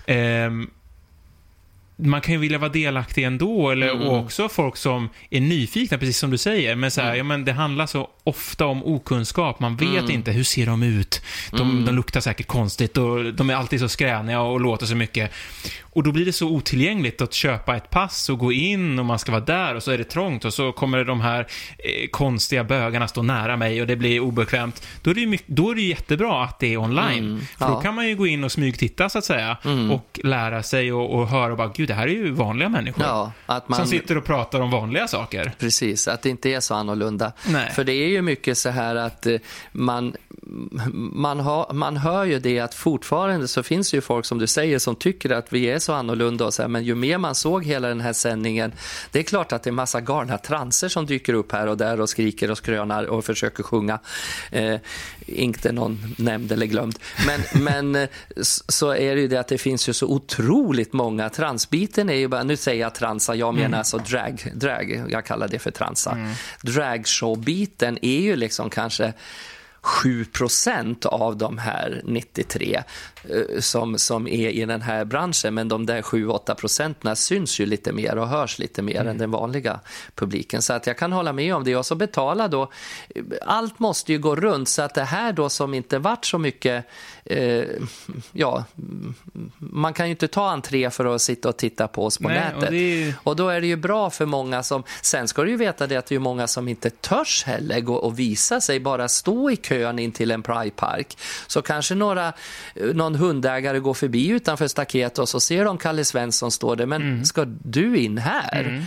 Ehm, 0.06 0.70
man 2.00 2.22
kan 2.22 2.34
ju 2.34 2.40
vilja 2.40 2.58
vara 2.58 2.70
delaktig 2.72 3.24
ändå, 3.24 3.70
eller 3.72 3.90
Mm. 3.90 4.08
och 4.08 4.18
också 4.18 4.50
folk 4.50 4.78
som 4.78 5.10
är 5.30 5.40
nyfikna, 5.42 5.98
precis 5.98 6.18
som 6.18 6.32
du 6.32 6.38
säger. 6.38 6.76
Men, 6.76 6.92
så 6.92 7.02
här, 7.02 7.16
ja, 7.16 7.24
men 7.24 7.46
det 7.46 7.52
handlar 7.54 7.86
så 7.86 8.08
ofta 8.24 8.66
om 8.66 8.84
okunskap. 8.86 9.60
Man 9.60 9.76
vet 9.78 9.90
Mm. 9.90 10.12
inte, 10.12 10.32
hur 10.32 10.44
ser 10.44 10.66
de 10.66 10.84
ut? 10.84 11.22
De, 11.52 11.86
de 11.86 11.96
luktar 11.96 12.20
säkert 12.22 12.48
konstigt 12.48 12.98
och 12.98 13.34
de 13.34 13.50
är 13.50 13.56
alltid 13.56 13.80
så 13.80 13.90
skräniga 13.90 14.42
och 14.42 14.60
låter 14.62 14.86
så 14.86 14.96
mycket. 14.96 15.32
Och 16.00 16.04
då 16.04 16.12
blir 16.12 16.26
det 16.26 16.34
så 16.34 16.48
otillgängligt 16.48 17.22
att 17.22 17.34
köpa 17.34 17.76
ett 17.76 17.90
pass 17.90 18.30
och 18.30 18.40
gå 18.40 18.52
in 18.52 19.00
och 19.00 19.06
man 19.06 19.20
ska 19.20 19.32
vara 19.32 19.42
där 19.42 19.76
och 19.76 19.84
så 19.84 19.92
är 19.92 19.98
det 19.98 20.04
trångt 20.04 20.46
och 20.46 20.54
så 20.54 20.72
kommer 20.72 21.04
de 21.04 21.22
här 21.22 21.48
eh, 21.78 22.10
konstiga 22.12 22.64
bögarna 22.64 23.08
stå 23.08 23.22
nära 23.22 23.58
mig 23.58 23.82
och 23.82 23.88
det 23.88 23.96
blir 23.96 24.20
obekvämt. 24.20 24.88
Då 25.02 25.12
är 25.12 25.16
det 25.16 25.22
ju, 25.22 25.38
då 25.46 25.72
är 25.72 25.76
det 25.76 25.82
jättebra 25.82 26.44
att 26.44 26.60
det 26.60 26.74
är 26.74 26.78
online. 26.78 27.48
För 27.58 27.68
då 27.68 27.74
ja. 27.74 27.82
kan 27.82 27.96
man 27.96 28.08
ju 28.08 28.16
gå 28.16 28.28
in 28.28 28.44
och 28.44 28.52
smygtitta 28.52 29.10
så 29.10 29.18
att 29.18 29.26
säga 29.26 29.58
och 29.92 30.20
lära 30.24 30.64
sig 30.64 30.94
och, 30.94 31.20
och 31.20 31.28
höra 31.28 31.52
och 31.52 31.58
bara, 31.58 31.72
gud 31.76 31.88
det 31.88 31.94
här 31.94 32.08
är 32.08 32.12
ju 32.12 32.32
vanliga 32.32 32.70
människor. 32.70 33.04
Ja, 33.06 33.32
att 33.46 33.70
man... 33.70 33.80
Som 33.80 33.88
sitter 33.88 34.18
och 34.18 34.26
pratar 34.26 34.60
om 34.60 34.72
vanliga 34.72 35.08
saker. 35.08 35.52
Precis, 35.60 36.08
att 36.08 36.22
det 36.22 36.30
inte 36.30 36.50
är 36.50 36.60
så 36.60 36.76
annorlunda. 36.76 37.32
Nej. 37.48 37.72
För 37.72 37.84
det 37.84 37.94
är 37.94 38.10
ju 38.10 38.22
mycket 38.22 38.58
så 38.58 38.70
här 38.70 38.96
att 38.96 39.26
eh, 39.26 39.36
man, 39.72 40.16
man, 41.14 41.40
har, 41.40 41.74
man 41.74 41.98
hör 41.98 42.26
ju 42.26 42.40
det 42.40 42.60
att 42.60 42.74
fortfarande 42.74 43.48
så 43.48 43.64
finns 43.64 43.92
det 43.92 43.98
ju 43.98 44.02
folk 44.02 44.26
som 44.26 44.38
du 44.38 44.48
säger 44.48 44.80
som 44.80 44.96
tycker 44.96 45.30
att 45.30 45.54
vi 45.54 45.70
är 45.70 45.80
så 45.80 45.89
annorlunda 45.94 46.46
och 46.46 46.54
så 46.54 46.62
här, 46.62 46.70
men 46.70 46.84
ju 46.84 46.96
mer 46.96 47.18
man 47.18 47.36
såg 47.36 47.66
hela 47.66 47.88
den 47.88 48.02
här 48.02 48.14
sändningen, 48.14 48.74
det 49.12 49.20
är 49.20 49.24
klart 49.24 49.52
att 49.52 49.64
det 49.64 49.70
är 49.70 49.72
massa 49.72 50.02
galna 50.02 50.38
transer 50.38 50.90
som 50.90 51.06
dyker 51.06 51.34
upp 51.34 51.52
här 51.52 51.68
och 51.68 51.78
där 51.78 52.02
och 52.02 52.10
skriker 52.10 52.52
och 52.52 52.58
skrönar 52.58 53.04
och 53.04 53.26
försöker 53.26 53.64
sjunga. 53.64 54.00
Eh, 54.52 54.76
inte 55.26 55.72
någon 55.72 56.16
nämnd 56.18 56.52
eller 56.52 56.66
glömd. 56.66 57.00
Men, 57.28 57.42
men 57.64 57.96
eh, 57.96 58.10
så 58.68 58.90
är 58.90 59.16
det 59.16 59.22
ju 59.22 59.28
det 59.28 59.38
att 59.38 59.48
det 59.48 59.58
finns 59.58 59.90
ju 59.90 59.94
så 59.94 60.08
otroligt 60.08 60.94
många. 60.94 61.30
Transbiten 61.30 62.10
är 62.10 62.16
ju 62.16 62.28
bara, 62.28 62.44
nu 62.44 62.58
säger 62.58 62.82
jag 62.82 62.96
transa, 62.96 63.36
jag 63.36 63.54
menar 63.54 63.78
alltså 63.78 63.98
drag, 63.98 64.52
drag, 64.56 65.04
jag 65.10 65.26
kallar 65.26 65.48
det 65.48 65.60
för 65.60 65.72
transa. 65.72 66.18
Dragshowbiten 66.62 67.98
är 68.02 68.20
ju 68.20 68.36
liksom 68.36 68.70
kanske 68.70 69.14
7% 69.82 71.06
av 71.06 71.38
de 71.38 71.58
här 71.58 72.02
93 72.06 72.76
eh, 72.76 72.84
som, 73.60 73.98
som 73.98 74.28
är 74.28 74.50
i 74.50 74.66
den 74.66 74.82
här 74.82 75.06
branschen. 75.06 75.54
Men 75.54 75.68
de 75.68 75.86
där 75.86 76.02
7-8 76.02 76.56
procenten 76.56 77.16
syns 77.16 77.60
ju 77.60 77.66
lite 77.66 77.92
mer 77.92 78.18
och 78.18 78.28
hörs 78.28 78.60
lite 78.60 78.82
mer 78.82 79.06
än 79.06 79.18
den 79.18 79.32
vanliga 79.32 79.80
publiken. 80.16 80.62
Så 80.62 80.74
att 80.74 80.88
jag 80.88 80.98
kan 80.98 81.12
hålla 81.12 81.34
med 81.34 81.56
om 81.56 81.64
det. 81.64 81.76
Och 81.76 81.86
så 81.86 81.96
betala 81.96 82.48
då, 82.48 82.72
allt 83.46 83.80
måste 83.80 84.12
ju 84.12 84.20
gå 84.20 84.36
runt 84.36 84.70
så 84.70 84.82
att 84.82 84.96
det 84.96 85.04
här 85.04 85.32
då 85.34 85.50
som 85.50 85.74
inte 85.74 86.00
vart 86.00 86.26
så 86.26 86.38
mycket, 86.38 86.86
eh, 87.26 87.64
ja, 88.32 88.64
man 89.58 89.94
kan 89.94 90.06
ju 90.06 90.12
inte 90.12 90.28
ta 90.28 90.50
entré 90.50 90.90
för 90.90 91.16
att 91.16 91.22
sitta 91.22 91.50
och 91.50 91.58
titta 91.58 91.88
på 91.88 92.06
oss 92.06 92.18
på 92.18 92.28
Nej, 92.28 92.38
och 92.38 92.54
nätet. 92.56 92.70
det 92.72 92.78
är- 93.08 93.14
Och 93.24 93.36
då 93.36 93.50
är 93.50 93.62
det 93.62 93.68
ju 93.68 93.76
bra 93.76 94.10
för 94.10 94.26
många 94.26 94.64
som... 94.64 94.84
Sen 95.02 95.28
ska 95.28 95.44
du 95.44 95.50
ju 95.50 95.58
veta 95.58 95.88
det 95.88 95.96
att 95.96 96.06
det 96.06 96.16
är 96.16 96.20
många 96.20 96.48
som 96.48 96.68
inte 96.68 96.90
törs 96.90 97.44
heller 97.44 97.80
gå 97.80 97.96
och 97.96 98.20
visa 98.20 98.62
sig, 98.62 98.80
bara 98.80 99.08
stå 99.08 99.52
i 99.52 99.56
kön 99.56 100.00
in 100.00 100.12
till 100.12 100.32
en 100.32 100.42
Pridepark. 100.44 101.18
Så 101.48 101.62
kanske 101.62 101.96
några, 101.96 102.34
någon 102.94 103.09
hundägare 103.16 103.80
går 103.80 103.94
förbi 103.94 104.28
utanför 104.28 104.68
staket 104.68 105.20
och 105.20 105.30
så 105.30 105.40
ser 105.40 105.66
de 105.66 105.78
Kalle 105.78 106.06
Svensson 106.06 106.52
stå 106.52 106.76
där. 106.76 106.86
Men 106.86 107.26
ska 107.26 107.46
du 107.46 107.98
in 107.98 108.18
här? 108.18 108.86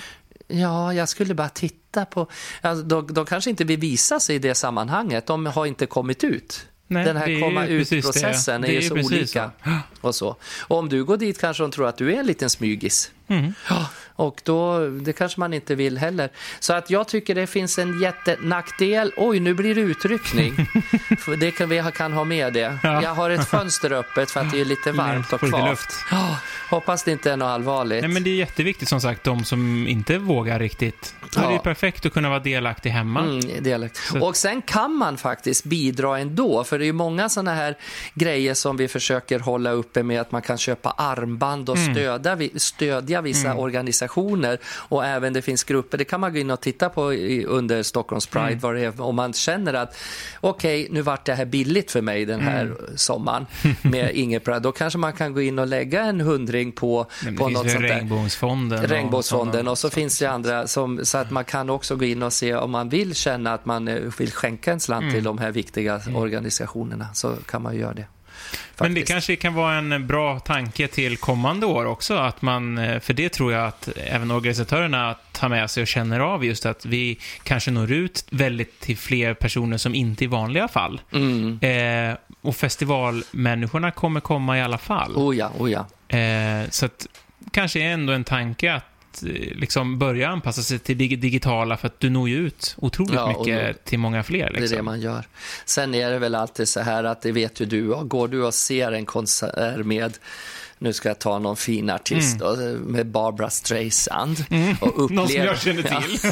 Ja, 0.49 0.95
jag 0.95 1.09
skulle 1.09 1.35
bara 1.35 1.49
titta 1.49 2.05
på... 2.05 2.27
Alltså, 2.61 2.85
de, 2.85 3.07
de 3.07 3.27
kanske 3.27 3.51
inte 3.51 3.65
vill 3.65 3.81
visa 3.81 4.21
sig 4.21 4.37
i 4.37 4.39
det 4.39 4.55
sammanhanget. 4.55 5.27
De 5.27 5.47
har 5.47 5.67
inte 5.67 5.87
kommit 5.87 6.25
ut. 6.25 6.67
Nej, 6.87 7.05
Den 7.05 7.17
här 7.17 7.29
är 7.29 7.41
komma 7.41 7.67
ut-processen 7.67 8.65
är 8.65 8.69
Det 8.69 8.75
ju 8.75 8.83
så 8.83 8.95
olika. 8.95 9.51
Och, 10.01 10.15
så. 10.15 10.37
och 10.61 10.79
om 10.79 10.89
du 10.89 11.05
går 11.05 11.17
dit 11.17 11.41
kanske 11.41 11.63
de 11.63 11.71
tror 11.71 11.89
att 11.89 11.97
du 11.97 12.15
är 12.15 12.21
en 12.21 12.27
liten 12.27 12.51
smygis. 12.51 13.11
Mm. 13.29 13.55
Ja, 13.69 13.87
och 14.17 14.41
då, 14.45 14.87
det 14.89 15.13
kanske 15.13 15.41
man 15.41 15.55
inte 15.55 15.75
vill 15.75 15.99
heller. 15.99 16.31
Så 16.61 16.73
att 16.73 16.91
jag 16.91 17.09
tycker 17.09 17.35
det 17.35 17.47
finns 17.47 17.79
en 17.79 18.01
jättenackdel. 18.01 19.13
Oj, 19.17 19.41
nu 19.41 19.55
blir 19.55 19.75
det 19.75 19.81
utryckning. 19.81 20.55
Det 21.39 21.51
kan 21.51 21.69
vi 21.69 21.83
kan 21.95 22.13
ha 22.13 22.25
med 22.25 22.53
det. 22.53 22.79
Ja. 22.83 23.03
Jag 23.03 23.15
har 23.15 23.31
ett 23.31 23.49
fönster 23.49 23.93
öppet 23.93 24.31
för 24.31 24.41
att 24.41 24.51
det 24.53 24.61
är 24.61 24.65
lite 24.65 24.93
varmt 24.93 25.33
och 25.33 25.41
kvavt. 25.41 25.95
Ja, 26.11 26.37
hoppas 26.71 27.05
det 27.05 27.13
inte 27.13 27.31
är 27.33 27.37
något 27.37 27.47
allvarligt. 27.47 28.01
Nej, 28.03 28.11
men 28.11 28.23
det 28.25 28.31
är 28.31 28.35
jätteviktigt 28.35 28.89
som 28.89 29.01
sagt, 29.01 29.25
de 29.25 29.45
som 29.45 29.87
inte 29.89 30.19
vågar 30.19 30.59
riktigt. 30.59 31.15
Då 31.35 31.41
är 31.41 31.47
det 31.49 31.53
Ja. 31.53 31.59
perfekt 31.59 32.07
att 32.07 32.13
kunna 32.13 32.29
vara 32.29 32.39
delaktig 32.39 32.91
hemma. 32.91 33.21
Mm. 33.21 33.89
Så- 33.93 34.27
Och 34.27 34.37
sen 34.37 34.63
kan 34.63 34.93
man 34.95 35.17
faktiskt 35.17 35.65
bidra 35.65 36.19
ändå, 36.19 36.65
för 36.65 36.79
det 36.79 36.85
är 36.85 36.87
ju 36.87 36.93
många 36.93 37.29
sådana 37.29 37.55
här 37.55 37.77
grejer 38.15 38.55
som 38.55 38.77
vi 38.77 38.89
försöker 38.89 39.39
hålla 39.39 39.71
uppe 39.71 40.03
med 40.03 40.21
att 40.21 40.33
man 40.33 40.43
kan 40.43 40.59
köpa 40.59 40.91
armband 40.91 41.69
och 41.71 41.77
Mm. 41.77 41.95
stödja, 41.95 42.39
stödja 42.57 43.21
vissa 43.21 43.55
organisationer 43.55 44.02
och 44.89 45.05
även 45.07 45.33
det 45.33 45.43
finns 45.43 45.65
grupper, 45.65 45.99
det 45.99 46.05
kan 46.05 46.21
man 46.21 46.33
gå 46.33 46.39
in 46.39 46.51
och 46.51 46.61
titta 46.61 46.89
på 46.89 47.15
i, 47.15 47.45
under 47.45 47.83
Stockholms 47.83 48.27
Pride, 48.27 48.69
Mm. 48.69 48.77
är, 48.77 49.01
om 49.01 49.17
man 49.17 49.33
känner 49.33 49.75
att 49.75 49.97
okej, 50.41 50.89
nu 50.91 51.03
vart 51.03 51.25
det 51.27 51.35
här 51.35 51.45
billigt 51.45 51.91
för 51.91 52.03
mig 52.03 52.25
den 52.25 52.41
här 52.41 52.63
Mm. 52.63 52.77
sommaren 52.97 53.47
med 53.83 54.11
inget 54.15 54.45
Pride, 54.45 54.61
då 54.61 54.73
kanske 54.73 54.99
man 54.99 55.13
kan 55.13 55.33
gå 55.35 55.43
in 55.43 55.59
och 55.59 55.67
lägga 55.67 56.03
en 56.05 56.21
hundring 56.21 56.73
på, 56.73 57.07
Men 57.25 57.37
på 57.37 57.49
något 57.49 57.57
sånt 57.71 57.75
väl 57.75 57.83
där. 57.83 57.89
Regnbågsfonden. 57.89 58.79
och 58.83 58.89
Regnbågsfonden 58.89 59.69
och 59.69 59.79
så 59.79 59.89
saker. 59.89 60.01
finns 60.01 60.19
det 60.19 60.27
andra 60.27 60.67
som, 60.67 61.05
så 61.05 61.19
att 61.19 61.31
man 61.31 61.45
kan 61.45 61.71
också 61.71 61.97
gå 61.97 62.05
in 62.05 62.23
och 62.23 62.33
se 62.33 62.55
om 62.55 62.71
man 62.71 62.89
vill 62.89 63.15
känna 63.15 63.53
att 63.55 63.67
man 63.67 63.89
eh, 63.89 63.95
vill 64.19 64.33
skänka 64.33 64.73
en 64.73 64.81
slant 64.81 65.03
Mm. 65.03 65.15
till 65.15 65.25
de 65.25 65.39
här 65.39 65.51
viktiga 65.51 66.01
organisationerna 66.15 67.07
så 67.15 67.35
kan 67.47 67.63
man 67.63 67.77
göra 67.77 67.95
det. 67.95 68.05
Men 68.79 68.95
det 68.95 69.01
Faktiskt. 69.01 69.13
kanske 69.13 69.37
kan 69.37 69.55
vara 69.55 69.75
en 69.75 70.07
bra 70.07 70.41
tanke 70.41 70.89
till 70.89 71.17
kommande 71.17 71.67
år 71.67 71.85
också, 71.85 72.15
att 72.15 72.43
man, 72.43 72.79
eh, 72.79 73.01
för 73.01 73.15
det 73.15 73.29
tror 73.29 73.53
jag 73.53 73.67
att 73.67 73.89
även 73.97 74.31
organisatörerna 74.31 75.17
tar 75.33 75.49
med 75.49 75.71
sig 75.71 75.81
och 75.81 75.87
känner 75.87 76.21
av 76.21 76.45
just 76.45 76.67
att 76.67 76.87
vi 76.87 77.19
kanske 77.43 77.71
når 77.71 77.93
ut 77.93 78.25
väldigt 78.31 78.81
till 78.81 78.97
fler 78.97 79.35
personer 79.35 79.77
som 79.77 79.95
inte 79.95 80.25
i 80.25 80.27
vanliga 80.27 80.69
fall. 80.69 81.01
Mm. 81.13 81.59
Eh, 81.61 82.17
och 82.41 82.57
festivalmänniskorna 82.57 83.91
kommer 83.91 84.21
komma 84.21 84.59
i 84.59 84.63
alla 84.63 84.79
fall. 84.79 85.17
Oh 85.17 85.37
ja, 85.37 85.51
oh 85.59 85.71
ja. 85.71 85.87
Eh, 86.19 86.71
så 86.71 86.87
att 86.87 87.07
kanske 87.51 87.81
är 87.81 87.93
ändå 87.93 88.13
en 88.13 88.25
tanke 88.25 88.75
att 88.75 88.85
eh, 89.23 89.29
liksom 89.57 89.99
börja 89.99 90.29
anpassa 90.29 90.63
sig 90.63 90.79
till 90.79 90.99
det 90.99 91.17
digitala 91.17 91.77
för 91.77 91.87
att 91.87 92.01
du 92.01 92.11
når 92.11 92.29
ju 92.29 92.37
ut 92.47 92.75
otroligt 92.79 93.15
Ja, 93.15 93.29
mycket 93.39 93.67
nå- 93.67 93.73
till 93.85 93.99
många 93.99 94.23
fler. 94.23 94.51
Det 94.51 94.57
är 94.57 94.61
Liksom. 94.61 94.77
det 94.77 94.83
man 94.83 95.01
gör. 95.01 95.25
Sen 95.65 95.95
är 95.95 96.11
det 96.11 96.19
väl 96.19 96.35
alltid 96.35 96.69
så 96.69 96.81
här 96.81 97.05
att 97.05 97.23
det 97.23 97.33
vet 97.33 97.61
ju 97.61 97.65
du, 97.67 98.05
går 98.05 98.29
du 98.29 98.43
och 98.45 98.55
ser 98.55 98.93
en 98.93 99.07
konsert 99.07 99.87
med 99.87 100.19
nu 100.79 100.93
ska 100.93 101.09
jag 101.09 101.19
ta 101.19 101.39
någon 101.39 101.57
fin 101.57 101.91
artist 101.91 102.39
då, 102.39 102.57
med 102.87 103.07
Barbara 103.07 103.51
Streisand. 103.51 104.45
Och 104.49 104.53
Mm. 104.53 104.77
Någon 104.81 105.09
som 105.09 105.19
upplever- 105.19 105.47
jag 105.47 105.61
känner 105.61 105.85
Ja. 105.91 106.31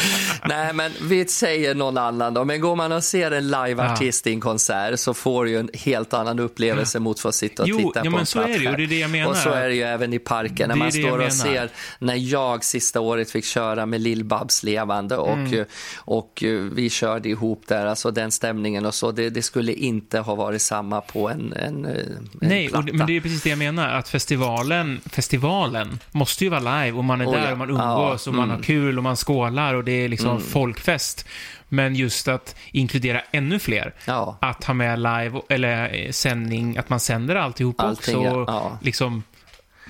Nej, 0.48 0.72
men 0.74 0.92
vi 1.02 1.26
säger 1.28 1.74
någon 1.74 1.98
annan 1.98 2.34
då. 2.34 2.44
Men 2.44 2.60
går 2.60 2.76
man 2.76 2.92
och 2.92 3.04
ser 3.04 3.30
en 3.30 3.46
liveartist 3.50 4.26
i 4.26 4.30
en 4.32 4.40
konsert 4.40 4.98
så 5.00 5.14
får 5.14 5.44
du 5.44 5.50
ju 5.50 5.58
en 5.60 5.70
helt 5.74 6.14
annan 6.14 6.38
upplevelse 6.38 6.98
mot 6.98 7.24
att 7.26 7.34
sitta 7.34 7.62
och 7.62 7.68
Jo, 7.68 7.76
titta 7.78 7.90
ja, 7.94 8.04
på 8.04 8.10
men 8.10 8.20
en 8.20 8.26
så 8.26 8.40
är 8.40 8.46
det 8.46 8.52
ju, 8.52 8.58
plattskärm. 8.60 8.72
och 8.72 8.78
det 8.78 8.84
är 8.84 8.88
det 8.88 8.98
jag 8.98 9.10
menar. 9.10 9.30
Och 9.30 9.36
så 9.36 9.50
är 9.50 9.68
det 9.68 9.74
ju 9.74 9.82
även 9.82 10.12
i 10.12 10.18
parken 10.18 10.68
när 10.68 10.76
man 10.76 10.92
står 10.92 11.18
och 11.26 11.32
ser 11.32 11.70
när 11.98 12.14
jag 12.14 12.64
sista 12.64 13.00
året 13.00 13.30
fick 13.30 13.44
köra 13.44 13.86
med 13.86 14.00
Lill-Babs 14.00 14.64
levande 14.64 15.16
och, 15.16 15.36
Mm. 15.36 15.64
och 15.98 16.42
eh, 16.44 16.50
vi 16.60 16.90
körde 16.90 17.28
ihop 17.28 17.62
där, 17.66 17.86
alltså 17.86 18.10
den 18.10 18.30
stämningen 18.30 18.86
och 18.86 18.94
så. 18.94 19.12
Det, 19.12 19.30
det 19.30 19.42
skulle 19.42 19.72
inte 19.72 20.18
ha 20.18 20.34
varit 20.34 20.62
samma 20.62 21.00
på 21.00 21.28
en, 21.28 21.52
en, 21.52 21.84
en 21.84 22.28
Nej, 22.32 22.64
och, 22.66 22.70
platta. 22.72 22.86
det- 22.86 22.92
men 22.92 23.06
det 23.06 23.16
är 23.16 23.20
precis 23.20 23.42
det 23.42 23.48
jag 23.50 23.58
menar, 23.58 23.88
att 23.88 24.08
festivalen, 24.08 25.00
festivalen 25.06 25.98
måste 26.12 26.44
ju 26.44 26.50
vara 26.50 26.82
live 26.84 26.98
och 26.98 27.04
man 27.04 27.20
är 27.20 27.26
Oh, 27.26 27.32
där 27.32 27.46
ja. 27.46 27.52
och 27.52 27.58
man 27.58 27.70
umgås 27.70 28.26
Ja, 28.26 28.30
och 28.30 28.34
man 28.36 28.44
mm. 28.44 28.56
har 28.56 28.62
kul 28.62 28.96
och 28.98 29.02
man 29.04 29.16
skålar 29.16 29.74
och 29.74 29.84
det 29.86 29.92
är 30.04 30.08
liksom 30.08 30.40
folkfest. 30.40 31.28
Men 31.68 31.94
just 31.94 32.28
att 32.28 32.56
inkludera 32.72 33.22
ännu 33.32 33.58
fler, 33.58 33.94
Ja. 34.06 34.38
att 34.40 34.64
ha 34.64 34.74
med 34.74 34.98
live 34.98 35.40
eller 35.48 35.94
eh, 36.06 36.10
sändning, 36.10 36.76
att 36.76 36.88
man 36.88 37.00
sänder 37.00 37.36
alltihop 37.36 37.80
Allting, 37.80 38.16
också. 38.16 38.44
ja. 38.52 38.78
Liksom, 38.82 39.22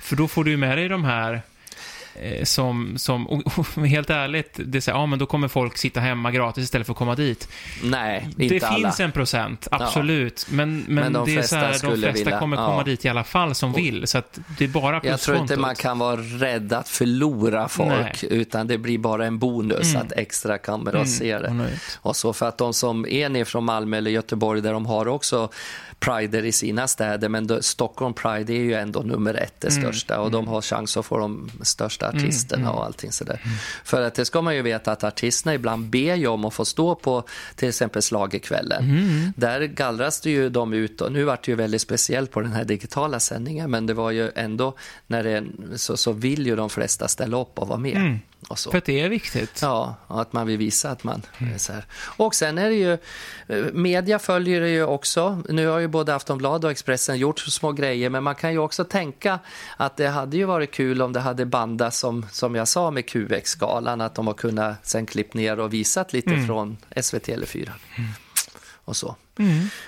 för 0.01 0.15
då 0.15 0.27
får 0.27 0.43
du 0.43 0.57
med 0.57 0.77
dig 0.77 0.87
de 0.89 1.03
här 1.05 1.41
som, 2.43 2.97
som 2.97 3.27
och, 3.27 3.57
och, 3.77 3.87
helt 3.87 4.09
ärligt, 4.09 4.59
det 4.65 4.87
här, 4.87 4.93
ja 4.93 5.05
men 5.05 5.19
då 5.19 5.25
kommer 5.25 5.47
folk 5.47 5.77
sitta 5.77 5.99
hemma 5.99 6.31
gratis 6.31 6.63
istället 6.63 6.87
för 6.87 6.93
att 6.93 6.97
komma 6.97 7.15
dit. 7.15 7.49
Nej, 7.83 8.29
inte 8.37 8.55
det 8.55 8.65
alla. 8.65 8.75
finns 8.77 8.99
en 8.99 9.11
procent, 9.11 9.67
absolut. 9.71 10.47
Men, 10.49 10.77
men, 10.79 10.95
Men 10.95 11.13
de 11.13 11.25
det 11.25 11.37
är 11.37 11.41
så 11.41 11.55
här, 11.55 11.71
de 11.71 11.77
flesta 11.79 12.11
vilja, 12.11 12.39
kommer 12.39 12.57
ja. 12.57 12.67
komma 12.67 12.83
dit 12.83 13.05
i 13.05 13.09
alla 13.09 13.23
fall 13.23 13.55
som 13.55 13.73
vill. 13.73 14.07
Så 14.07 14.17
att 14.17 14.39
det 14.57 14.63
är 14.63 14.67
bara 14.67 15.01
Jag 15.03 15.19
tror 15.19 15.37
inte 15.37 15.57
man 15.57 15.75
kan 15.75 15.99
vara 15.99 16.21
rädd 16.21 16.73
att 16.73 16.89
förlora 16.89 17.67
folk, 17.67 18.23
utan 18.23 18.67
det 18.67 18.77
blir 18.77 18.97
bara 18.97 19.25
en 19.25 19.39
bonus 19.39 19.95
att 19.95 20.11
extra 20.11 20.57
kommer 20.57 20.95
och 20.95 21.07
se 21.07 21.39
det. 21.39 21.47
och. 21.47 21.65
Och 22.01 22.15
så 22.15 22.33
för 22.33 22.47
att 22.47 22.57
de 22.57 22.73
som 22.73 23.05
är 23.05 23.29
ner 23.29 23.45
från 23.45 23.65
Malmö 23.65 23.97
eller 23.97 24.11
Göteborg 24.11 24.61
där 24.61 24.73
de 24.73 24.85
har 24.85 25.07
också 25.07 25.49
prider 25.99 26.45
i 26.45 26.51
sina 26.51 26.87
städer, 26.87 27.29
men 27.29 27.47
då, 27.47 27.61
Stockholm 27.61 28.13
Pride 28.13 28.53
är 28.53 28.59
ju 28.59 28.73
ändå 28.73 28.99
nummer 28.99 29.33
ett, 29.33 29.53
det 29.59 29.71
största 29.71 30.19
och 30.19 30.31
de 30.31 30.47
har 30.47 30.61
chans 30.61 30.97
att 30.97 31.05
få 31.05 31.17
de 31.17 31.51
största 31.61 32.09
artisterna 32.09 32.71
och 32.71 32.85
allting 32.85 33.11
sådär. 33.11 33.41
För 33.83 34.01
att 34.01 34.15
det 34.15 34.25
ska 34.25 34.41
man 34.41 34.55
ju 34.55 34.61
veta 34.61 34.91
att 34.91 35.03
artisterna 35.03 35.53
ibland 35.53 35.85
ber 35.85 36.15
ju 36.15 36.27
om 36.27 36.45
att 36.45 36.53
få 36.53 36.65
stå 36.65 36.95
på 36.95 37.23
till 37.55 37.69
exempel 37.69 38.01
Schlagerkvällen. 38.01 39.33
Där 39.35 39.61
gallras 39.61 40.21
det 40.21 40.29
ju 40.29 40.49
de 40.49 40.73
ut 40.73 41.01
och 41.01 41.11
nu 41.11 41.23
vart 41.23 41.45
det 41.45 41.51
ju 41.51 41.55
väldigt 41.55 41.81
speciellt 41.81 42.31
på 42.31 42.41
den 42.41 42.51
här 42.51 42.63
digitala 42.63 43.19
sändningen, 43.19 43.71
men 43.71 43.85
det 43.85 43.93
var 43.93 44.11
ju 44.11 44.31
ändå 44.35 44.75
när 45.07 45.23
det 45.23 45.43
så, 45.75 45.97
så 45.97 46.11
vill 46.11 46.47
ju 46.47 46.55
de 46.55 46.69
flesta 46.69 47.07
ställa 47.07 47.41
upp 47.41 47.59
och 47.59 47.67
vara 47.67 47.79
med. 47.79 48.19
Så. 48.55 48.71
För 48.71 48.77
att 48.77 48.85
det 48.85 48.99
är 49.01 49.09
viktigt. 49.09 49.59
Ja, 49.61 49.95
och 50.07 50.21
att 50.21 50.33
man 50.33 50.47
vill 50.47 50.57
visa 50.57 50.89
att 50.89 51.03
man 51.03 51.21
är 51.37 51.57
så 51.57 51.73
här. 51.73 51.85
Och 52.17 52.35
sen 52.35 52.57
är 52.57 52.69
det 52.69 52.75
ju, 52.75 52.93
eh, 53.47 53.65
media 53.73 54.19
följer 54.19 54.61
det 54.61 54.69
ju 54.69 54.83
också. 54.83 55.43
Nu 55.49 55.67
har 55.67 55.79
ju 55.79 55.86
både 55.87 56.15
Aftonbladet 56.15 56.63
och 56.63 56.71
Expressen 56.71 57.17
gjort 57.17 57.39
små 57.39 57.71
grejer, 57.71 58.09
men 58.09 58.23
man 58.23 58.35
kan 58.35 58.51
ju 58.51 58.57
också 58.57 58.83
tänka 58.83 59.39
att 59.77 59.97
det 59.97 60.07
hade 60.07 60.37
ju 60.37 60.45
varit 60.45 60.71
kul 60.71 61.01
om 61.01 61.13
det 61.13 61.19
hade 61.19 61.45
bandats 61.45 61.99
som, 61.99 62.25
som 62.31 62.55
jag 62.55 62.67
sa 62.67 62.91
med 62.91 63.05
QX-galan, 63.05 64.01
att 64.01 64.15
de 64.15 64.27
har 64.27 64.33
kunnat 64.33 64.87
sen 64.87 65.05
klippt 65.05 65.33
ner 65.33 65.59
och 65.59 65.73
visat 65.73 66.13
lite 66.13 66.41
från 66.47 66.77
SVT 67.01 67.29
eller 67.29 67.45
4. 67.45 67.73
Och 68.85 68.95
så. 68.95 69.15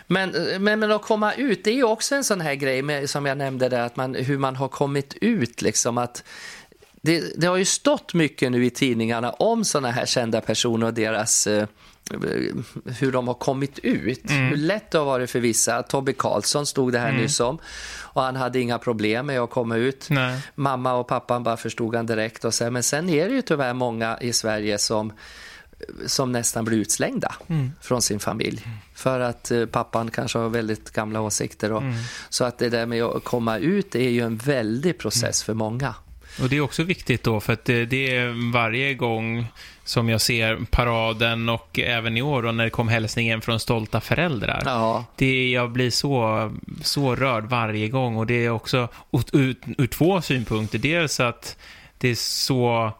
Men, 0.07 0.29
men, 0.59 0.79
men 0.79 0.91
att 0.91 1.01
komma 1.01 1.33
ut, 1.33 1.63
det 1.63 1.69
är 1.69 1.75
ju 1.75 1.83
också 1.83 2.15
en 2.15 2.23
sån 2.23 2.41
här 2.41 2.55
grej 2.55 2.81
med, 2.81 3.09
som 3.09 3.25
jag 3.25 3.37
nämnde 3.37 3.69
där, 3.69 3.81
att 3.81 3.95
man, 3.95 4.15
hur 4.15 4.37
man 4.37 4.55
har 4.55 4.67
kommit 4.67 5.13
ut 5.21 5.61
liksom 5.61 5.97
att 5.97 6.23
det, 7.01 7.23
det 7.37 7.47
har 7.47 7.57
ju 7.57 7.65
stått 7.65 8.13
mycket 8.13 8.51
nu 8.51 8.65
i 8.65 8.69
tidningarna 8.69 9.31
om 9.31 9.65
såna 9.65 9.91
här 9.91 10.05
kända 10.05 10.41
personer 10.41 10.87
och 10.87 10.93
deras 10.93 11.47
eh, 11.47 11.67
hur 12.99 13.11
de 13.11 13.27
har 13.27 13.33
kommit 13.33 13.79
ut. 13.79 14.21
Hur 14.31 14.55
lätt 14.57 14.91
det 14.91 14.97
har 14.97 15.05
varit 15.05 15.29
för 15.29 15.39
vissa. 15.39 15.83
Tobbe 15.83 16.13
Karlsson 16.13 16.65
stod 16.65 16.91
det 16.91 16.99
här 16.99 17.11
nyss 17.11 17.39
om 17.39 17.57
och 17.97 18.21
han 18.21 18.35
hade 18.35 18.59
inga 18.59 18.77
problem 18.79 19.25
med 19.25 19.39
att 19.39 19.49
komma 19.49 19.75
ut. 19.75 20.07
Nej. 20.09 20.41
Mamma 20.55 20.93
och 20.93 21.07
pappan 21.07 21.43
bara 21.43 21.57
förstod 21.57 21.95
han 21.95 22.05
direkt. 22.05 22.45
Och 22.45 22.53
så, 22.53 22.71
men 22.71 22.83
sen 22.83 23.09
är 23.09 23.29
det 23.29 23.35
ju 23.35 23.41
tyvärr 23.41 23.73
många 23.73 24.17
i 24.21 24.33
Sverige 24.33 24.77
som 24.77 25.13
som 26.05 26.31
nästan 26.31 26.65
blir 26.65 26.77
utslängda 26.77 27.35
från 27.81 28.01
sin 28.01 28.19
familj. 28.19 28.67
För 28.93 29.19
att 29.19 29.51
eh, 29.51 29.65
pappan 29.65 30.11
kanske 30.11 30.39
har 30.39 30.49
väldigt 30.49 30.91
gamla 30.91 31.21
åsikter. 31.21 31.71
Och, 31.71 31.83
Så 32.29 32.43
att 32.43 32.57
det 32.57 32.69
där 32.69 32.85
med 32.85 33.03
att 33.03 33.23
komma 33.23 33.57
ut 33.57 33.95
är 33.95 34.09
ju 34.09 34.21
en 34.21 34.37
väldig 34.37 34.97
process 34.97 35.43
för 35.43 35.53
många. 35.53 35.95
Och 36.41 36.49
det 36.49 36.57
är 36.57 36.61
också 36.61 36.83
viktigt 36.83 37.23
då, 37.23 37.39
för 37.39 37.53
att 37.53 37.65
det, 37.65 37.85
det 37.85 38.15
är 38.15 38.51
varje 38.53 38.93
gång 38.93 39.47
som 39.89 40.09
jag 40.09 40.21
ser 40.21 40.57
paraden 40.71 41.49
och 41.49 41.79
även 41.79 42.17
i 42.17 42.21
år 42.21 42.43
då, 42.43 42.51
när 42.51 42.63
det 42.63 42.69
kom 42.69 42.87
hälsningen 42.87 43.41
från 43.41 43.59
stolta 43.59 44.01
föräldrar. 44.01 44.61
Ja, 44.65 45.05
Det, 45.15 45.51
jag 45.51 45.71
blir 45.71 45.91
så, 45.91 46.51
så 46.81 47.15
rörd 47.15 47.45
varje 47.45 47.87
gång 47.87 48.17
och 48.17 48.27
det 48.27 48.45
är 48.45 48.49
också 48.49 48.87
ur, 49.31 49.55
ur, 49.77 49.87
två 49.87 50.21
synpunkter. 50.21 50.79
Dels 50.79 51.19
att 51.19 51.57
det 51.97 52.09
är 52.09 52.15
så, 52.15 52.91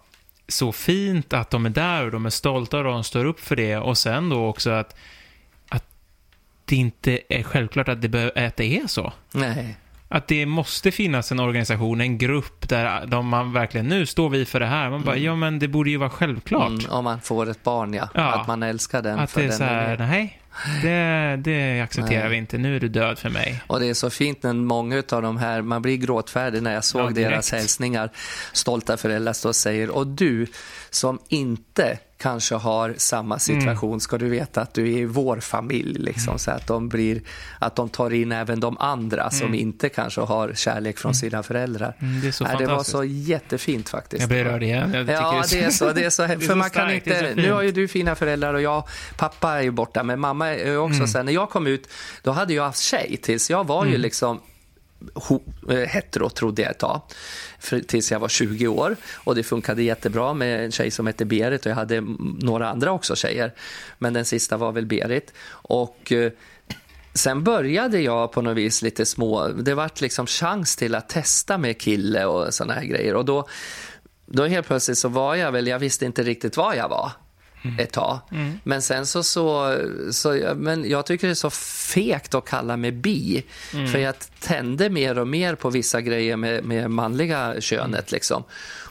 så 0.47 0.71
fint 0.71 1.33
att 1.33 1.49
de 1.49 1.65
är 1.65 1.69
där 1.69 2.05
och 2.05 2.11
de 2.11 2.25
är 2.25 2.29
stolta 2.29 2.77
och 2.77 2.83
de 2.83 3.03
står 3.03 3.25
upp 3.25 3.39
för 3.39 3.55
det 3.55 3.77
och 3.77 3.97
sen 3.97 4.29
då 4.29 4.47
också 4.47 4.69
att, 4.69 4.95
att 5.69 5.85
det 6.65 6.75
inte 6.75 7.19
är 7.29 7.43
självklart 7.43 7.89
att 7.89 8.01
det, 8.01 8.31
att 8.47 8.57
det 8.57 8.77
är 8.77 8.87
så. 8.87 9.13
nej. 9.31 9.75
Att 10.11 10.27
det 10.27 10.45
måste 10.45 10.91
finnas 10.91 11.31
en 11.31 11.39
organisation, 11.39 12.01
en 12.01 12.17
grupp 12.17 12.69
där 12.69 13.05
de 13.05 13.27
man 13.27 13.53
verkligen, 13.53 13.87
nu 13.87 14.05
står 14.05 14.29
vi 14.29 14.45
för 14.45 14.59
det 14.59 14.65
här. 14.65 14.89
Man 14.89 15.03
bara, 15.03 15.17
ja 15.17 15.35
men 15.35 15.59
det 15.59 15.67
borde 15.67 15.89
ju 15.89 15.97
vara 15.97 16.09
självklart. 16.09 16.69
Mm, 16.69 16.91
om 16.91 17.03
man 17.03 17.21
får 17.21 17.49
ett 17.49 17.63
barn, 17.63 17.93
ja. 17.93 18.09
Ja. 18.13 18.31
Att 18.31 18.47
man 18.47 18.63
älskar 18.63 19.01
den. 19.01 19.19
Att 19.19 19.31
för 19.31 19.39
det 19.39 19.45
är 19.45 19.49
den 19.49 19.57
så 19.57 19.63
här, 19.63 19.97
nej, 19.97 20.39
det, 20.81 21.35
det 21.43 21.81
accepterar 21.81 22.21
Nej. 22.21 22.29
vi 22.29 22.37
inte, 22.37 22.57
nu 22.57 22.75
är 22.75 22.79
du 22.79 22.87
död 22.87 23.19
för 23.19 23.29
mig. 23.29 23.61
Och 23.67 23.79
det 23.79 23.85
är 23.85 23.93
så 23.93 24.09
fint 24.09 24.43
när 24.43 24.53
många 24.53 25.03
av 25.11 25.21
de 25.21 25.37
här, 25.37 25.61
man 25.61 25.81
blir 25.81 25.97
gråtfärdig 25.97 26.63
när 26.63 26.73
jag 26.73 26.83
såg 26.83 27.01
Ja, 27.01 27.09
deras 27.09 27.51
hälsningar. 27.51 28.09
Stolta 28.53 28.97
föräldrar 28.97 29.33
står 29.33 29.49
och 29.49 29.55
säger, 29.55 29.89
och 29.89 30.07
du 30.07 30.47
som 30.89 31.19
inte 31.27 31.97
kanske 32.17 32.55
har 32.55 32.93
samma 32.97 33.39
situation 33.39 33.99
ska 33.99 34.17
du 34.17 34.29
veta 34.29 34.61
att 34.61 34.73
du 34.73 34.93
är 34.93 34.97
i 34.97 35.05
vår 35.05 35.39
familj. 35.39 35.99
Liksom, 35.99 36.39
Så 36.39 36.51
att 36.51 36.67
de, 36.67 36.89
blir, 36.89 37.21
att 37.59 37.75
de 37.75 37.89
tar 37.89 38.13
in 38.13 38.31
även 38.31 38.59
de 38.59 38.77
andra 38.77 39.29
som 39.29 39.53
inte 39.53 39.89
kanske 39.89 40.21
har 40.21 40.53
kärlek 40.53 40.97
från 40.97 41.15
sina 41.15 41.43
föräldrar. 41.43 41.95
Mm, 41.99 42.21
det 42.21 42.27
är 42.27 42.31
så 42.31 42.43
Nej, 42.43 42.55
det 42.59 42.67
var 42.67 42.83
så 42.83 43.03
jättefint 43.03 43.89
faktiskt. 43.89 44.19
Jag 44.21 44.29
blir 44.29 44.43
rörd 44.43 44.63
igen. 44.63 44.93
Jag 44.93 45.09
Ja, 45.09 45.43
det 45.49 45.63
är 45.63 45.69
så. 45.69 45.91
Det 45.91 46.03
är 46.05 46.09
så, 46.09 46.21
Det 46.21 46.35
är 46.35 46.37
för 46.39 46.45
så 46.45 46.55
man 46.55 46.69
kan 46.69 46.87
starkt, 46.89 47.05
det 47.05 47.11
är 47.15 47.23
så 47.23 47.29
inte, 47.29 47.41
nu 47.41 47.51
har 47.51 47.61
ju 47.61 47.71
du 47.71 47.87
fina 47.87 48.15
föräldrar 48.15 48.53
och 48.53 48.61
jag, 48.61 48.83
pappa 49.17 49.51
är 49.57 49.61
ju 49.61 49.71
borta, 49.71 50.03
men 50.03 50.19
mamma 50.19 50.47
är 50.47 50.77
också 50.77 50.95
Mm. 50.95 51.07
sen. 51.07 51.25
När 51.25 51.33
jag 51.33 51.49
kom 51.49 51.67
ut, 51.67 51.89
då 52.23 52.31
hade 52.31 52.53
jag 52.53 52.63
haft 52.63 52.79
tjej 52.79 53.17
tills 53.21 53.49
jag 53.49 53.67
var 53.67 53.83
ju 53.85 53.89
Mm. 53.89 54.01
liksom 54.01 54.39
Eh, 55.69 55.75
hetero 55.75 56.29
trodde 56.29 56.61
jag 56.61 56.71
ett 56.71 56.79
tag, 56.79 57.01
för, 57.59 57.79
tills 57.79 58.11
jag 58.11 58.19
var 58.19 58.27
20 58.27 58.67
år. 58.67 58.95
Och 59.15 59.35
det 59.35 59.43
funkade 59.43 59.83
jättebra 59.83 60.33
med 60.33 60.65
en 60.65 60.71
tjej 60.71 60.91
som 60.91 61.07
hette 61.07 61.25
Berit 61.25 61.65
och 61.65 61.71
jag 61.71 61.75
hade 61.75 62.03
några 62.39 62.69
andra 62.69 62.91
också 62.91 63.15
tjejer. 63.15 63.53
Men 63.97 64.13
den 64.13 64.25
sista 64.25 64.57
var 64.57 64.71
väl 64.71 64.85
Berit. 64.85 65.33
Och 65.51 66.11
eh, 66.11 66.31
Sen 67.13 67.43
började 67.43 67.99
jag 67.99 68.31
på 68.31 68.41
något 68.41 68.57
vis 68.57 68.81
lite 68.81 69.05
små, 69.05 69.47
det 69.47 69.73
vart 69.73 70.01
liksom 70.01 70.27
chans 70.27 70.75
till 70.75 70.95
att 70.95 71.09
testa 71.09 71.57
med 71.57 71.81
kille 71.81 72.25
och 72.25 72.53
såna 72.53 72.73
här 72.73 72.83
grejer. 72.83 73.15
Och 73.15 73.25
då, 73.25 73.47
då 74.25 74.45
helt 74.45 74.67
plötsligt 74.67 74.97
så 74.97 75.09
var 75.09 75.35
jag 75.35 75.51
väl, 75.51 75.67
jag 75.67 75.79
visste 75.79 76.05
inte 76.05 76.23
riktigt 76.23 76.57
vad 76.57 76.75
jag 76.75 76.89
var 76.89 77.11
ett 77.79 77.91
tag. 77.91 78.19
Men 78.63 78.81
sen 78.81 79.05
så, 79.05 79.23
så, 79.23 79.77
så 80.11 80.53
men 80.55 80.89
jag 80.89 81.05
tycker 81.05 81.27
det 81.27 81.33
är 81.33 81.35
så 81.35 81.49
fegt 81.93 82.35
att 82.35 82.45
kalla 82.45 82.77
mig 82.77 82.91
bi. 82.91 83.43
För 83.91 83.99
jag 83.99 84.15
tände 84.39 84.89
mer 84.89 85.19
och 85.19 85.27
mer 85.27 85.55
på 85.55 85.69
vissa 85.69 86.01
grejer 86.01 86.35
med, 86.37 86.63
med 86.63 86.91
manliga 86.91 87.61
könet 87.61 88.11
liksom. 88.11 88.43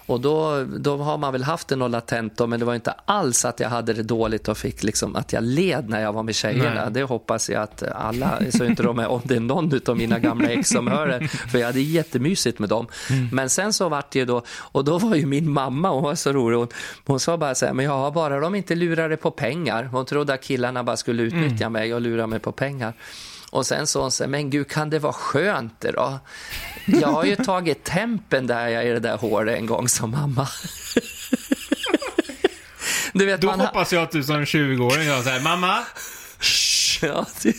Och 0.09 0.20
då, 0.20 0.64
då 0.64 0.96
har 0.96 1.18
man 1.18 1.32
väl 1.32 1.42
haft 1.42 1.68
det 1.68 1.76
något 1.76 1.90
latent 1.90 2.36
då, 2.36 2.46
men 2.46 2.61
det 2.61 2.66
var 2.66 2.74
inte 2.74 2.94
alls 3.04 3.44
att 3.44 3.61
jag 3.61 3.68
hade 3.68 3.92
det 3.92 4.02
dåligt 4.02 4.48
och 4.48 4.59
fick 4.59 4.82
liksom 4.82 5.16
att 5.16 5.32
jag 5.32 5.44
led 5.44 5.88
när 5.88 6.00
jag 6.00 6.12
var 6.12 6.22
med 6.22 6.34
tjejerna. 6.34 6.84
Nej. 6.84 6.92
Det 6.92 7.02
hoppas 7.02 7.50
jag 7.50 7.62
att 7.62 7.82
alla, 7.82 8.38
så 8.50 8.64
inte 8.64 8.82
de 8.82 8.98
är, 8.98 9.09
om 9.09 9.20
det 9.24 9.36
är 9.36 9.40
någon 9.40 9.80
av 9.86 9.96
mina 9.96 10.18
gamla 10.18 10.48
ex 10.48 10.68
som 10.68 10.86
hör 10.86 11.06
det, 11.06 11.28
för 11.28 11.59
jag 11.59 11.66
hade 11.66 11.80
jättemysigt 11.80 12.59
med 12.59 12.68
dem. 12.68 12.86
Men 13.32 13.50
sen 13.50 13.72
så 13.72 13.88
vart 13.88 14.11
det 14.11 14.18
ju 14.18 14.24
då, 14.24 14.42
och 14.48 14.84
då 14.84 14.98
var 14.98 15.14
ju 15.14 15.26
min 15.26 15.50
mamma, 15.50 15.90
hon 15.90 16.02
var 16.02 16.14
så 16.14 16.32
rolig, 16.32 16.56
hon, 16.56 16.68
hon 17.06 17.20
sa 17.20 17.36
bara 17.36 17.54
så 17.54 17.66
här, 17.66 17.72
men 17.72 17.84
ja, 17.84 18.11
bara 18.14 18.40
de 18.40 18.54
inte 18.54 18.74
lurade 18.74 19.16
på 19.16 19.30
pengar. 19.30 19.84
Hon 19.84 20.04
trodde 20.04 20.34
att 20.34 20.42
killarna 20.42 20.84
bara 20.84 20.96
skulle 20.96 21.22
utnyttja 21.22 21.68
mig 21.68 21.94
och 21.94 22.00
lura 22.00 22.26
mig 22.26 22.38
på 22.38 22.52
pengar. 22.52 22.94
Och 23.51 23.66
sen 23.66 23.86
sa 23.86 24.01
hon 24.01 24.11
så 24.11 24.24
här, 24.24 24.28
men 24.28 24.51
gud 24.51 24.70
kan 24.70 24.90
det 24.90 24.99
vara 24.99 25.12
skönt 25.12 25.80
det 25.80 25.92
då? 25.92 26.18
Jag 26.86 27.09
har 27.09 27.24
ju 27.24 27.36
tagit 27.36 27.84
tempen 27.84 28.46
där 28.46 28.68
jag 28.68 28.82
är 28.82 28.86
i 28.86 28.92
det 28.92 29.01
där 29.01 29.16
håret 29.16 29.59
en 29.59 29.66
gång 29.66 29.88
som 29.88 30.11
mamma. 30.11 30.49
Du 33.12 33.26
vet, 33.26 33.40
Då 33.40 33.46
man, 33.46 33.61
hoppas 33.61 33.92
jag 33.92 34.03
att 34.03 34.11
du 34.11 34.22
som 34.22 34.44
20-åring 34.44 35.07
gör 35.07 35.22
så 35.22 35.28
här, 35.28 35.40
mamma, 35.40 35.84
Ja, 37.03 37.26
det 37.42 37.55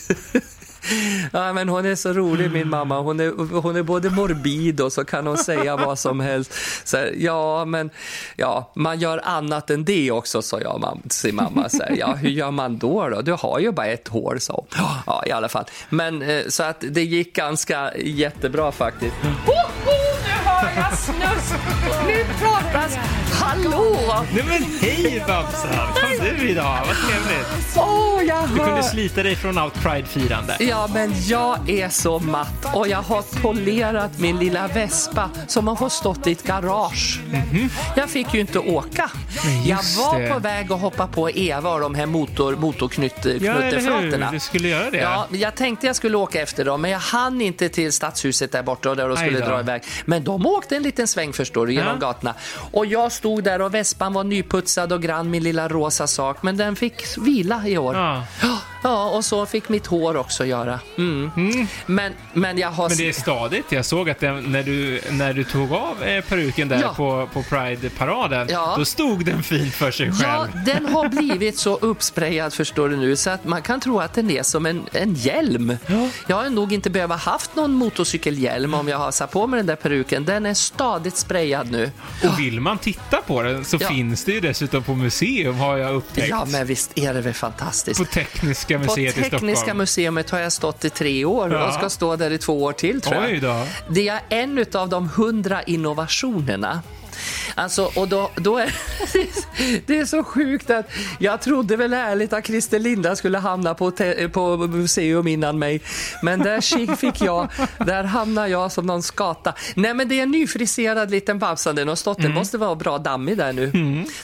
ja, 1.33 1.53
men 1.53 1.69
hon 1.69 1.85
är 1.85 1.95
så 1.95 2.13
rolig 2.13 2.51
min 2.51 2.69
mamma. 2.69 2.99
Hon 2.99 3.19
är, 3.19 3.59
hon 3.61 3.75
är 3.75 3.83
både 3.83 4.09
morbid 4.09 4.81
och 4.81 4.93
så 4.93 5.05
kan 5.05 5.27
hon 5.27 5.37
säga 5.37 5.75
vad 5.77 5.99
som 5.99 6.19
helst. 6.19 6.53
Så 6.83 6.97
här, 6.97 7.13
ja, 7.17 7.65
men 7.65 7.89
ja, 8.35 8.71
man 8.75 8.99
gör 8.99 9.21
annat 9.23 9.69
än 9.69 9.85
det 9.85 10.11
också, 10.11 10.41
sa 10.41 10.61
jag 10.61 10.81
mam- 10.81 11.21
till 11.21 11.33
mamma. 11.33 11.69
Så 11.69 11.83
här, 11.83 11.95
ja, 11.99 12.13
hur 12.13 12.29
gör 12.29 12.51
man 12.51 12.77
då, 12.77 13.09
då? 13.09 13.21
Du 13.21 13.31
har 13.33 13.59
ju 13.59 13.71
bara 13.71 13.87
ett 13.87 14.07
hår, 14.07 14.37
sa 14.39 14.53
hon. 14.53 14.67
Ja, 15.05 15.23
i 15.25 15.31
alla 15.31 15.49
fall. 15.49 15.65
Men 15.89 16.21
eh, 16.21 16.43
så 16.47 16.63
att 16.63 16.83
det 16.89 17.03
gick 17.03 17.35
ganska 17.35 17.91
jättebra 17.97 18.71
faktiskt. 18.71 19.15
Woho, 19.23 19.89
nu 20.23 20.48
har 20.59 20.71
jag 20.89 20.97
snus! 20.97 21.53
Nu 22.07 22.25
pratas... 22.39 22.97
Hallå! 23.33 23.95
nej 24.33 24.43
men 24.47 24.63
hej 24.81 25.23
Babsan, 25.27 25.69
kom 25.93 26.25
du 26.39 26.49
idag, 26.49 26.77
vad 26.87 26.95
trevligt. 26.95 27.77
Åh, 27.77 28.23
jag 28.27 28.49
Du 28.49 28.55
kunde 28.55 28.83
slita 28.83 29.23
dig 29.23 29.35
från 29.35 29.57
allt 29.57 29.73
Pride-firande. 29.83 30.55
Ja, 30.59 30.89
men 30.93 31.13
jag 31.27 31.69
är 31.69 31.89
så 31.89 32.19
matt 32.19 32.65
och 32.75 32.87
jag 32.87 33.01
har 33.01 33.41
polerat 33.41 34.19
min 34.19 34.39
lilla 34.39 34.67
Vespa 34.67 35.29
som 35.47 35.67
har 35.67 35.75
fått 35.75 35.91
stått 35.91 36.27
i 36.27 36.31
ett 36.31 36.43
garage. 36.43 37.19
Jag 37.95 38.09
fick 38.09 38.33
ju 38.33 38.39
inte 38.39 38.59
åka. 38.59 39.11
Jag 39.65 39.79
var 39.97 40.19
det. 40.19 40.29
på 40.29 40.39
väg 40.39 40.71
att 40.71 40.81
hoppa 40.81 41.07
på 41.07 41.29
Eva 41.29 41.73
och 41.73 41.79
de 41.79 41.95
här 41.95 42.05
motor, 42.05 42.29
Ja, 42.39 42.47
eller 42.47 42.57
motorknutteflötena. 42.61 44.25
hur? 44.25 44.31
Du 44.33 44.39
skulle 44.39 44.67
göra 44.67 44.91
det. 44.91 44.97
Ja, 44.97 45.27
jag 45.31 45.55
tänkte 45.55 45.87
jag 45.87 45.95
skulle 45.95 46.17
åka 46.17 46.41
efter 46.41 46.65
dem, 46.65 46.81
men 46.81 46.91
jag 46.91 46.99
hann 46.99 47.41
inte 47.41 47.69
till 47.69 47.91
stadshuset 47.93 48.51
där 48.51 48.63
borta 48.63 48.89
och 48.89 48.95
där 48.95 49.07
de 49.07 49.17
skulle 49.17 49.39
dra 49.39 49.59
iväg. 49.59 49.81
Men 50.05 50.23
de 50.23 50.45
åkte 50.57 50.75
en 50.75 50.83
liten 50.83 51.07
sväng 51.07 51.33
förstår 51.33 51.67
du, 51.67 51.73
genom 51.73 51.93
Ja. 52.01 52.07
gatorna. 52.07 52.33
Och 52.71 52.85
jag 52.85 53.11
stod 53.11 53.43
där 53.43 53.61
och 53.61 53.73
vespan 53.73 54.13
var 54.13 54.23
nyputsad 54.23 54.93
och 54.93 55.01
grann 55.01 55.29
min 55.29 55.43
lilla 55.43 55.67
rosa 55.67 56.07
sak, 56.07 56.43
men 56.43 56.57
den 56.57 56.75
fick 56.75 57.17
vila 57.17 57.67
i 57.67 57.77
år. 57.77 57.95
Ja. 57.95 58.23
Ja, 58.83 59.09
och 59.09 59.25
så 59.25 59.45
fick 59.45 59.69
mitt 59.69 59.87
hår 59.87 60.17
också 60.17 60.45
göra. 60.45 60.79
Mm. 60.97 61.31
Men, 61.85 62.13
men 62.33 62.57
jag 62.57 62.71
har... 62.71 62.89
Men 62.89 62.97
det 62.97 63.09
är 63.09 63.13
stadigt. 63.13 63.71
Jag 63.71 63.85
såg 63.85 64.09
att 64.09 64.19
den, 64.19 64.51
när, 64.51 64.63
du, 64.63 65.01
när 65.11 65.33
du 65.33 65.43
tog 65.43 65.73
av 65.73 66.03
eh, 66.03 66.23
peruken 66.23 66.67
där 66.67 66.81
Ja. 66.81 66.93
på, 66.93 67.29
på 67.33 67.43
Pride-paraden, 67.43 68.47
Ja. 68.51 68.73
då 68.77 68.85
stod 68.85 69.25
den 69.25 69.43
fint 69.43 69.73
för 69.75 69.91
sig 69.91 70.11
Ja, 70.21 70.47
själv. 70.53 70.65
den 70.65 70.85
har 70.85 71.07
blivit 71.09 71.57
så 71.57 71.75
uppsprayad 71.75 72.53
förstår 72.53 72.89
du 72.89 72.97
nu 72.97 73.15
så 73.15 73.29
att 73.29 73.45
man 73.45 73.61
kan 73.61 73.79
tro 73.79 73.99
att 73.99 74.13
den 74.13 74.29
är 74.31 74.43
som 74.43 74.65
en, 74.65 74.83
en 74.91 75.13
hjälm. 75.13 75.77
Jag 76.27 76.35
har 76.35 76.49
nog 76.49 76.73
inte 76.73 76.89
behövt 76.89 77.11
haft 77.21 77.55
någon 77.55 77.71
motorcykelhjälm 77.73 78.73
om 78.73 78.87
jag 78.87 78.97
har 78.97 79.11
satt 79.11 79.31
på 79.31 79.47
mig 79.47 79.57
den 79.57 79.65
där 79.65 79.75
peruken. 79.75 80.25
Den 80.25 80.45
är 80.45 80.53
stadigt 80.53 81.17
sprayad 81.17 81.71
nu. 81.71 81.91
Och 82.23 82.39
vill 82.39 82.59
man 82.61 82.77
titta 82.77 83.17
på 83.21 83.41
den 83.41 83.65
så 83.65 83.77
Ja. 83.81 83.87
finns 83.89 84.23
det 84.25 84.31
ju 84.31 84.39
dessutom 84.39 84.83
på 84.83 84.95
museum 84.95 85.55
har 85.59 85.77
jag 85.77 85.95
upptäckt. 85.95 86.29
Ja, 86.29 86.45
men 86.51 86.67
visst 86.67 86.91
är 86.95 87.13
det 87.13 87.21
väl 87.21 87.33
fantastiskt. 87.33 87.99
På 87.99 88.05
Tekniska 88.69 88.93
På 88.95 88.99
museet 89.01 89.17
i 89.17 89.29
Tekniska 89.29 89.55
Stockholm. 89.57 89.77
museet 89.77 90.29
har 90.29 90.39
jag 90.39 90.51
stått 90.51 90.85
i 90.85 90.89
tre 90.89 91.25
år 91.25 91.51
Ja. 91.53 91.67
och 91.67 91.73
ska 91.73 91.89
stå 91.89 92.15
där 92.15 92.31
i 92.31 92.37
två 92.37 92.63
år 92.63 92.73
till 92.73 93.01
tror 93.01 93.15
jag. 93.41 93.65
Det 93.89 94.07
är 94.07 94.19
en 94.29 94.65
av 94.73 94.89
de 94.89 95.09
hundra 95.09 95.63
innovationerna. 95.63 96.81
Alltså, 97.59 97.91
och 97.95 98.07
då, 98.07 98.31
då 98.35 98.57
är 98.57 98.75
det 99.85 99.97
är 99.97 100.05
så 100.05 100.23
sjukt 100.23 100.69
att 100.69 100.91
jag 101.19 101.41
trodde 101.41 101.75
väl 101.75 101.93
ärligt 101.93 102.33
att 102.33 102.47
Christer 102.47 102.79
Linda 102.79 103.15
skulle 103.15 103.37
hamna 103.37 103.73
på, 103.73 103.91
på 104.33 104.57
museum 104.57 105.27
innan 105.27 105.59
mig. 105.59 105.81
Men 106.23 106.39
där 106.39 106.95
fick 106.95 107.21
jag, 107.21 107.47
där 107.85 108.03
hamnar 108.03 108.47
jag 108.47 108.71
som 108.71 108.85
någon 108.85 109.03
skata. 109.03 109.53
Nej 109.75 109.93
men 109.93 110.07
det 110.07 110.19
är 110.19 110.23
en 110.23 110.31
nyfriserad 110.31 111.11
liten 111.11 111.39
Babsan, 111.39 111.75
den 111.75 111.87
har 111.87 111.95
stått, 111.95 112.21
den 112.21 112.33
måste 112.33 112.57
vara 112.57 112.75
bra 112.75 112.97
dammig 112.97 113.37
där 113.37 113.53
nu. 113.53 113.71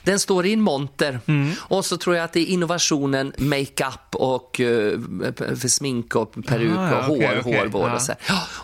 Den 0.03 0.19
står 0.19 0.45
i 0.45 0.53
en 0.53 0.61
monter. 0.61 1.19
Och 1.59 1.85
så 1.85 1.97
tror 1.97 2.15
jag 2.15 2.25
att 2.25 2.33
det 2.33 2.39
är 2.39 2.45
innovationen 2.45 3.33
makeup 3.37 4.15
och 4.15 4.59
uh, 4.59 4.99
för 5.35 5.67
smink 5.67 6.15
och 6.15 6.33
peruk 6.47 6.77
Ah, 6.77 6.97
och 6.97 7.03
hår, 7.03 7.15
okej, 7.15 7.37
okej. 7.39 7.57
hårvård 7.59 7.91
och 7.93 8.01
så 8.01 8.13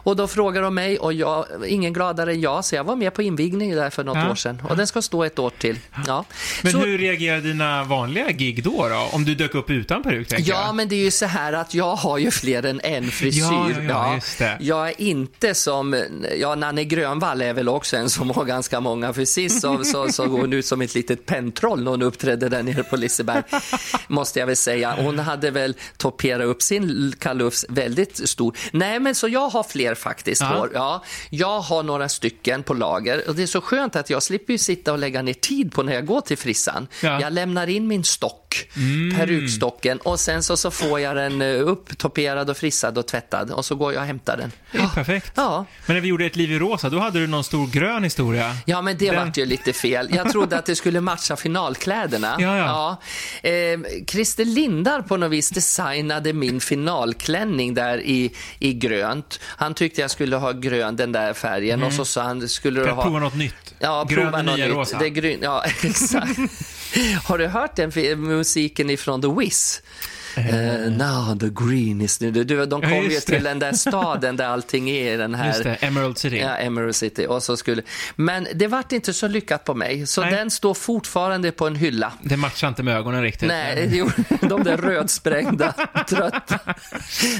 Och 0.03 0.15
då 0.15 0.27
frågar 0.27 0.61
de 0.61 0.75
mig 0.75 0.99
och 0.99 1.13
jag, 1.13 1.45
ingen 1.67 1.93
gladare 1.93 2.31
än 2.31 2.41
jag, 2.41 2.65
så 2.65 2.75
jag 2.75 2.83
var 2.83 2.95
med 2.95 3.13
på 3.13 3.21
invigningen 3.21 3.77
där 3.77 3.89
för 3.89 4.03
något 4.03 4.17
Ja. 4.17 4.31
år 4.31 4.35
sedan. 4.35 4.60
Och 4.69 4.77
den 4.77 4.87
ska 4.87 5.01
stå 5.01 5.23
ett 5.23 5.39
år 5.39 5.49
till. 5.49 5.79
Ja. 6.07 6.25
Men 6.61 6.71
så, 6.71 6.77
hur 6.79 6.97
reagerar 6.97 7.41
dina 7.41 7.83
vanliga 7.83 8.31
gig 8.31 8.63
då, 8.63 8.87
då? 8.89 9.09
Om 9.11 9.25
du 9.25 9.35
dök 9.35 9.55
upp 9.55 9.69
utan 9.69 10.03
peruk, 10.03 10.27
Ja, 10.31 10.37
jag. 10.39 10.75
men 10.75 10.87
det 10.89 10.95
är 10.95 11.03
ju 11.03 11.11
så 11.11 11.25
här 11.25 11.53
att 11.53 11.73
jag 11.73 11.95
har 11.95 12.17
ju 12.17 12.31
fler 12.31 12.65
än 12.65 12.81
en 12.83 13.11
frisyr. 13.11 13.41
Ja, 13.41 13.69
ja, 13.77 13.81
ja, 13.87 14.15
just 14.15 14.39
det. 14.39 14.57
Jag 14.61 14.87
är 14.87 15.01
inte 15.01 15.53
som, 15.53 16.03
ja, 16.39 16.55
Nanne 16.55 16.83
Grönvall 16.83 17.41
är 17.41 17.53
väl 17.53 17.69
också 17.69 17.97
en 17.97 18.09
som 18.09 18.29
har 18.29 18.45
ganska 18.45 18.79
många, 18.79 19.13
för 19.13 19.25
sist 19.25 19.61
så, 19.61 19.83
så, 19.83 20.09
så 20.11 20.27
går 20.27 20.39
hon 20.39 20.53
ut 20.53 20.65
som 20.65 20.81
ett 20.81 20.95
litet 20.95 21.25
pentroll 21.25 21.83
när 21.83 21.91
hon 21.91 22.01
uppträdde 22.01 22.49
där 22.49 22.63
nere 22.63 22.83
på 22.83 22.95
Liseberg, 22.95 23.43
måste 24.07 24.39
jag 24.39 24.47
väl 24.47 24.55
säga. 24.55 24.95
Hon 24.97 25.19
hade 25.19 25.51
väl 25.51 25.75
topperat 25.97 26.45
upp 26.45 26.61
sin 26.61 27.13
kalufs 27.19 27.65
väldigt 27.69 28.29
stor. 28.29 28.57
Nej, 28.71 28.99
men 28.99 29.15
så 29.15 29.27
jag 29.27 29.49
har 29.49 29.63
fler 29.63 29.95
faktiskt. 29.95 30.41
Ja. 30.41 30.47
Hår. 30.47 30.69
Ja, 30.73 31.03
jag 31.29 31.59
har 31.59 31.83
några 31.83 32.09
stycken 32.09 32.63
på 32.63 32.73
lager 32.73 33.27
och 33.27 33.35
det 33.35 33.43
är 33.43 33.47
så 33.47 33.61
skönt 33.61 33.95
att 33.95 34.09
jag 34.09 34.23
slipper 34.23 34.50
ju 34.51 34.57
sitta 34.57 34.91
och 34.91 34.99
lägga 34.99 35.21
ner 35.21 35.33
tid 35.33 35.71
på 35.71 35.83
när 35.83 35.93
jag 35.93 36.05
går 36.05 36.21
till 36.21 36.37
frissan. 36.37 36.87
Ja. 37.03 37.21
Jag 37.21 37.33
lämnar 37.33 37.67
in 37.67 37.87
min 37.87 38.03
stock, 38.03 38.40
perukstocken 39.17 39.97
och 39.97 40.19
sen 40.19 40.43
så, 40.43 40.57
så 40.57 40.71
får 40.71 40.99
jag 40.99 41.15
den 41.15 41.41
eh, 41.41 41.47
upptoperad 41.67 42.49
och 42.49 42.57
frissad 42.57 42.97
och 42.97 43.07
tvättad 43.07 43.51
och 43.51 43.65
så 43.65 43.75
går 43.75 43.93
jag 43.93 44.01
och 44.01 44.07
hämtar 44.07 44.37
den. 44.37 44.51
Det 44.71 44.77
är 44.77 44.87
perfekt. 44.87 45.31
Ja. 45.35 45.65
Men 45.85 45.93
när 45.95 46.01
vi 46.01 46.07
gjorde 46.07 46.25
Ett 46.25 46.35
liv 46.35 46.51
i 46.51 46.59
rosa, 46.59 46.89
då 46.89 46.99
hade 46.99 47.19
du 47.19 47.27
någon 47.27 47.43
stor 47.43 47.67
grön 47.67 48.03
historia. 48.03 48.55
Ja, 48.65 48.81
men 48.81 48.97
det 48.97 49.11
Den- 49.11 49.25
vart 49.25 49.37
ju 49.37 49.45
lite 49.45 49.73
fel. 49.73 50.09
Jag 50.15 50.31
trodde 50.31 50.57
att 50.57 50.65
det 50.65 50.75
skulle 50.75 51.01
matcha 51.01 51.35
finalkläderna. 51.35 52.35
Ja, 52.39 52.57
ja. 52.57 52.97
Ja. 53.43 53.49
Eh, 53.49 53.79
Christer 54.07 54.45
Lindar 54.45 55.01
på 55.01 55.17
något 55.17 55.31
vis 55.31 55.49
designade 55.49 56.33
min 56.33 56.59
finalklänning 56.61 57.73
där 57.73 57.97
i, 58.01 58.31
i 58.59 58.73
grönt. 58.73 59.39
Han 59.43 59.73
tyckte 59.73 60.01
jag 60.01 60.11
skulle 60.11 60.35
ha 60.35 60.51
grön, 60.51 60.95
den 60.95 61.11
där 61.11 61.33
färgen, 61.33 61.83
och 61.83 61.93
så 61.93 62.05
sa 62.05 62.21
han, 62.23 62.49
skulle 62.49 62.83
du 62.83 62.91
ha... 62.91 63.03
prova 63.03 63.19
något 63.19 63.35
nytt. 63.35 63.53
Ja, 63.79 64.03
Grön 64.09 64.23
prova 64.25 64.41
något 64.41 64.55
nya 64.57 64.65
nytt. 64.65 64.75
rosa. 64.75 64.97
Det 64.99 65.05
är 65.05 65.09
grön, 65.09 65.39
ja, 65.41 65.63
exakt. 65.83 66.39
Har 67.23 67.37
du 67.37 67.47
hört 67.47 67.75
den 67.75 67.91
musiken 68.41 68.89
ifrån 68.89 69.21
The 69.21 69.27
Wiz? 69.27 69.81
Eh, 70.37 70.91
now 70.91 71.39
the 71.39 71.49
green 71.65 72.01
is. 72.01 72.17
Du, 72.17 72.43
de 72.65 72.81
kom 72.81 72.89
Ja, 72.91 73.01
ju 73.03 73.09
till 73.19 73.43
det. 73.43 73.49
den 73.49 73.59
där 73.59 73.73
staden 73.73 74.35
där 74.37 74.45
allting 74.47 74.89
är, 74.89 75.17
den 75.17 75.35
här 75.35 75.47
Just 75.47 75.63
det, 75.63 75.75
Emerald 75.75 76.17
City. 76.17 76.37
Ja, 76.37 76.55
Emerald 76.57 76.95
City. 76.95 77.25
Och 77.29 77.43
så 77.43 77.57
skulle... 77.57 77.81
Men 78.15 78.47
det 78.55 78.67
vart 78.67 78.91
inte 78.91 79.13
så 79.13 79.27
lyckat 79.27 79.63
på 79.63 79.73
mig, 79.73 80.07
så 80.07 80.21
Nej. 80.21 80.31
den 80.31 80.51
står 80.51 80.73
fortfarande 80.73 81.51
på 81.51 81.67
en 81.67 81.75
hylla. 81.75 82.13
Det 82.21 82.37
matchar 82.37 82.67
inte 82.67 82.83
med 82.83 82.97
ögonen 82.97 83.21
riktigt. 83.23 83.47
Nej, 83.47 83.89
jo, 83.93 84.09
de 84.41 84.63
där 84.63 84.77
rödsprängda, 84.77 85.73
trötta. 86.09 86.59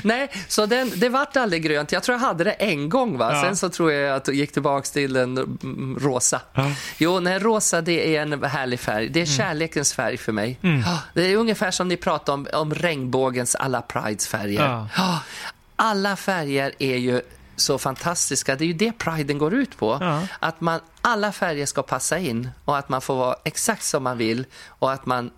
Nej, 0.04 0.30
så 0.48 0.66
den, 0.66 0.92
det 0.96 1.10
vart 1.10 1.38
aldrig 1.38 1.64
grönt. 1.64 1.92
Jag 1.92 2.04
tror 2.04 2.18
jag 2.18 2.26
hade 2.28 2.44
det 2.44 2.52
en 2.52 2.90
gång, 2.90 3.18
va? 3.18 3.32
Ja. 3.36 3.42
sen 3.44 3.56
så 3.56 3.70
tror 3.70 3.92
jag 3.92 4.16
att 4.16 4.28
jag 4.28 4.36
gick 4.36 4.52
tillbaka 4.52 4.86
till 4.94 5.14
den 5.14 5.38
mm, 5.38 5.98
rosa. 6.02 6.42
Ja. 6.54 6.72
Jo, 6.98 7.20
nej, 7.20 7.40
rosa 7.40 7.82
det 7.82 8.16
är 8.16 8.22
en 8.22 8.44
härlig 8.44 8.80
färg. 8.80 9.10
Det 9.10 9.22
är 9.22 9.26
kärlekens 9.26 9.94
färg 9.94 10.18
för 10.18 10.32
mig. 10.32 10.58
Ja, 10.62 11.00
Det 11.14 11.32
är 11.32 11.36
ungefär 11.36 11.72
som 11.72 11.88
ni 11.88 11.98
pratar 11.98 12.34
om, 12.34 12.48
om 12.54 12.74
regnbågens 12.82 13.56
alla 13.56 13.82
Prides 13.82 14.28
färger. 14.28 14.88
Ja. 14.98 15.20
Alla 15.76 16.16
färger 16.16 16.72
är 16.80 16.98
ju 16.98 17.22
så 17.56 17.78
fantastiska. 17.78 18.56
Det 18.56 18.64
är 18.64 18.68
ju 18.68 18.74
det 18.74 18.92
priden 18.92 19.38
går 19.38 19.54
ut 19.54 19.78
på. 19.78 19.98
Ja. 20.02 20.28
Att 20.40 20.62
man, 20.62 20.80
alla 21.02 21.32
färger 21.32 21.66
ska 21.66 21.84
passa 21.84 22.20
in 22.20 22.50
och 22.66 22.78
att 22.78 22.90
man 22.90 23.02
får 23.02 23.16
vara 23.16 23.36
exakt 23.44 23.84
som 23.84 24.04
man 24.04 24.18
vill 24.18 24.46
och 24.68 24.92
att 24.92 25.06
man 25.06 25.32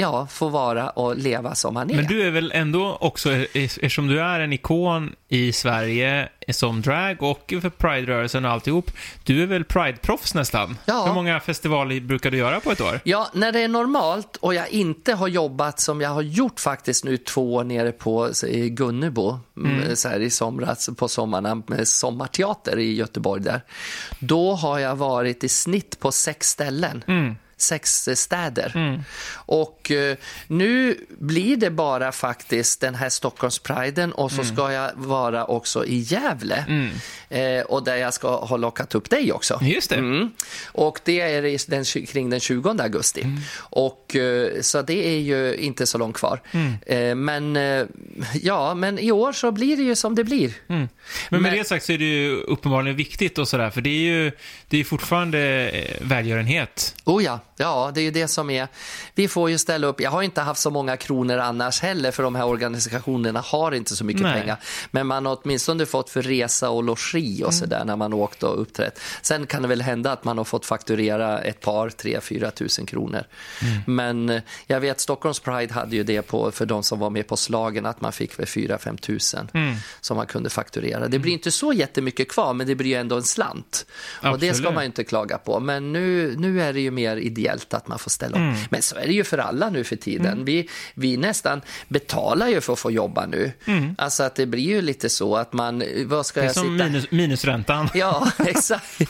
ja, 0.00 0.26
får 0.26 0.50
vara 0.50 0.90
och 0.90 1.16
leva 1.16 1.54
som 1.54 1.74
man 1.74 1.90
är. 1.90 1.94
Men 1.94 2.06
du 2.06 2.22
är 2.22 2.30
väl 2.30 2.52
ändå 2.54 2.98
också, 3.00 3.32
eftersom 3.32 4.06
du 4.06 4.20
är 4.20 4.40
en 4.40 4.52
ikon 4.52 5.14
i 5.28 5.52
Sverige 5.52 6.28
som 6.52 6.82
drag 6.82 7.22
och 7.22 7.54
för 7.62 7.70
Pride-rörelsen 7.70 8.44
och 8.44 8.50
alltihop, 8.50 8.90
du 9.24 9.42
är 9.42 9.46
väl 9.46 9.64
Pride-proffs 9.64 10.34
nästan? 10.34 10.78
Ja. 10.84 11.06
Hur 11.06 11.14
många 11.14 11.40
festivaler 11.40 12.00
brukar 12.00 12.30
du 12.30 12.36
göra 12.36 12.60
på 12.60 12.70
ett 12.70 12.80
år? 12.80 13.00
Ja, 13.04 13.30
när 13.34 13.52
det 13.52 13.60
är 13.60 13.68
normalt 13.68 14.36
och 14.36 14.54
jag 14.54 14.68
inte 14.68 15.14
har 15.14 15.28
jobbat 15.28 15.80
som 15.80 16.00
jag 16.00 16.10
har 16.10 16.22
gjort 16.22 16.60
faktiskt 16.60 17.04
nu 17.04 17.16
två 17.16 17.54
år 17.54 17.64
nere 17.64 17.92
på 17.92 18.30
Gunnebo 18.68 19.38
mm. 19.56 19.96
så 19.96 20.08
här, 20.08 20.20
i 20.20 20.30
somras 20.30 20.90
på 20.96 21.08
sommarna 21.08 21.62
med 21.66 21.88
sommarteater 21.88 22.78
i 22.78 22.94
Göteborg 22.94 23.42
där. 23.42 23.60
Då 24.18 24.54
har 24.54 24.78
jag 24.78 24.96
varit 24.96 25.44
i 25.44 25.48
snitt 25.48 26.00
på 26.00 26.12
sex 26.12 26.48
ställen. 26.48 27.04
Sex 27.06 27.49
eh, 28.08 28.14
städer. 28.14 29.02
Och 29.34 29.90
eh, 29.90 30.16
nu 30.46 30.96
blir 31.18 31.56
det 31.56 31.70
bara 31.70 32.12
faktiskt 32.12 32.80
den 32.80 32.94
här 32.94 33.08
Stockholmspriden 33.08 34.12
och 34.12 34.32
så 34.32 34.44
ska 34.44 34.72
jag 34.72 34.90
vara 34.96 35.44
också 35.44 35.86
i 35.86 35.98
Gävle. 35.98 36.90
Eh, 37.28 37.60
och 37.64 37.84
där 37.84 37.96
jag 37.96 38.14
ska 38.14 38.36
ha 38.44 38.56
lockat 38.56 38.94
upp 38.94 39.10
dig 39.10 39.32
också. 39.32 39.58
Just 39.62 39.90
det. 39.90 39.96
Mm. 39.96 40.30
Och 40.72 41.00
det 41.04 41.20
är 41.20 41.70
den, 41.70 42.06
kring 42.06 42.30
den 42.30 42.40
20 42.40 42.68
augusti. 42.82 43.26
Och, 43.56 44.16
eh, 44.16 44.60
så 44.60 44.82
det 44.82 45.06
är 45.08 45.18
ju 45.20 45.54
inte 45.56 45.86
så 45.86 45.98
långt 45.98 46.16
kvar. 46.16 46.40
Eh, 46.86 47.14
Men, 47.14 47.58
ja, 48.42 48.74
men 48.74 48.98
i 48.98 49.12
år 49.12 49.32
så 49.32 49.52
blir 49.52 49.76
det 49.76 49.82
ju 49.82 49.94
som 49.96 50.14
det 50.14 50.24
blir. 50.24 50.52
Men 50.66 50.88
med 51.30 51.42
Men- 51.42 51.52
det 51.58 51.64
sagt 51.64 51.84
så 51.84 51.92
är 51.92 51.98
det 51.98 52.04
ju 52.04 52.36
uppenbarligen 52.36 52.96
viktigt 52.96 53.38
och 53.38 53.48
sådär, 53.48 53.70
för 53.70 53.80
det 53.80 53.90
är 53.90 54.00
ju 54.14 54.32
det 54.68 54.78
är 54.80 54.84
fortfarande 54.84 55.70
välgörenhet. 56.00 56.94
Oh 57.04 57.24
ja, 57.24 57.38
ja, 57.60 57.90
det 57.94 58.00
är 58.00 58.02
ju 58.02 58.10
det 58.10 58.28
som 58.28 58.50
är. 58.50 58.68
Vi 59.14 59.28
får 59.28 59.50
ju 59.50 59.58
ställa 59.58 59.86
upp. 59.86 60.00
Jag 60.00 60.10
har 60.10 60.22
inte 60.22 60.40
haft 60.40 60.60
så 60.60 60.70
många 60.70 60.96
kronor 60.96 61.38
annars 61.38 61.80
heller 61.80 62.10
för 62.10 62.22
de 62.22 62.34
här 62.34 62.46
organisationerna 62.46 63.40
har 63.40 63.72
inte 63.72 63.96
så 63.96 64.04
mycket 64.04 64.22
Nej. 64.22 64.40
pengar. 64.40 64.56
Men 64.90 65.06
man 65.06 65.26
har 65.26 65.38
åtminstone 65.42 65.86
fått 65.86 66.10
för 66.10 66.22
resa 66.22 66.70
och 66.70 66.84
logi 66.84 67.44
och 67.44 67.54
sådär 67.54 67.84
när 67.84 67.96
man 67.96 68.12
åkt 68.12 68.42
och 68.42 68.60
uppträtt. 68.60 69.00
Sen 69.22 69.46
kan 69.46 69.62
det 69.62 69.68
väl 69.68 69.82
hända 69.82 70.12
att 70.12 70.24
man 70.24 70.38
har 70.38 70.44
fått 70.44 70.66
fakturera 70.66 71.38
ett 71.38 71.60
par, 71.60 71.88
tre, 71.90 72.20
fyra 72.20 72.50
tusen 72.50 72.86
kronor. 72.86 73.24
Men 73.86 74.28
eh, 74.28 74.42
jag 74.66 74.80
vet 74.80 75.00
Stockholms 75.00 75.40
Pride 75.40 75.74
hade 75.74 75.96
ju 75.96 76.04
det 76.04 76.22
på, 76.22 76.50
för 76.50 76.66
de 76.66 76.82
som 76.82 76.98
var 76.98 77.10
med 77.10 77.26
på 77.26 77.36
slagen 77.36 77.86
att 77.86 78.00
man 78.00 78.12
fick 78.12 78.38
väl 78.38 78.46
fyra, 78.46 78.78
fem 78.78 78.98
tusen 78.98 79.48
som 80.00 80.16
man 80.16 80.26
kunde 80.26 80.50
fakturera. 80.50 81.08
Det 81.08 81.18
blir 81.18 81.32
inte 81.32 81.50
så 81.50 81.72
jättemycket 81.72 82.28
kvar 82.28 82.54
men 82.54 82.66
det 82.66 82.74
blir 82.74 82.90
ju 82.90 82.96
ändå 82.96 83.16
en 83.16 83.22
slant. 83.22 83.86
Och 84.22 84.38
det 84.38 84.46
ska 84.46 84.50
Absolut. 84.50 84.74
man 84.74 84.82
ju 84.82 84.86
inte 84.86 85.04
klaga 85.04 85.38
på. 85.38 85.60
Men 85.60 85.92
nu, 85.92 86.34
nu 86.38 86.62
är 86.62 86.72
det 86.72 86.80
ju 86.80 86.90
mer 86.90 87.16
ideellt 87.16 87.49
att 87.70 87.88
man 87.88 87.98
får 87.98 88.10
ställa 88.10 88.36
upp. 88.36 88.56
Men 88.70 88.82
så 88.82 88.96
är 88.96 89.06
det 89.06 89.12
ju 89.12 89.24
för 89.24 89.38
alla 89.38 89.70
nu 89.70 89.84
för 89.84 89.96
tiden. 89.96 90.44
Vi, 90.44 90.68
vi 90.94 91.16
nästan 91.16 91.60
betalar 91.88 92.48
ju 92.48 92.60
för 92.60 92.72
att 92.72 92.78
få 92.78 92.90
jobba 92.90 93.26
nu. 93.26 93.52
Alltså 93.98 94.22
att 94.22 94.34
det 94.34 94.46
blir 94.46 94.62
ju 94.62 94.82
lite 94.82 95.08
så 95.08 95.36
att 95.36 95.52
man, 95.52 95.82
vad 96.06 96.26
ska 96.26 96.40
Det 96.40 96.44
är 96.44 96.48
jag 96.48 96.54
som 96.54 96.62
sitta... 96.78 96.84
minus, 96.88 97.10
minusräntan. 97.10 97.88
Ja, 97.94 98.30
exakt. 98.46 99.00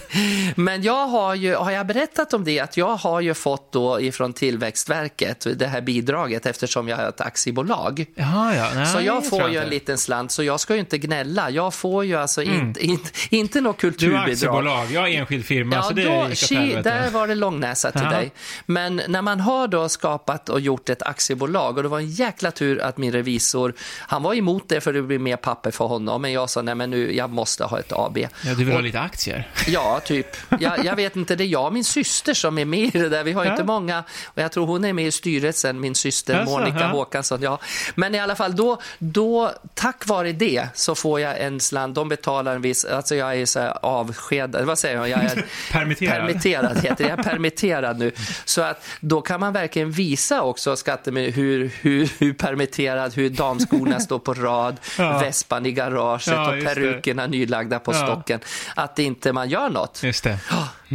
Men 0.56 0.82
jag 0.82 1.06
har 1.06 1.34
ju, 1.34 1.54
har 1.54 1.70
jag 1.70 1.86
berättat 1.86 2.34
om 2.34 2.44
det, 2.44 2.60
att 2.60 2.76
jag 2.76 2.96
har 2.96 3.20
ju 3.20 3.34
fått 3.34 3.72
då 3.72 4.00
ifrån 4.00 4.32
Tillväxtverket 4.32 5.46
det 5.56 5.66
här 5.66 5.80
bidraget 5.80 6.46
eftersom 6.46 6.88
jag 6.88 6.96
har 6.96 7.08
ett 7.08 7.20
aktiebolag. 7.20 8.06
Jaha, 8.14 8.54
ja. 8.56 8.68
Nej, 8.74 8.86
Så 8.86 9.00
jag 9.00 9.28
får 9.28 9.38
tror 9.38 9.50
ju 9.50 9.58
en 9.58 9.68
liten 9.68 9.98
slant, 9.98 10.30
så 10.32 10.42
jag 10.42 10.60
ska 10.60 10.74
ju 10.74 10.80
inte 10.80 10.98
gnälla. 10.98 11.50
Jag 11.50 11.74
får 11.74 12.04
ju 12.04 12.16
alltså 12.16 12.42
inte, 12.42 12.86
inte, 12.86 13.10
inte 13.30 13.60
något 13.60 13.78
Du 13.80 13.86
har 13.86 13.90
kulturbidrag. 13.92 14.30
aktiebolag, 14.30 14.86
jag 14.92 15.08
är 15.08 15.18
enskild 15.18 15.44
firma, 15.44 15.76
Ja, 15.76 15.82
så 15.82 15.94
det 15.94 16.04
då, 16.04 16.28
gick 16.30 16.76
åt 16.78 16.84
där 16.84 17.10
var 17.10 17.26
det 17.28 17.34
långnäsa 17.34 17.90
till 17.92 18.00
Ja. 18.04 18.19
Dig. 18.20 18.32
Men 18.66 19.02
när 19.08 19.22
man 19.22 19.40
har 19.40 19.68
då 19.68 19.88
skapat 19.88 20.48
och 20.48 20.60
gjort 20.60 20.88
ett 20.88 21.02
aktiebolag 21.02 21.76
och 21.76 21.82
det 21.82 21.88
var 21.88 21.98
en 21.98 22.10
jäkla 22.10 22.50
tur 22.50 22.80
att 22.80 22.98
min 22.98 23.12
revisor, 23.12 23.74
han 23.98 24.22
var 24.22 24.34
emot 24.34 24.68
det 24.68 24.80
för 24.80 24.92
det 24.92 25.02
blir 25.02 25.18
mer 25.18 25.36
papper 25.36 25.70
för 25.70 25.84
honom, 25.84 26.22
men 26.22 26.32
jag 26.32 26.50
sa 26.50 26.62
nej 26.62 26.74
men 26.74 26.90
nu, 26.90 27.16
jag 27.16 27.30
måste 27.30 27.64
ha 27.64 27.78
ett 27.78 27.92
AB. 27.92 28.18
Ja, 28.18 28.28
du 28.42 28.54
vill 28.54 28.68
Och- 28.68 28.74
ha 28.74 28.80
lite 28.80 29.00
aktier? 29.00 29.48
Ja, 29.66 30.00
typ. 30.04 30.26
Jag, 30.60 30.84
jag 30.84 30.96
vet 30.96 31.16
inte, 31.16 31.36
det 31.36 31.44
är 31.44 31.46
jag 31.46 31.66
och 31.66 31.72
min 31.72 31.84
syster 31.84 32.34
som 32.34 32.58
är 32.58 32.64
med 32.64 32.94
i 32.94 32.98
det 32.98 33.08
där. 33.08 33.24
Vi 33.24 33.32
har 33.32 33.44
Ja. 33.44 33.50
inte 33.50 33.64
många, 33.64 34.04
och 34.26 34.42
jag 34.42 34.52
tror 34.52 34.66
hon 34.66 34.84
är 34.84 34.92
med 34.92 35.06
i 35.06 35.10
styrelsen, 35.12 35.80
min 35.80 35.94
syster 35.94 36.34
Jaså, 36.34 36.50
Monica 36.50 36.80
ja. 36.80 36.86
Håkansson. 36.86 37.42
Ja. 37.42 37.58
Men 37.94 38.14
i 38.14 38.18
alla 38.20 38.34
fall, 38.36 38.56
då, 38.56 38.80
då, 38.98 39.52
tack 39.74 40.06
vare 40.06 40.32
det 40.32 40.68
så 40.74 40.94
får 40.94 41.20
jag 41.20 41.40
en 41.40 41.60
slant. 41.60 41.94
De 41.94 42.08
betalar 42.08 42.54
en 42.54 42.62
viss, 42.62 42.84
alltså 42.84 43.14
jag 43.14 43.36
är 43.36 43.46
så 43.46 43.60
här 43.60 43.78
avskedad, 43.82 44.64
vad 44.64 44.78
säger 44.78 44.96
jag? 44.96 45.08
jag 45.08 45.22
är 45.24 45.44
Permitterad. 45.72 46.12
Permitterad 46.16 46.76
heter 46.82 47.04
det. 47.04 47.10
Jag 47.10 47.18
är 47.18 47.22
permitterad 47.22 47.98
nu. 47.98 48.09
Så 48.44 48.62
att 48.62 48.84
då 49.00 49.20
kan 49.20 49.40
man 49.40 49.52
verkligen 49.52 49.90
visa 49.90 50.42
också 50.42 50.76
skattemyndigheten 50.76 51.42
hur, 51.44 51.70
hur, 51.80 52.10
hur 52.18 52.32
permitterad, 52.32 53.14
hur 53.14 53.30
damskorna 53.30 54.00
står 54.00 54.18
på 54.18 54.34
rad, 54.34 54.76
Ja. 54.98 55.18
vespan 55.18 55.66
i 55.66 55.72
garaget 55.72 56.26
Ja, 56.26 56.48
och 56.50 56.54
just 56.56 56.68
det. 56.68 56.74
perukerna 56.74 57.26
nylagda 57.26 57.78
på 57.78 57.92
Ja. 57.92 58.06
stocken. 58.06 58.40
Att 58.76 58.98
inte 58.98 59.32
man 59.32 59.48
gör 59.48 59.70
något. 59.70 60.02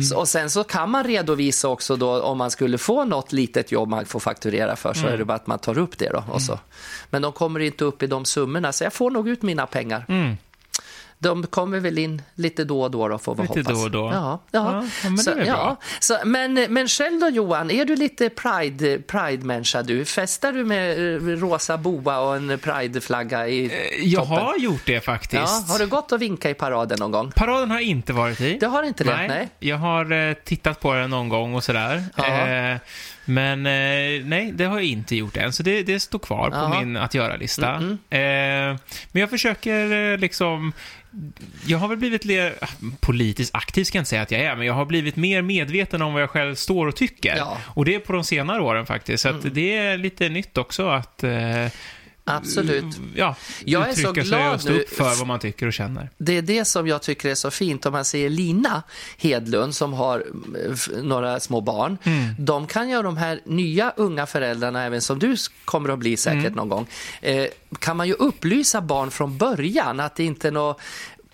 Så- 0.10 0.18
Och 0.18 0.28
sen 0.28 0.50
så 0.50 0.64
kan 0.64 0.90
man 0.90 1.04
redovisa 1.04 1.68
också 1.68 1.96
då 1.96 2.22
om 2.22 2.38
man 2.38 2.52
skulle 2.52 2.78
få 2.78 3.06
något 3.06 3.32
litet 3.34 3.72
jobb 3.72 3.90
man 3.90 4.06
får 4.06 4.20
fakturera 4.20 4.76
för 4.76 4.94
så 4.94 5.08
är 5.08 5.18
det 5.18 5.26
bara 5.26 5.34
att 5.34 5.48
man 5.48 5.60
tar 5.60 5.78
upp 5.78 5.98
det 5.98 6.10
då. 6.10 6.24
Och 6.30 6.42
så. 6.42 6.60
Men 7.10 7.22
de 7.22 7.32
kommer 7.32 7.60
inte 7.60 7.86
upp 7.86 8.04
i 8.04 8.08
de 8.08 8.26
summorna 8.26 8.72
så 8.74 8.84
jag 8.84 8.94
får 8.94 9.12
nog 9.12 9.28
ut 9.30 9.42
mina 9.42 9.66
pengar. 9.68 10.06
De 11.26 11.48
kommer 11.48 11.80
väl 11.80 11.98
in 11.98 12.22
lite 12.36 12.64
då 12.64 12.82
och 12.82 12.92
då, 12.92 13.08
då 13.08 13.18
får 13.18 13.36
vi 13.36 13.42
Lite 13.42 13.60
hoppas. 13.60 13.74
då 13.74 13.84
och 13.84 13.92
då. 13.92 14.12
Ja, 14.14 14.40
ja. 14.52 14.72
Ja, 14.74 14.84
men 15.04 15.16
det 15.16 15.24
så, 15.24 15.32
är 15.32 15.36
väl 15.36 15.48
ja. 15.48 15.54
bra. 15.54 15.78
Så, 16.00 16.18
men, 16.26 16.54
men 16.54 16.88
själv 16.88 17.20
då 17.20 17.30
Johan, 17.30 17.72
är 17.72 17.86
du 17.86 17.96
lite 17.96 18.30
pride, 18.30 19.00
pride-människa 19.00 19.82
du? 19.84 20.06
Festar 20.06 20.52
du 20.52 20.66
med 20.66 21.16
eh, 21.16 21.20
rosa 21.20 21.78
boa 21.78 22.20
och 22.20 22.36
en 22.36 22.60
prideflagga 22.60 23.48
i 23.48 23.72
Jag 24.04 24.28
toppen? 24.28 24.44
har 24.46 24.58
gjort 24.58 24.86
det 24.86 25.02
faktiskt. 25.02 25.42
Ja, 25.42 25.66
har 25.68 25.80
du 25.80 25.88
gått 25.88 26.12
och 26.12 26.22
vinkat 26.22 26.52
i 26.52 26.54
paraden 26.54 27.00
någon 27.00 27.12
gång? 27.12 27.32
Paraden 27.36 27.72
har 27.72 27.78
jag 27.78 27.88
inte 27.88 28.14
varit 28.14 28.42
i. 28.42 28.58
Det 28.60 28.68
har 28.68 28.84
inte 28.84 29.04
det? 29.04 29.28
Nej. 29.28 29.50
Jag 29.60 29.78
har 29.78 30.12
eh, 30.30 30.34
tittat 30.34 30.80
på 30.80 30.94
den 30.94 31.10
någon 31.10 31.30
gång 31.30 31.54
och 31.56 31.64
sådär. 31.64 32.04
Ja. 32.16 32.48
Eh, 32.48 32.78
men 33.26 33.66
eh, 33.66 34.26
nej, 34.26 34.52
det 34.54 34.66
har 34.66 34.76
jag 34.76 34.86
inte 34.86 35.16
gjort 35.16 35.38
än, 35.38 35.54
så 35.54 35.64
det, 35.64 35.84
det 35.84 36.00
står 36.00 36.20
kvar 36.20 36.50
på 36.50 36.56
Jaha. 36.56 36.80
min 36.80 36.98
att 36.98 37.14
göra-lista. 37.14 37.76
Eh, 38.10 38.20
men 39.12 39.20
jag 39.22 39.30
försöker 39.30 40.12
eh, 40.14 40.18
liksom... 40.18 40.74
Jag 41.66 41.78
har 41.78 41.88
väl 41.88 41.98
blivit 41.98 42.26
le- 42.26 42.54
politiskt 43.00 43.56
aktiv, 43.56 43.84
ska 43.84 43.98
jag 43.98 44.02
inte 44.02 44.10
säga 44.10 44.22
att 44.22 44.32
jag 44.32 44.42
är, 44.42 44.56
men 44.56 44.68
jag 44.68 44.74
har 44.74 44.86
blivit 44.86 45.16
mer 45.16 45.42
medveten 45.42 46.02
om 46.02 46.14
vad 46.14 46.22
jag 46.22 46.30
själv 46.30 46.56
står 46.56 46.88
och 46.88 46.96
tycker. 46.96 47.36
Ja. 47.38 47.58
Och 47.66 47.86
det 47.86 47.96
är 47.96 48.00
på 48.00 48.14
de 48.14 48.24
senare 48.24 48.62
åren 48.62 48.86
faktiskt, 48.86 49.24
så 49.24 49.30
att 49.30 49.54
det 49.54 49.78
är 49.78 49.98
lite 49.98 50.30
nytt 50.30 50.58
också 50.58 50.88
att... 50.90 51.24
Eh, 51.24 51.68
Absolut. 52.28 52.86
Ja, 53.16 53.36
Jag 53.66 53.90
är 53.90 53.94
så 53.94 54.14
sig 54.14 54.24
glad 54.24 54.56
och 54.56 54.66
nu- 54.66 54.82
upp 54.82 54.90
för 54.90 55.16
vad 55.18 55.28
man 55.28 55.40
tycker 55.40 55.68
och 55.68 55.74
känner. 55.74 56.10
Det 56.18 56.38
är 56.38 56.42
det 56.42 56.66
som 56.66 56.88
jag 56.88 57.02
tycker 57.02 57.30
är 57.30 57.36
så 57.36 57.52
fint. 57.52 57.86
Om 57.86 57.94
man 57.94 58.06
ser 58.06 58.30
Lina 58.30 58.84
Hedlund 59.18 59.76
som 59.76 59.94
har 59.94 60.20
eh, 60.20 61.04
några 61.04 61.40
små 61.40 61.62
barn. 61.62 61.98
De 62.40 62.68
kan 62.68 62.90
ju 62.90 63.02
de 63.02 63.18
här 63.18 63.40
nya 63.46 63.94
unga 63.98 64.26
föräldrarna, 64.26 64.84
även 64.84 65.02
som 65.02 65.20
du 65.20 65.36
kommer 65.66 65.90
att 65.90 66.00
bli 66.00 66.18
säkert 66.18 66.56
någon 66.56 66.70
gång, 66.70 66.88
eh, 67.22 67.46
kan 67.80 67.98
man 67.98 68.08
ju 68.08 68.14
upplysa 68.14 68.82
barn 68.82 69.12
från 69.12 69.38
början 69.38 70.00
att 70.00 70.16
det 70.16 70.24
inte 70.24 70.48
är 70.48 70.52
något 70.52 70.80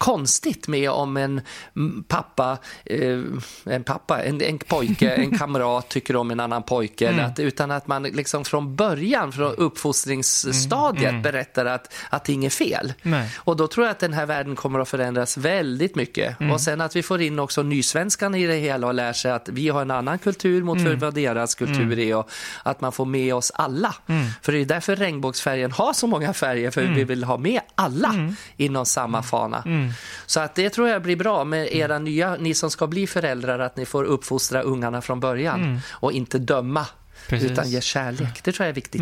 konstigt 0.01 0.67
med 0.67 0.89
om 0.89 1.17
en 1.17 1.41
mm, 1.75 2.03
pappa, 2.03 2.57
eh, 2.85 3.19
en 3.65 3.83
pappa, 3.83 4.23
en, 4.23 4.41
en 4.41 4.57
pojke, 4.57 5.09
en 5.09 5.37
kamrat 5.37 5.89
tycker 5.89 6.15
om 6.15 6.31
en 6.31 6.39
annan 6.39 6.63
pojke. 6.63 7.07
Eller 7.07 7.23
att, 7.23 7.39
utan 7.39 7.71
att 7.71 7.87
man 7.87 8.03
liksom 8.03 8.45
från 8.45 8.75
början, 8.75 9.31
från 9.31 9.55
uppfostringsstadiet 9.55 11.23
berättar 11.23 11.65
att, 11.65 11.93
att 12.09 12.25
det 12.25 12.45
är 12.45 12.49
fel. 12.49 12.93
Nej. 13.01 13.29
Och 13.37 13.57
då 13.57 13.67
tror 13.67 13.85
jag 13.85 13.91
att 13.91 13.99
den 13.99 14.13
här 14.13 14.25
världen 14.25 14.55
kommer 14.55 14.79
att 14.79 14.89
förändras 14.89 15.37
väldigt 15.37 15.95
mycket. 15.95 16.37
Och 16.53 16.61
sen 16.61 16.81
att 16.81 16.95
vi 16.95 17.03
får 17.03 17.21
in 17.21 17.39
också 17.39 17.63
nysvenskan 17.63 18.35
i 18.35 18.47
det 18.47 18.55
hela 18.55 18.87
och 18.87 18.93
lär 18.93 19.13
sig 19.13 19.31
att 19.31 19.49
vi 19.49 19.69
har 19.69 19.81
en 19.81 19.91
annan 19.91 20.19
kultur 20.19 20.63
mot 20.63 20.81
för 20.81 20.95
vad 20.95 21.13
deras 21.13 21.55
kultur 21.55 21.99
är 21.99 22.15
och 22.15 22.29
att 22.63 22.81
man 22.81 22.91
får 22.91 23.05
med 23.05 23.35
oss 23.35 23.51
alla. 23.55 23.95
För 24.41 24.51
det 24.51 24.57
är 24.57 24.65
därför 24.65 24.95
regnbågsfärgen 24.95 25.71
har 25.71 25.93
så 25.93 26.07
många 26.07 26.33
färger, 26.33 26.71
för 26.71 26.81
vi 26.81 27.03
vill 27.03 27.23
ha 27.23 27.37
med 27.37 27.61
alla 27.75 28.15
inom 28.57 28.85
samma 28.85 29.23
fana. 29.23 29.63
Så 30.25 30.39
att 30.39 30.55
det 30.55 30.69
tror 30.69 30.89
jag 30.89 31.01
blir 31.01 31.15
bra 31.15 31.43
med 31.43 31.73
era 31.75 31.99
nya, 31.99 32.35
ni 32.35 32.53
som 32.53 32.71
ska 32.71 32.87
bli 32.87 33.07
föräldrar, 33.07 33.59
att 33.59 33.77
ni 33.77 33.85
får 33.85 34.03
uppfostra 34.03 34.61
ungarna 34.61 35.01
från 35.01 35.19
början 35.19 35.79
och 35.89 36.11
inte 36.11 36.37
döma, 36.37 36.85
Precis. 37.27 37.51
utan 37.51 37.69
ge 37.69 37.81
kärlek. 37.81 38.43
Det 38.43 38.51
tror 38.51 38.65
jag 38.65 38.69
är 38.69 38.75
viktigt. 38.75 39.01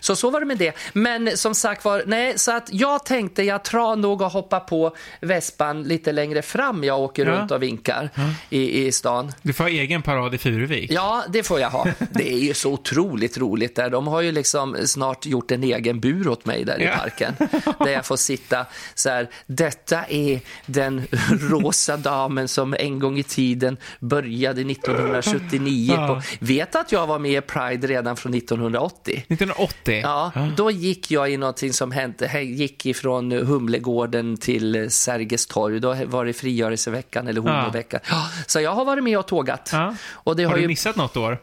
Så 0.00 0.16
så 0.16 0.30
var 0.30 0.40
det 0.40 0.46
med 0.46 0.58
det. 0.58 0.72
Men 0.92 1.36
som 1.36 1.54
sagt 1.54 1.84
var, 1.84 2.02
nej, 2.06 2.38
så 2.38 2.52
att 2.56 2.68
jag 2.72 3.04
tänkte 3.06 3.42
jag 3.42 3.60
drar 3.62 3.96
nog 3.96 4.20
och 4.22 4.30
hoppar 4.30 4.60
på 4.60 4.96
vespan 5.20 5.82
lite 5.82 6.12
längre 6.12 6.42
fram. 6.42 6.84
Jag 6.84 7.00
åker 7.00 7.26
Ja. 7.26 7.32
runt 7.32 7.50
och 7.50 7.62
vinkar 7.62 8.10
i, 8.50 8.86
i 8.86 8.92
stan. 8.92 9.32
Du 9.42 9.52
får 9.52 9.64
ha 9.64 9.68
egen 9.70 10.02
parad 10.02 10.34
i 10.34 10.38
Furuvik. 10.38 10.90
Ja, 10.92 11.24
det 11.28 11.42
får 11.42 11.60
jag 11.60 11.70
ha. 11.70 11.86
Det 12.10 12.32
är 12.32 12.38
ju 12.38 12.54
så 12.54 12.72
otroligt 12.72 13.38
roligt 13.38 13.76
där. 13.76 13.90
De 13.90 14.06
har 14.06 14.20
ju 14.20 14.32
liksom 14.32 14.76
snart 14.84 15.26
gjort 15.26 15.50
en 15.50 15.62
egen 15.64 16.00
bur 16.00 16.28
åt 16.28 16.44
mig 16.46 16.64
där 16.64 16.80
i 16.80 16.84
Ja. 16.84 16.92
parken. 16.96 17.34
Där 17.78 17.90
jag 17.92 18.06
får 18.06 18.16
sitta 18.16 18.66
så 18.94 19.08
här, 19.10 19.28
detta 19.46 20.04
är 20.08 20.40
den 20.66 21.06
rosa 21.50 21.96
damen 21.96 22.48
som 22.48 22.74
en 22.78 22.98
gång 22.98 23.18
i 23.18 23.22
tiden 23.22 23.76
började 24.00 24.60
1979. 24.60 25.92
Ja. 25.96 26.06
På, 26.08 26.22
vet 26.38 26.74
att 26.74 26.92
jag 26.92 27.06
var 27.06 27.18
med 27.18 27.32
i 27.32 27.40
Pride 27.40 27.86
redan 27.86 28.16
från 28.16 28.34
1980. 28.34 29.14
1980? 29.28 29.89
Ja, 29.98 30.32
då 30.56 30.70
gick 30.70 31.10
jag 31.10 31.30
i 31.30 31.36
någonting 31.36 31.72
som 31.72 31.92
hände, 31.92 32.42
gick 32.42 32.86
ifrån 32.86 33.32
Humlegården 33.32 34.36
till 34.36 34.90
Sergels 34.90 35.46
torg. 35.46 35.80
Då 35.80 35.94
var 36.06 36.24
det 36.24 36.32
frigörelseveckan 36.32 37.28
eller 37.28 37.40
homoveckan. 37.40 38.00
Ja. 38.10 38.28
Så 38.46 38.60
jag 38.60 38.70
har 38.70 38.84
varit 38.84 39.04
med 39.04 39.18
och 39.18 39.26
tågat. 39.26 39.70
Ja. 39.72 39.94
Och 40.12 40.36
det 40.36 40.42
Har 40.42 40.50
har 40.50 40.56
du 40.56 40.62
ju, 40.62 40.68
missat 40.68 40.96
något 40.96 41.16
år? 41.16 41.38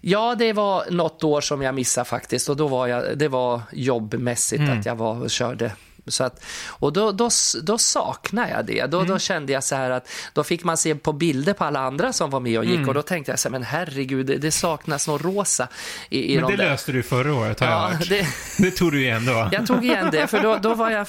ja, 0.00 0.34
det 0.38 0.52
var 0.52 0.84
något 0.90 1.24
år 1.24 1.40
som 1.40 1.62
jag 1.62 1.74
missade 1.74 2.04
faktiskt 2.04 2.48
och 2.48 2.56
då 2.56 2.68
var 2.68 2.86
jag, 2.86 3.18
det 3.18 3.28
var 3.28 3.60
jobbmässigt 3.72 4.60
Mm. 4.60 4.78
att 4.78 4.86
jag 4.86 4.94
var 4.96 5.22
och 5.22 5.30
körde. 5.30 5.72
Så 6.06 6.24
att, 6.24 6.44
och 6.68 6.92
då, 6.92 7.12
då, 7.12 7.30
då 7.62 7.78
saknar 7.78 8.48
jag 8.48 8.66
det. 8.66 8.86
Då, 8.86 8.96
Mm. 9.00 9.08
då 9.12 9.18
kände 9.18 9.52
jag 9.52 9.64
så 9.64 9.74
här 9.76 9.90
att 9.90 10.08
då 10.32 10.44
fick 10.44 10.64
man 10.64 10.76
se 10.76 10.94
på 10.94 11.12
bilder 11.12 11.52
på 11.52 11.64
alla 11.64 11.80
andra 11.80 12.12
som 12.12 12.30
var 12.30 12.40
med 12.40 12.58
och 12.58 12.64
gick 12.64 12.74
Mm. 12.76 12.88
och 12.88 12.94
då 12.94 13.02
tänkte 13.02 13.32
jag 13.32 13.38
så 13.38 13.48
här, 13.48 13.50
men 13.50 13.62
herregud, 13.62 14.26
det, 14.26 14.36
det 14.36 14.50
saknas 14.50 15.08
något 15.08 15.22
rosa 15.22 15.68
i, 16.08 16.32
i 16.32 16.34
Men 16.40 16.44
de 16.44 16.56
det 16.56 16.62
där. 16.62 16.70
löste 16.70 16.92
du 16.92 17.02
förra 17.02 17.34
året 17.34 17.60
har 17.60 17.66
jag 17.66 17.76
Ja, 17.76 17.86
hört. 17.96 18.08
det, 18.08 18.26
Det 18.58 18.70
tog 18.70 18.92
du 18.92 19.02
igen 19.02 19.26
då. 19.26 19.48
jag 19.52 19.66
tog 19.66 19.84
igen 19.84 20.08
det, 20.12 20.26
för 20.26 20.40
då, 20.40 20.56
då, 20.62 20.74
var 20.74 20.90
jag, 20.90 21.06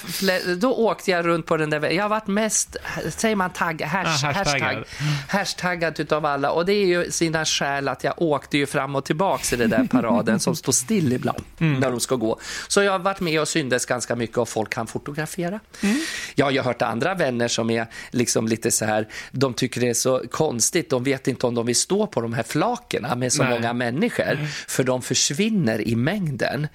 då 0.58 0.74
åkte 0.74 1.10
jag 1.10 1.26
runt 1.26 1.46
på 1.46 1.56
den 1.56 1.70
där 1.70 1.78
vägen. 1.78 1.96
Jag 1.96 2.04
har 2.04 2.08
varit 2.08 2.26
mest, 2.26 2.76
säger 3.08 3.36
man 3.36 3.50
tagg, 3.50 3.82
hash, 3.82 3.98
Ah, 4.06 4.08
hashtag, 4.10 4.32
hashtaggad. 4.34 4.84
hashtaggad 5.28 6.00
utav 6.00 6.26
alla. 6.26 6.50
Och 6.50 6.66
det 6.66 6.72
är 6.72 6.86
ju 6.86 7.10
sina 7.10 7.44
skäl 7.44 7.88
att 7.88 8.04
jag 8.04 8.14
åkte 8.22 8.58
ju 8.58 8.66
fram 8.66 8.94
och 8.96 9.04
tillbaks 9.04 9.52
i 9.52 9.56
den 9.56 9.70
där 9.70 9.84
paraden 9.90 10.40
som 10.40 10.56
står 10.56 10.72
still 10.72 11.12
ibland 11.12 11.38
Mm. 11.58 11.80
när 11.80 11.90
de 11.90 12.00
ska 12.00 12.14
gå. 12.16 12.38
Så 12.68 12.82
jag 12.82 12.92
har 12.92 12.98
varit 12.98 13.20
med 13.20 13.40
och 13.40 13.48
syndes 13.48 13.86
ganska 13.86 14.16
mycket 14.16 14.38
och 14.38 14.48
folk 14.48 14.74
kan 14.82 14.86
fotografera. 14.86 15.60
Mm. 15.82 15.96
Jag 16.34 16.46
har 16.46 16.62
hört 16.62 16.82
andra 16.82 17.14
vänner 17.14 17.48
som 17.48 17.70
är 17.70 17.86
liksom 18.10 18.48
lite 18.48 18.70
så 18.70 18.84
här, 18.84 19.08
de 19.32 19.54
tycker 19.54 19.80
det 19.80 19.88
är 19.88 19.94
så 19.94 20.22
konstigt, 20.30 20.90
de 20.90 21.04
vet 21.04 21.28
inte 21.28 21.46
om 21.46 21.54
de 21.54 21.66
vill 21.66 21.76
stå 21.76 22.06
på 22.06 22.20
de 22.20 22.32
här 22.32 22.42
flakerna 22.42 23.14
med 23.14 23.32
så 23.32 23.42
Nej. 23.42 23.52
många 23.54 23.72
människor, 23.72 24.38
för 24.68 24.84
de 24.84 25.02
försvinner 25.02 25.88
i 25.88 25.96
mängden. 25.96 26.68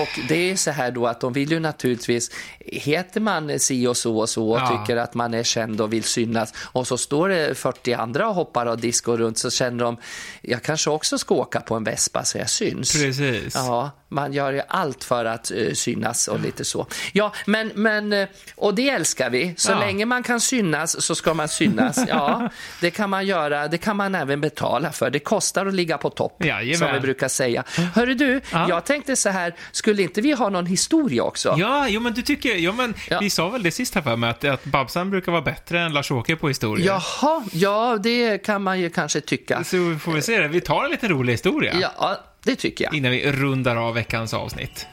Och 0.00 0.20
det 0.28 0.50
är 0.50 0.56
så 0.56 0.70
här 0.70 0.90
då 0.90 1.06
att 1.06 1.20
de 1.20 1.32
vill 1.32 1.50
ju 1.50 1.60
naturligtvis, 1.60 2.30
heter 2.60 3.20
man 3.20 3.58
si 3.58 3.86
och 3.86 3.96
så 3.96 4.18
och 4.18 4.28
så 4.28 4.50
och 4.50 4.58
Ja. 4.60 4.68
tycker 4.86 4.96
att 4.96 5.14
man 5.14 5.34
är 5.34 5.42
känd 5.42 5.80
och 5.80 5.92
vill 5.92 6.04
synas 6.04 6.54
och 6.72 6.86
så 6.86 6.98
står 6.98 7.28
det 7.28 7.54
40 7.58 7.92
andra 7.94 8.28
och 8.28 8.34
hoppar 8.34 8.66
och 8.66 8.78
disco 8.78 9.16
runt 9.16 9.38
så 9.38 9.50
känner 9.50 9.84
de, 9.84 9.96
jag 10.42 10.62
kanske 10.62 10.90
också 10.90 11.18
ska 11.18 11.34
åka 11.34 11.60
på 11.60 11.74
en 11.74 11.84
Vespa 11.84 12.24
så 12.24 12.38
jag 12.38 12.50
syns. 12.50 12.92
Precis. 12.92 13.54
Ja, 13.54 13.90
man 14.08 14.32
gör 14.32 14.52
ju 14.52 14.62
allt 14.68 15.04
för 15.04 15.24
att 15.24 15.50
eh, 15.50 15.72
synas 15.74 16.28
och 16.28 16.40
lite 16.40 16.64
så. 16.64 16.86
Ja, 17.12 17.32
men, 17.46 17.72
men 17.74 18.12
eh, 18.12 18.28
och 18.56 18.74
det 18.74 18.88
älskar 18.90 19.30
vi. 19.30 19.54
Så 19.56 19.72
Ja. 19.72 19.78
länge 19.78 20.04
man 20.06 20.22
kan 20.22 20.40
synas 20.40 21.02
så 21.02 21.14
ska 21.14 21.34
man 21.34 21.48
synas. 21.48 21.98
Ja, 22.08 22.50
det 22.80 22.90
kan 22.90 23.10
man 23.10 23.26
göra. 23.26 23.68
Det 23.68 23.78
kan 23.78 23.96
man 23.96 24.14
även 24.14 24.40
betala 24.40 24.92
för. 24.92 25.10
Det 25.10 25.18
kostar 25.18 25.66
att 25.66 25.74
ligga 25.74 25.98
på 25.98 26.10
topp, 26.10 26.44
Jajamän. 26.44 26.78
som 26.78 26.92
vi 26.94 27.00
brukar 27.00 27.28
säga. 27.28 27.64
Hörru 27.94 28.14
du, 28.14 28.40
Ja. 28.52 28.66
jag 28.68 28.84
tänkte 28.84 29.16
så 29.16 29.28
här, 29.28 29.54
skulle 29.72 30.02
inte 30.02 30.20
vi 30.20 30.32
ha 30.32 30.48
någon 30.48 30.66
historia 30.66 31.22
också? 31.22 31.54
Ja, 31.58 31.88
jo, 31.88 32.00
men 32.00 32.12
du 32.14 32.22
tycker... 32.22 32.54
Jo, 32.54 32.72
men 32.72 32.94
Ja. 33.10 33.18
Vi 33.20 33.30
sa 33.30 33.48
väl 33.48 33.62
det 33.62 33.70
sist 33.70 33.94
här 33.94 34.02
för 34.02 34.16
mig, 34.16 34.30
att, 34.30 34.44
att 34.44 34.64
Babsan 34.64 35.10
brukar 35.10 35.32
vara 35.32 35.42
bättre 35.42 35.80
än 35.80 35.92
Lars-Åke 35.92 36.36
på 36.36 36.48
historia. 36.48 36.84
Jaha, 36.86 37.44
ja, 37.52 37.98
det 38.02 38.38
kan 38.38 38.62
man 38.62 38.80
ju 38.80 38.90
kanske 38.90 39.20
tycka. 39.20 39.64
Så 39.64 39.96
får 40.00 40.12
vi 40.12 40.22
se 40.22 40.38
det. 40.38 40.48
Vi 40.48 40.60
tar 40.60 40.84
en 40.84 40.90
liten 40.90 41.08
rolig 41.08 41.32
historia 41.32 41.74
Ja, 41.80 42.20
det 42.44 42.56
tycker 42.56 42.84
jag. 42.84 42.94
innan 42.94 43.10
vi 43.10 43.32
rundar 43.32 43.76
av 43.76 43.94
veckans 43.94 44.34
avsnitt. 44.34 44.86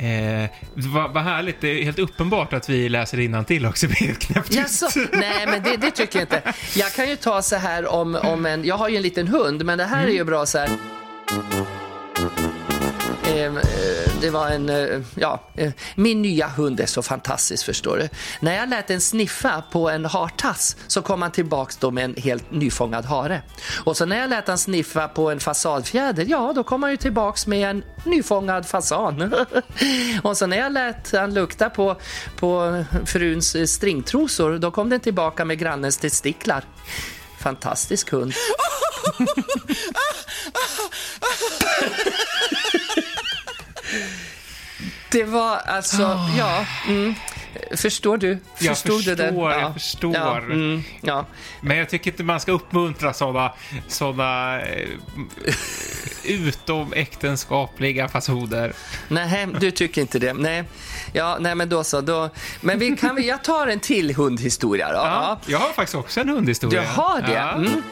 Eh, 0.00 0.50
vad, 0.74 1.12
vad 1.12 1.22
härligt. 1.22 1.60
Det 1.60 1.68
är 1.68 1.84
helt 1.84 1.98
uppenbart 1.98 2.52
att 2.52 2.68
vi 2.68 2.88
läser 2.88 3.44
till 3.44 3.66
också. 3.66 3.86
Blir. 3.86 4.16
Jaså? 4.50 4.88
Nej, 5.12 5.46
men 5.46 5.62
det, 5.62 5.76
det 5.76 5.90
tycker 5.90 6.18
jag 6.18 6.22
inte. 6.22 6.42
Jag 6.76 6.92
kan 6.92 7.08
ju 7.08 7.16
ta 7.16 7.42
så 7.42 7.56
här 7.56 7.86
om, 7.86 8.14
om 8.14 8.46
en... 8.46 8.64
Jag 8.64 8.76
har 8.76 8.88
ju 8.88 8.96
en 8.96 9.02
liten 9.02 9.28
hund, 9.28 9.64
men 9.64 9.78
det 9.78 9.84
här 9.84 10.06
är 10.06 10.12
ju 10.12 10.24
bra 10.24 10.46
så 10.46 10.58
här... 10.58 10.68
Ehm, 13.28 13.56
eh, 13.56 14.09
Det 14.20 14.30
var 14.30 14.48
en, 14.48 14.68
eh, 14.68 15.00
ja, 15.14 15.40
eh, 15.54 15.72
min 15.94 16.22
nya 16.22 16.48
hund 16.48 16.80
är 16.80 16.86
så 16.86 17.02
fantastisk 17.02 17.66
förstår 17.66 17.96
du. 17.96 18.08
När 18.40 18.56
jag 18.56 18.68
lät 18.68 18.86
den 18.86 19.00
sniffa 19.00 19.62
på 19.72 19.90
en 19.90 20.04
hartass 20.04 20.76
så 20.86 21.02
kom 21.02 21.22
han 21.22 21.30
tillbaks 21.30 21.76
då 21.76 21.90
med 21.90 22.04
en 22.04 22.14
helt 22.16 22.50
nyfångad 22.50 23.04
hare. 23.04 23.42
Och 23.84 23.96
så 23.96 24.06
när 24.06 24.18
jag 24.18 24.30
lät 24.30 24.48
han 24.48 24.58
sniffa 24.58 25.08
på 25.08 25.30
en 25.30 25.40
fasadfjäder, 25.40 26.24
ja 26.28 26.52
då 26.54 26.64
kom 26.64 26.82
han 26.82 26.90
ju 26.92 26.96
tillbaks 26.96 27.46
med 27.46 27.70
en 27.70 27.84
nyfångad 28.04 28.66
fasan. 28.66 29.34
och 30.22 30.36
så 30.36 30.46
när 30.46 30.58
jag 30.58 30.72
lät 30.72 31.12
han 31.12 31.34
lukta 31.34 31.70
på, 31.70 31.96
på 32.36 32.84
fruns 33.06 33.54
eh, 33.54 33.66
stringtrosor, 33.66 34.58
då 34.58 34.70
kom 34.70 34.88
den 34.90 35.00
tillbaka 35.00 35.44
med 35.44 35.58
grannens 35.58 35.96
testiklar. 35.96 36.64
Fantastisk 37.38 38.10
hund. 38.10 38.32
Det 45.10 45.24
var 45.24 45.56
alltså, 45.56 46.18
ja, 46.38 46.66
mm, 46.88 47.14
förstår 47.76 48.16
du? 48.16 48.38
Jag 48.58 48.78
Förstod 48.78 49.04
du 49.04 49.14
den? 49.14 49.26
förstår, 49.28 49.52
jag 49.52 49.62
ja. 49.62 49.72
förstår. 49.72 50.14
Ja, 50.14 50.36
mm, 50.38 50.82
ja. 51.00 51.26
Men 51.60 51.76
jag 51.76 51.88
tycker 51.88 52.10
inte 52.10 52.22
man 52.24 52.40
ska 52.40 52.52
uppmuntra 52.52 53.12
sådana 53.12 53.52
såna, 53.88 54.60
eh, 54.60 54.88
utomäktenskapliga 56.24 58.08
fasoner. 58.08 58.72
Nej, 59.08 59.46
du 59.60 59.70
tycker 59.70 60.00
inte 60.00 60.18
det. 60.18 60.32
Nej, 60.32 60.64
ja, 61.12 61.36
nej 61.40 61.54
men 61.54 61.68
då 61.68 61.84
så. 61.84 62.00
Då, 62.00 62.30
men 62.60 62.78
vi 62.78 62.96
kan, 62.96 63.14
vi- 63.16 63.28
jag 63.28 63.44
tar 63.44 63.66
en 63.66 63.80
till 63.80 64.14
hundhistoria 64.14 64.88
då. 64.88 64.94
Ja, 64.98 65.40
jag 65.46 65.58
har 65.58 65.72
faktiskt 65.72 65.94
också 65.94 66.20
en 66.20 66.28
hundhistoria. 66.28 66.80
Du 66.80 66.86
har 66.86 67.22
det? 67.22 67.32
Ja. 67.32 67.52
Mm. 67.54 67.82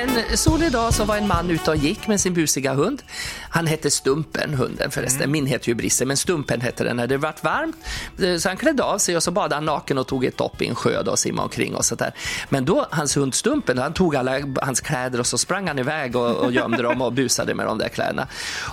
En 0.00 0.36
solig 0.36 0.72
dag 0.72 0.94
så 0.94 1.04
var 1.04 1.16
en 1.16 1.26
man 1.26 1.50
ute 1.50 1.70
och 1.70 1.76
gick 1.76 2.08
med 2.08 2.20
sin 2.20 2.34
busiga 2.34 2.74
hund. 2.74 3.02
Han 3.50 3.66
hette 3.66 3.90
Stumpen, 3.90 4.54
hunden 4.54 4.90
förresten. 4.90 5.20
Mm. 5.22 5.32
Min 5.32 5.46
heter 5.46 5.68
ju 5.68 5.74
Brisse, 5.74 6.04
men 6.04 6.16
Stumpen 6.16 6.60
hette 6.60 6.84
den 6.84 6.96
när 6.96 7.06
det 7.06 7.16
vart 7.16 7.44
varmt. 7.44 7.76
Eh, 8.22 8.36
Så 8.36 8.48
han 8.48 8.56
klädde 8.56 8.82
av 8.82 8.98
sig 8.98 9.16
och 9.16 9.22
så 9.22 9.30
badade 9.30 9.54
han 9.54 9.64
naken 9.64 9.98
och 9.98 10.06
tog 10.06 10.24
ett 10.24 10.36
dopp 10.38 10.62
i 10.62 10.66
en 10.68 10.74
sjö 10.74 10.98
och 11.00 11.18
simmade 11.18 11.44
omkring 11.44 11.74
och 11.74 11.84
sådär. 11.84 12.12
Men 12.48 12.64
då, 12.64 12.86
hans 12.90 13.16
hund 13.16 13.34
Stumpen, 13.34 13.78
han 13.78 13.92
tog 13.92 14.16
alla 14.16 14.38
hans 14.62 14.80
kläder 14.80 15.20
och 15.20 15.26
så 15.26 15.38
sprang 15.38 15.68
han 15.68 15.78
iväg 15.78 16.16
och, 16.16 16.36
och 16.36 16.52
gömde 16.52 16.82
dem 16.82 17.02
och 17.02 17.12
busade 17.12 17.54
med 17.54 17.66
de 17.66 17.78
där 17.78 17.88
kläderna. 17.88 18.26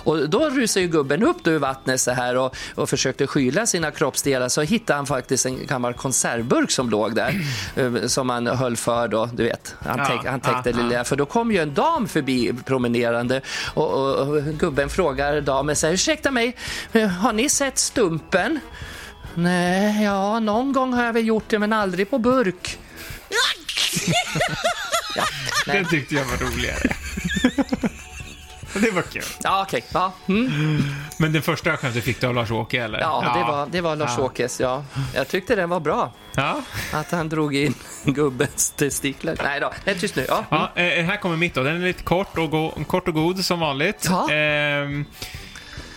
Och 0.04 0.28
då 0.30 0.50
rusade 0.50 0.80
ju 0.80 0.88
gubben 0.88 1.22
upp 1.22 1.36
då 1.44 1.50
ur 1.50 1.58
vattnet 1.58 2.00
så 2.00 2.10
här 2.10 2.36
och, 2.36 2.56
och 2.74 2.88
försökte 2.88 3.26
skyla 3.26 3.66
sina 3.66 3.90
kroppsdelar. 3.90 4.48
Så 4.48 4.60
hittade 4.62 4.96
han 4.96 5.06
faktiskt 5.06 5.46
en 5.46 5.66
gammal 5.66 5.94
konservburk 5.94 6.70
som 6.70 6.90
låg 6.90 7.14
där, 7.14 7.40
eh, 7.76 8.06
som 8.06 8.28
han 8.30 8.46
höll 8.46 8.76
för 8.76 9.08
då, 9.08 9.28
du 9.32 9.44
vet. 9.44 9.74
Han, 9.80 9.98
Ja, 9.98 10.22
han 10.30 10.40
täckte 10.40 10.70
ja, 10.70 10.76
lilla, 10.76 11.04
för 11.12 11.16
då 11.16 11.26
kom 11.26 11.52
ju 11.52 11.58
en 11.58 11.74
dam 11.74 12.08
förbi 12.08 12.52
promenerande 12.64 13.40
och, 13.74 13.92
och, 13.92 14.28
och 14.28 14.42
gubben 14.44 14.88
frågar 14.88 15.40
damen 15.40 15.76
så 15.76 15.86
här, 15.86 15.94
ursäkta 15.94 16.30
mig, 16.30 16.56
har 17.20 17.32
ni 17.32 17.48
sett 17.48 17.78
Stumpen? 17.78 18.60
Nej, 19.34 20.04
ja, 20.04 20.40
någon 20.40 20.72
gång 20.72 20.92
har 20.92 21.04
jag 21.04 21.12
väl 21.12 21.26
gjort 21.26 21.44
det, 21.48 21.58
men 21.58 21.72
aldrig 21.72 22.10
på 22.10 22.18
burk. 22.18 22.78
ja, 25.16 25.24
nej. 25.66 25.76
Den 25.76 25.88
tyckte 25.90 26.14
jag 26.14 26.24
var 26.24 26.36
roligare. 26.36 26.96
Det 28.80 28.90
var 28.90 29.02
kul. 29.02 29.22
Ja, 29.42 29.62
okej. 29.62 29.84
Ja. 29.92 30.12
Mm. 30.28 30.82
Men 31.18 31.32
den 31.32 31.42
första 31.42 31.76
skämtet 31.76 32.04
fick 32.04 32.20
du 32.20 32.26
av 32.26 32.34
Lars-Åke, 32.34 32.82
eller? 32.82 33.00
ja, 33.00 33.32
det 33.34 33.52
var, 33.52 33.66
det 33.66 33.80
var 33.80 33.96
Lars-Åkes, 33.96 34.60
ja. 34.60 34.84
Jag 35.14 35.28
tyckte 35.28 35.56
den 35.56 35.70
var 35.70 35.80
bra. 35.80 36.12
Ja. 36.34 36.62
Att 36.92 37.10
han 37.10 37.28
drog 37.28 37.54
in 37.56 37.74
gubbens 38.04 38.70
testiklar. 38.70 39.36
Nej 39.42 39.60
då, 39.60 39.72
nej, 39.84 39.98
tyst 39.98 40.16
nu. 40.16 40.26
Ja. 40.28 40.44
Ja, 40.48 40.82
eh, 40.82 41.04
här 41.04 41.16
kommer 41.16 41.36
mitt 41.36 41.54
då. 41.54 41.62
Den 41.62 41.76
är 41.76 41.86
lite 41.86 42.02
kort 42.02 42.38
och, 42.38 42.50
go 42.50 42.72
kort 42.86 43.08
och 43.08 43.14
god 43.14 43.44
som 43.44 43.60
vanligt. 43.60 44.06
Ja. 44.10 44.30
Ehm, 44.30 45.04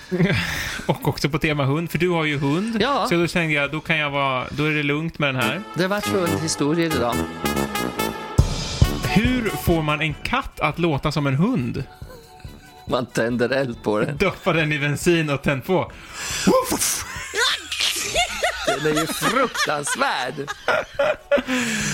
och 0.85 1.07
också 1.07 1.29
på 1.29 1.39
tema 1.39 1.65
hund, 1.65 1.91
för 1.91 1.97
du 1.97 2.09
har 2.09 2.23
ju 2.23 2.37
hund. 2.37 2.77
Ja. 2.81 3.05
Så 3.09 3.15
då 3.15 3.27
tänkte 3.27 3.53
jag, 3.53 3.71
då, 3.71 3.79
kan 3.79 3.97
jag 3.97 4.09
vara, 4.09 4.45
då 4.49 4.65
är 4.65 4.71
det 4.71 4.83
lugnt 4.83 5.19
med 5.19 5.35
den 5.35 5.43
här. 5.43 5.61
Det 5.73 5.87
var 5.87 6.01
hundhistorier 6.01 6.95
idag. 6.95 7.15
Hur 9.03 9.49
får 9.49 9.81
man 9.81 10.01
en 10.01 10.13
katt 10.13 10.59
att 10.59 10.79
låta 10.79 11.11
som 11.11 11.27
en 11.27 11.35
hund? 11.35 11.83
Man 12.87 13.05
tänder 13.05 13.49
eld 13.49 13.83
på 13.83 13.99
den. 13.99 14.17
Doppa 14.17 14.53
den 14.53 14.71
i 14.71 14.79
bensin 14.79 15.29
och 15.29 15.41
tänd 15.43 15.65
på. 15.65 15.91
Den 18.67 18.97
är 18.97 18.99
ju 19.01 19.07
fruktansvärd. 19.07 20.33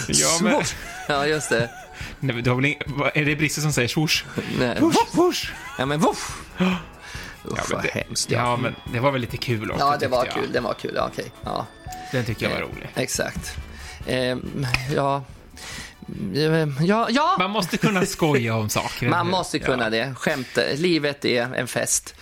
Ja, 0.08 0.38
men. 0.42 0.62
Ja, 1.08 1.26
just 1.28 1.50
det. 1.50 1.70
nej, 2.20 2.42
du 2.42 2.50
har 2.50 2.56
väl 2.58 2.66
ing, 2.66 2.80
är 3.14 3.26
det 3.26 3.36
Brisse 3.36 3.62
som 3.62 3.74
säger 3.74 3.88
swoosh? 3.88 4.24
Nej. 4.60 4.78
Swoosh, 4.78 5.12
swoosh. 5.14 5.52
Ja, 5.78 5.86
men 5.86 6.00
woof. 6.00 6.42
Usch, 6.60 6.68
Ja, 7.58 7.64
vad 7.72 7.84
det, 7.84 7.90
hemskt. 7.90 8.32
ja, 8.32 8.58
men 8.58 8.76
det 8.94 9.00
var 9.00 9.12
väl 9.12 9.22
lite 9.22 9.38
kul 9.38 9.72
också, 9.72 9.86
Ja, 9.86 9.98
det 10.00 10.08
var 10.08 10.26
jag. 10.26 10.34
kul. 10.34 10.52
Den 10.52 10.64
var 10.64 10.74
kul. 10.74 10.94
Ja, 10.96 11.10
okej. 11.14 11.32
Ja, 11.44 11.66
Den 12.12 12.26
tycker 12.26 12.50
jag 12.50 12.54
var 12.56 12.62
rolig. 12.62 12.90
exakt. 12.96 13.56
Ehm, 14.08 14.66
ja. 14.96 15.24
Ja, 16.80 17.08
ja. 17.10 17.36
Man 17.40 17.52
måste 17.52 17.78
kunna 17.78 18.06
skoja 18.06 18.56
om 18.56 18.70
saker. 18.70 19.10
Man 19.10 19.28
måste 19.30 19.60
kunna 19.60 19.84
ja. 19.84 19.90
det. 19.90 20.14
Skämt. 20.16 20.58
Livet 20.76 21.26
är 21.26 21.56
en 21.56 21.68
fest. 21.68 22.16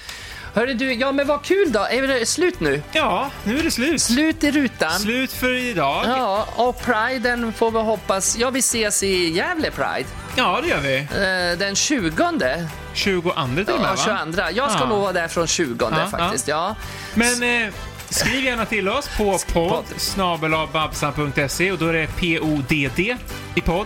Hörru 0.54 0.74
du, 0.74 0.94
ja 0.94 1.12
men 1.12 1.28
vad 1.28 1.44
kul 1.44 1.72
då. 1.72 1.80
Är 1.80 2.08
det 2.08 2.26
slut 2.26 2.60
nu? 2.60 2.82
Ja, 2.92 3.30
nu 3.44 3.60
är 3.60 3.64
det 3.64 3.72
slut. 3.72 4.02
Slut 4.02 4.44
i 4.44 4.52
rutan. 4.52 4.92
Slut 5.00 5.32
för 5.32 5.54
idag. 5.54 6.04
Ja, 6.08 6.48
och 6.56 6.82
Priden 6.82 7.54
får 7.54 7.72
vi 7.72 7.80
hoppas. 7.80 8.38
Ja, 8.38 8.50
vi 8.50 8.60
ses 8.60 9.04
i 9.04 9.30
Gävle 9.30 9.72
Pride. 9.72 10.10
Ja, 10.36 10.60
det 10.64 10.68
gör 10.68 10.80
vi. 10.82 10.98
Eh, 10.98 11.60
den 11.60 11.76
20. 11.76 12.68
22 12.94 13.32
till 13.32 13.40
och 13.40 13.50
med, 13.50 13.66
Ja, 13.68 13.78
va? 13.78 13.96
22. 14.26 14.42
Jag 14.54 14.72
ska 14.72 14.80
Ja. 14.80 14.86
nog 14.90 15.02
vara 15.02 15.14
där 15.14 15.28
från 15.28 15.48
20 15.48 15.90
Ja, 15.92 16.08
faktiskt. 16.08 16.48
Ja. 16.48 16.76
Men 17.14 17.44
eh, 17.64 17.74
skriv 18.10 18.44
gärna 18.46 18.66
till 18.66 18.90
oss 18.90 19.10
på 19.18 19.40
podd 19.54 19.84
snabelababsan.se 19.98 21.72
och 21.72 21.78
då 21.78 21.88
är 21.88 21.94
det 21.94 22.08
P-O-D-D 22.20 23.18
i 23.56 23.62
podd. 23.62 23.86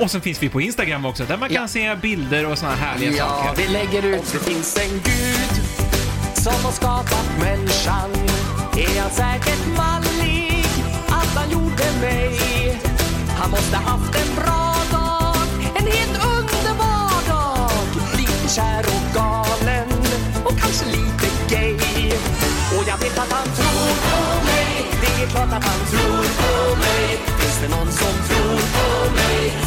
Och 0.00 0.10
sen 0.10 0.20
finns 0.20 0.42
vi 0.42 0.48
på 0.48 0.60
Instagram 0.60 1.04
också 1.06 1.24
där 1.24 1.36
man 1.36 1.48
kan 1.48 1.62
Ja. 1.62 1.68
se 1.68 1.94
bilder 1.94 2.46
och 2.50 2.58
såna 2.58 2.74
här 2.74 2.86
härliga 2.86 3.12
Ja, 3.12 3.28
saker. 3.28 3.62
vi 3.62 3.68
lägger 3.72 4.02
ut. 4.02 4.18
Om 4.20 4.26
det 4.32 4.38
finns 4.38 4.76
en 4.78 4.90
gud 5.04 5.62
som 6.34 6.64
har 6.64 6.72
skapat 6.72 7.26
människan 7.40 8.10
är 8.76 9.00
han 9.00 9.10
säkert 9.10 9.66
mallig 9.76 10.64
att 11.08 11.34
han 11.36 11.50
gjorde 11.50 11.84
mig. 12.00 12.40
Han 13.38 13.50
måste 13.50 13.76
haft 13.76 14.14
en 14.14 14.34
bra 14.34 14.74
dag, 14.92 15.36
en 15.76 15.86
helt 15.86 16.24
underbar 16.24 17.28
dag. 17.28 17.70
Lite 18.16 18.54
kär 18.54 18.80
och 18.80 19.14
galen 19.14 19.88
och 20.44 20.58
kanske 20.60 20.86
lite 20.86 21.05
jag 22.98 23.08
vet 23.08 23.18
att 23.18 23.32
han 23.32 23.46
tror 23.56 23.94
på 24.08 24.44
mig 24.44 24.90
Det 25.00 25.22
är 25.22 25.26
klart 25.26 25.52
att 25.52 25.64
han 25.64 25.86
tror 25.86 26.24
på 26.40 26.76
mig 26.76 27.18
Finns 27.38 27.60
det 27.62 27.68
någon 27.68 27.92
som 27.92 28.12
tror 28.28 28.60
på 28.76 29.14
mig? 29.14 29.65